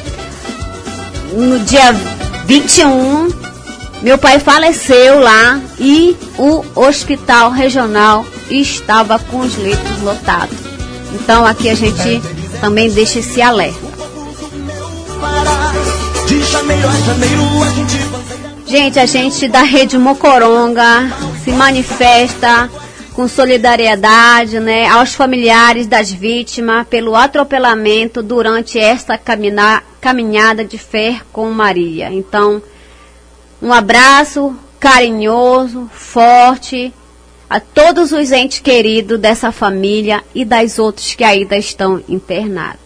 no 1.37 1.59
dia 1.59 1.93
21, 2.47 3.29
meu 4.01 4.17
pai 4.17 4.39
faleceu 4.39 5.19
lá 5.19 5.61
e 5.79 6.17
o 6.39 6.65
hospital 6.73 7.51
regional 7.51 8.25
estava 8.49 9.19
com 9.19 9.41
os 9.41 9.55
leitos 9.57 10.01
lotados. 10.01 10.57
Então 11.13 11.45
aqui 11.45 11.69
a 11.69 11.75
gente 11.75 12.19
também 12.59 12.89
deixa 12.89 13.19
esse 13.19 13.39
alerta. 13.39 13.91
Gente 18.71 18.99
a 18.99 19.05
gente 19.05 19.49
da 19.49 19.63
Rede 19.63 19.97
Mocoronga 19.97 21.11
se 21.43 21.51
manifesta 21.51 22.71
com 23.13 23.27
solidariedade 23.27 24.61
né, 24.61 24.87
aos 24.87 25.13
familiares 25.13 25.87
das 25.87 26.09
vítimas 26.09 26.87
pelo 26.87 27.13
atropelamento 27.13 28.23
durante 28.23 28.79
esta 28.79 29.19
caminhada 29.99 30.63
de 30.63 30.77
fé 30.77 31.19
com 31.33 31.51
Maria. 31.51 32.13
Então, 32.13 32.63
um 33.61 33.73
abraço 33.73 34.55
carinhoso, 34.79 35.89
forte 35.91 36.93
a 37.49 37.59
todos 37.59 38.13
os 38.13 38.31
entes 38.31 38.59
queridos 38.59 39.19
dessa 39.19 39.51
família 39.51 40.23
e 40.33 40.45
das 40.45 40.79
outros 40.79 41.13
que 41.13 41.25
ainda 41.25 41.57
estão 41.57 42.01
internados. 42.07 42.80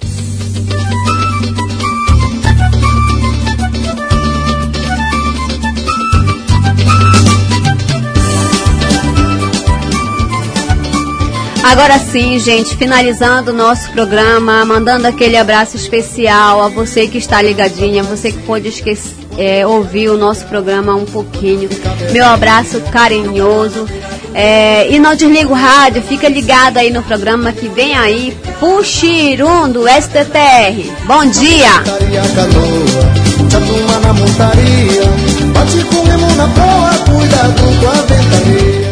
Agora 11.65 11.97
sim, 11.97 12.37
gente, 12.37 12.77
finalizando 12.77 13.49
o 13.49 13.53
nosso 13.53 13.89
programa, 13.89 14.63
mandando 14.63 15.07
aquele 15.07 15.35
abraço 15.35 15.75
especial 15.75 16.61
a 16.61 16.67
você 16.69 17.07
que 17.07 17.17
está 17.17 17.41
ligadinha, 17.41 18.03
você 18.03 18.31
que 18.31 18.37
pôde 18.43 18.67
esquecer, 18.67 19.15
é, 19.35 19.65
ouvir 19.65 20.09
o 20.09 20.17
nosso 20.17 20.45
programa 20.45 20.93
um 20.93 21.05
pouquinho. 21.05 21.67
Meu 22.11 22.23
abraço 22.23 22.79
carinhoso. 22.91 23.87
É, 24.31 24.91
e 24.91 24.99
não 24.99 25.15
desliga 25.15 25.49
o 25.49 25.53
rádio, 25.53 26.03
fica 26.03 26.29
ligado 26.29 26.77
aí 26.77 26.91
no 26.91 27.01
programa 27.01 27.51
que 27.51 27.67
vem 27.67 27.95
aí, 27.95 28.37
Puxirum 28.59 29.67
do 29.67 29.85
STTR. 29.87 30.91
Bom 31.07 31.25
dia! 31.25 31.81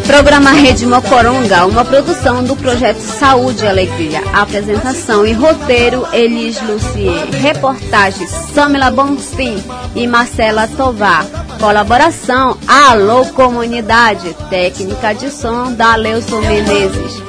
Programa 0.06 0.52
Rede 0.52 0.86
Mocoronga, 0.86 1.64
uma 1.64 1.84
produção 1.84 2.44
do 2.44 2.54
projeto 2.54 2.98
Saúde 3.00 3.64
e 3.64 3.68
Alegria. 3.68 4.22
Apresentação 4.32 5.26
e 5.26 5.32
roteiro 5.32 6.06
Elis 6.12 6.60
Lucier. 6.60 7.26
Reportagens 7.40 8.30
Samila 8.30 8.90
Bonfim 8.90 9.62
e 9.94 10.06
Marcela 10.06 10.68
Tovar. 10.68 11.24
Colaboração 11.58 12.58
Alô 12.68 13.24
Comunidade. 13.26 14.36
Técnica 14.50 15.14
de 15.14 15.30
som 15.30 15.72
da 15.72 15.96
Leuson 15.96 16.40
Menezes. 16.40 17.22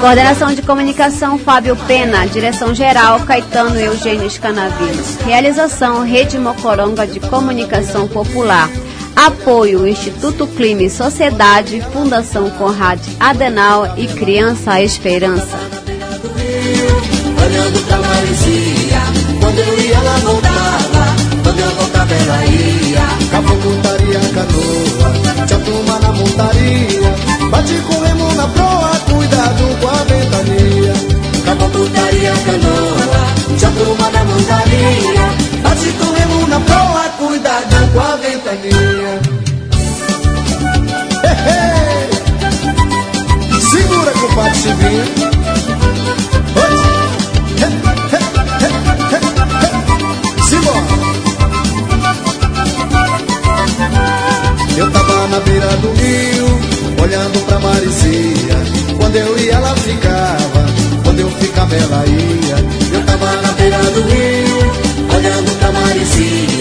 Coordenação 0.00 0.54
de 0.54 0.62
comunicação 0.62 1.36
Fábio 1.38 1.76
Pena. 1.88 2.26
Direção 2.26 2.72
geral 2.72 3.20
Caetano 3.20 3.78
Eugênio 3.78 4.30
Scanavino. 4.30 5.02
Realização 5.26 6.04
Rede 6.04 6.38
Mocoronga 6.38 7.06
de 7.06 7.18
Comunicação 7.20 8.06
Popular. 8.06 8.70
Apoio 9.14 9.86
Instituto 9.86 10.46
Clima 10.46 10.82
e 10.82 10.90
Sociedade, 10.90 11.80
Fundação 11.92 12.50
Conrad 12.50 13.00
Adenal 13.20 13.94
e 13.96 14.06
Criança 14.06 14.80
Esperança. 14.80 15.58
Olhando 17.44 17.86
pra 17.86 17.98
Maricia, 17.98 19.02
quando 19.40 19.58
eu 19.58 19.78
ia 19.80 19.94
ela 19.94 20.18
voltava, 20.18 21.16
quando 21.42 21.58
eu 21.60 21.70
voltava 21.76 22.14
ela 22.14 22.44
ia. 22.46 23.02
Cabo 23.30 23.54
montaria 23.54 24.20
canoa, 24.34 25.46
te 25.46 25.56
turma 25.64 25.98
na 26.00 26.12
montaria, 26.12 27.14
bate 27.50 27.74
com 27.86 28.00
remo 28.00 28.34
na 28.34 28.46
proa, 28.48 28.90
cuidado 29.10 29.80
com 29.80 29.88
a 29.88 30.04
ventania. 30.04 30.92
Cabo 31.44 31.68
montaria 31.68 32.32
canoa, 32.44 33.56
te 33.58 33.66
turma 33.78 34.10
na 34.10 34.24
montaria, 34.24 35.24
bate 35.62 35.92
com 35.92 36.12
remo 36.12 36.46
na 36.48 36.60
proa, 36.60 37.08
cuidado 37.62 37.92
com 37.92 38.00
a 38.00 38.16
ventania. 38.16 39.20
Hey, 41.24 41.36
hey. 41.46 42.10
Segura, 43.60 44.10
compadre 44.12 44.54
Chivinho. 44.56 45.04
Eu 54.76 54.90
tava 54.90 55.28
na 55.28 55.40
beira 55.40 55.76
do 55.76 55.92
rio, 55.92 56.46
olhando 57.02 57.46
pra 57.46 57.60
Maricia. 57.60 58.56
Quando 58.98 59.16
eu 59.16 59.38
ia, 59.38 59.52
ela 59.52 59.76
ficava. 59.76 60.66
Quando 61.04 61.20
eu 61.20 61.30
ficava, 61.30 61.76
ela 61.76 62.04
ia. 62.06 62.56
Eu 62.92 63.04
tava 63.04 63.36
na 63.42 63.52
beira 63.52 63.78
do 63.78 64.02
rio, 64.02 64.72
olhando 65.14 65.58
pra 65.58 65.72
Maricia. 65.72 66.51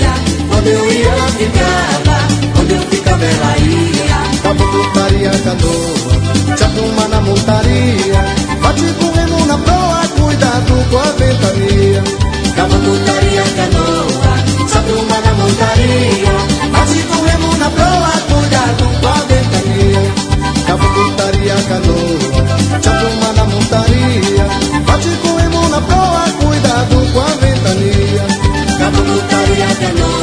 Eu 0.63 0.91
ia 0.91 1.07
ela 1.07 1.27
ficava, 1.27 2.17
quando 2.55 2.71
eu 2.71 2.81
ficava 2.81 3.25
ela 3.25 3.57
ia. 3.57 4.41
Cabo 4.43 4.63
putaria, 4.67 5.31
canoa, 5.31 6.57
se 6.57 6.63
arruma 6.63 7.07
na 7.07 7.21
montaria. 7.21 8.25
Bate 8.61 8.93
com 8.93 9.45
na 9.47 9.57
proa, 9.57 10.07
cuidado 10.19 10.89
com 10.89 10.97
a 10.99 11.11
ventania. 11.13 12.03
Cabo 12.55 12.75
putaria, 12.75 13.43
canoa, 13.55 14.67
se 14.67 14.77
arruma 14.77 15.21
na 15.21 15.33
montaria. 15.33 16.31
Bate 16.71 17.01
com 17.09 17.57
na 17.57 17.69
proa, 17.71 18.13
cuidado 18.29 18.83
com 19.01 19.07
a 19.07 19.13
ventania. 19.29 20.13
Cabo 20.67 20.87
putaria, 20.93 21.55
canoa, 21.69 22.81
se 22.81 22.89
arruma 22.89 23.33
na 23.33 23.45
montaria. 23.45 24.45
Bate 24.85 25.09
com 25.23 25.69
na 25.69 25.81
proa, 25.81 26.25
cuidado 26.39 27.13
com 27.13 27.19
a 27.19 27.35
ventania. 27.41 28.25
Cabo 28.77 29.01
putaria, 29.03 29.75
canoa. 29.79 30.20